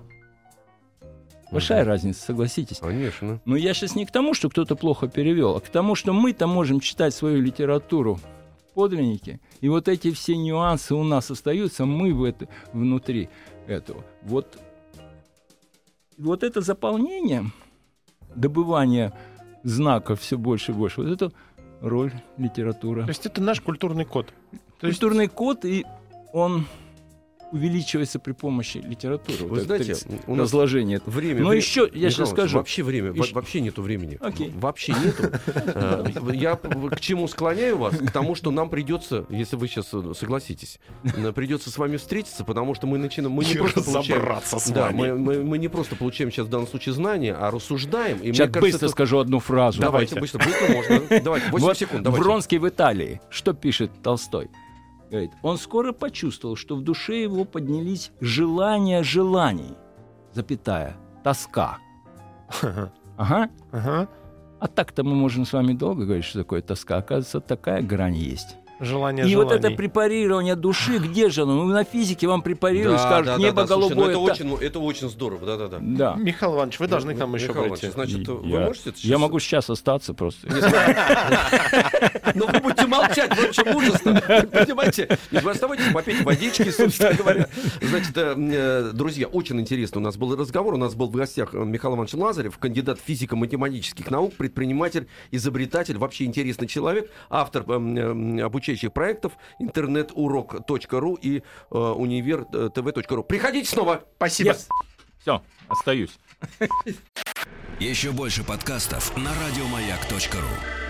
Большая 1.52 1.82
Мгм. 1.82 1.88
разница, 1.90 2.22
согласитесь. 2.26 2.80
Конечно. 2.80 3.40
Но 3.46 3.56
я 3.56 3.76
сейчас 3.76 3.96
не 3.96 4.06
к 4.08 4.12
тому, 4.12 4.34
что 4.34 4.50
кто-то 4.50 4.76
плохо 4.76 5.08
перевел, 5.08 5.56
а 5.56 5.62
к 5.62 5.70
тому, 5.70 5.94
что 5.94 6.12
мы-то 6.12 6.48
можем 6.48 6.80
читать 6.80 7.14
свою 7.14 7.40
литературу 7.40 8.20
в 8.78 8.80
подлиннике, 8.80 9.40
и 9.60 9.70
вот 9.70 9.88
эти 9.88 10.12
все 10.12 10.38
нюансы 10.38 10.94
у 10.94 11.04
нас 11.04 11.32
остаются, 11.32 11.86
мы 11.86 12.14
в 12.14 12.24
это, 12.24 12.48
внутри 12.74 13.28
этого. 13.66 14.04
Вот, 14.22 14.60
вот 16.20 16.44
это 16.44 16.62
заполнение, 16.62 17.46
добывание 18.36 19.14
знаков 19.64 20.22
все 20.22 20.38
больше 20.38 20.74
и 20.74 20.76
больше, 20.76 21.02
вот 21.02 21.10
это 21.10 21.32
роль 21.82 22.14
литературы. 22.38 23.02
То 23.02 23.10
есть 23.10 23.26
это 23.26 23.42
наш 23.42 23.62
культурный 23.62 24.06
код. 24.06 24.32
То 24.80 24.86
есть 24.86 25.00
Культурный 25.00 25.28
код, 25.28 25.66
и 25.66 25.84
он 26.32 26.68
увеличивается 27.52 28.20
при 28.20 28.34
помощи 28.34 28.78
литературы. 28.80 29.40
Вы 29.44 29.48
Вот 29.50 29.60
знаете, 29.62 29.96
у 30.28 30.36
нас 30.36 30.46
разложение. 30.46 31.02
время... 31.06 31.42
Но 31.42 31.50
вре- 31.50 31.58
еще, 31.58 31.82
я 31.82 31.88
Михаил 32.08 32.12
сейчас 32.12 32.30
скажу, 32.32 32.58
Вообще 32.58 32.84
время, 32.84 33.12
Еще- 33.12 33.34
вообще 33.34 33.62
нету 33.62 33.82
времени. 33.82 34.18
Окей. 34.20 34.52
Вообще 34.56 34.94
нету. 34.94 35.24
Э, 35.46 36.06
Я 36.34 36.56
к 36.56 37.00
чему 37.00 37.28
склоняю 37.28 37.78
вас? 37.78 37.96
К 37.98 38.12
тому, 38.12 38.36
что 38.36 38.52
нам 38.52 38.70
придется, 38.70 39.26
если 39.30 39.56
вы 39.56 39.68
сейчас 39.68 39.88
согласитесь, 40.18 40.80
э, 41.04 41.32
придется 41.32 41.70
с 41.72 41.78
вами 41.78 41.98
встретиться, 41.98 42.44
потому 42.44 42.74
что 42.76 42.88
мы 42.88 42.98
начинаем... 42.98 43.32
Мы 43.34 43.46
не 43.46 43.56
просто 43.56 43.82
получаем... 43.82 44.24
Да, 44.74 44.90
мы, 44.92 45.14
мы- 45.18 45.44
мы 45.44 45.58
не 45.58 45.68
просто 45.68 45.96
получаем 45.96 46.32
сейчас 46.32 46.48
в 46.48 46.50
данном 46.50 46.68
случае 46.68 46.94
знания, 46.94 47.34
а 47.34 47.50
рассуждаем. 47.52 48.18
И 48.18 48.32
Сейчас 48.34 48.48
мне 48.48 48.54
кажется, 48.54 48.60
быстро 48.62 48.78
это- 48.88 48.90
скажу 48.90 49.20
одну 49.20 49.40
фразу. 49.40 49.80
Давайте, 49.82 50.20
быстро, 50.20 50.44
быстро 50.44 50.74
можно. 50.74 51.02
Давайте, 51.22 51.50
8 51.52 51.66
Вот 51.66 51.78
секунд, 51.78 52.04
давайте. 52.04 52.24
Вронский 52.24 52.58
в 52.58 52.68
Италии. 52.68 53.22
Что 53.30 53.54
пишет 53.54 53.92
Толстой? 54.04 54.50
Говорит, 55.10 55.32
он 55.42 55.58
скоро 55.58 55.94
почувствовал, 55.94 56.56
что 56.56 56.76
в 56.76 56.84
душе 56.84 57.22
его 57.24 57.46
поднялись 57.46 58.12
желания 58.20 59.04
желаний, 59.04 59.76
запятая, 60.34 60.98
тоска. 61.24 61.78
Ага. 63.18 63.50
Ага. 63.72 64.08
А 64.60 64.68
так-то 64.68 65.04
мы 65.04 65.16
можем 65.16 65.46
с 65.46 65.54
вами 65.54 65.74
долго 65.74 66.06
говорить, 66.06 66.26
что 66.26 66.40
такое 66.40 66.62
тоска. 66.62 66.98
Оказывается, 66.98 67.40
такая 67.40 67.82
грань 67.82 68.16
есть. 68.16 68.58
Желание 68.80 69.28
И 69.28 69.36
вот 69.36 69.52
это 69.52 69.62
желаний. 69.62 69.76
препарирование 69.78 70.56
души, 70.56 70.98
где 71.00 71.30
же 71.30 71.42
оно? 71.44 71.56
Ну, 71.56 71.66
на 71.66 71.84
физике 71.84 72.28
вам 72.28 72.42
препарируют, 72.42 72.98
Да, 73.02 73.08
скажут, 73.08 73.26
да, 73.26 73.38
да, 73.38 73.42
небо 73.44 73.62
да, 73.64 73.68
слушай, 73.68 73.90
ну 73.90 73.96
голубое. 73.96 74.10
это, 74.10 74.18
та- 74.44 74.46
очень, 74.54 74.66
это 74.68 74.80
очень 74.80 75.10
здорово, 75.10 75.46
да-да-да. 75.46 75.78
Да. 75.82 76.16
Михаил 76.16 76.56
Иванович, 76.56 76.80
вы 76.80 76.88
должны 76.88 77.16
к 77.16 77.18
нам 77.18 77.34
еще 77.36 77.48
Михаил 77.50 77.70
прийти. 77.72 77.90
Значит, 77.90 78.28
вы 78.28 78.48
я, 78.50 78.60
можете... 78.60 78.90
это 78.90 79.00
я 79.00 79.04
сейчас- 79.10 79.20
могу 79.22 79.40
сейчас 79.40 79.70
остаться 79.70 80.14
просто. 80.14 80.48
Ну, 82.36 82.46
вы 82.48 82.60
будете 82.60 82.86
молчать, 82.88 83.34
в 83.36 83.44
общем, 83.48 83.76
ужасно. 83.76 84.22
Понимаете? 84.22 85.18
Вы 85.32 85.52
оставайтесь, 85.52 85.86
попейте 85.94 86.24
водички, 86.24 86.70
собственно 86.70 87.14
говоря. 87.14 87.48
Значит, 87.82 88.16
э, 88.18 88.36
э, 88.38 88.92
друзья, 88.94 89.28
очень 89.28 89.60
интересно 89.60 90.02
у 90.02 90.04
нас 90.04 90.18
был 90.18 90.36
разговор. 90.36 90.74
У 90.76 90.78
нас 90.78 90.94
был 90.94 91.08
в 91.08 91.12
гостях 91.12 91.54
э, 91.54 91.58
Михаил 91.58 91.94
Иванович 91.96 92.14
Лазарев, 92.14 92.58
кандидат 92.58 93.00
физико-математических 93.04 94.10
наук, 94.12 94.36
предприниматель, 94.36 95.08
изобретатель, 95.32 95.98
вообще 95.98 96.26
интересный 96.26 96.68
человек, 96.68 97.10
автор 97.30 97.64
э, 97.68 97.74
э, 97.74 98.44
обучающих 98.68 98.94
проектов 98.94 99.34
интернетурок.ру 99.60 101.16
и 101.16 101.40
э, 101.40 101.42
универ.тв.ру. 101.78 103.24
Приходите 103.24 103.70
снова. 103.70 104.04
Спасибо. 104.18 104.56
Все, 105.20 105.42
остаюсь. 105.68 106.18
Еще 107.80 108.12
больше 108.12 108.44
подкастов 108.44 109.16
на 109.18 109.32
радиомаяк.ру. 109.34 110.87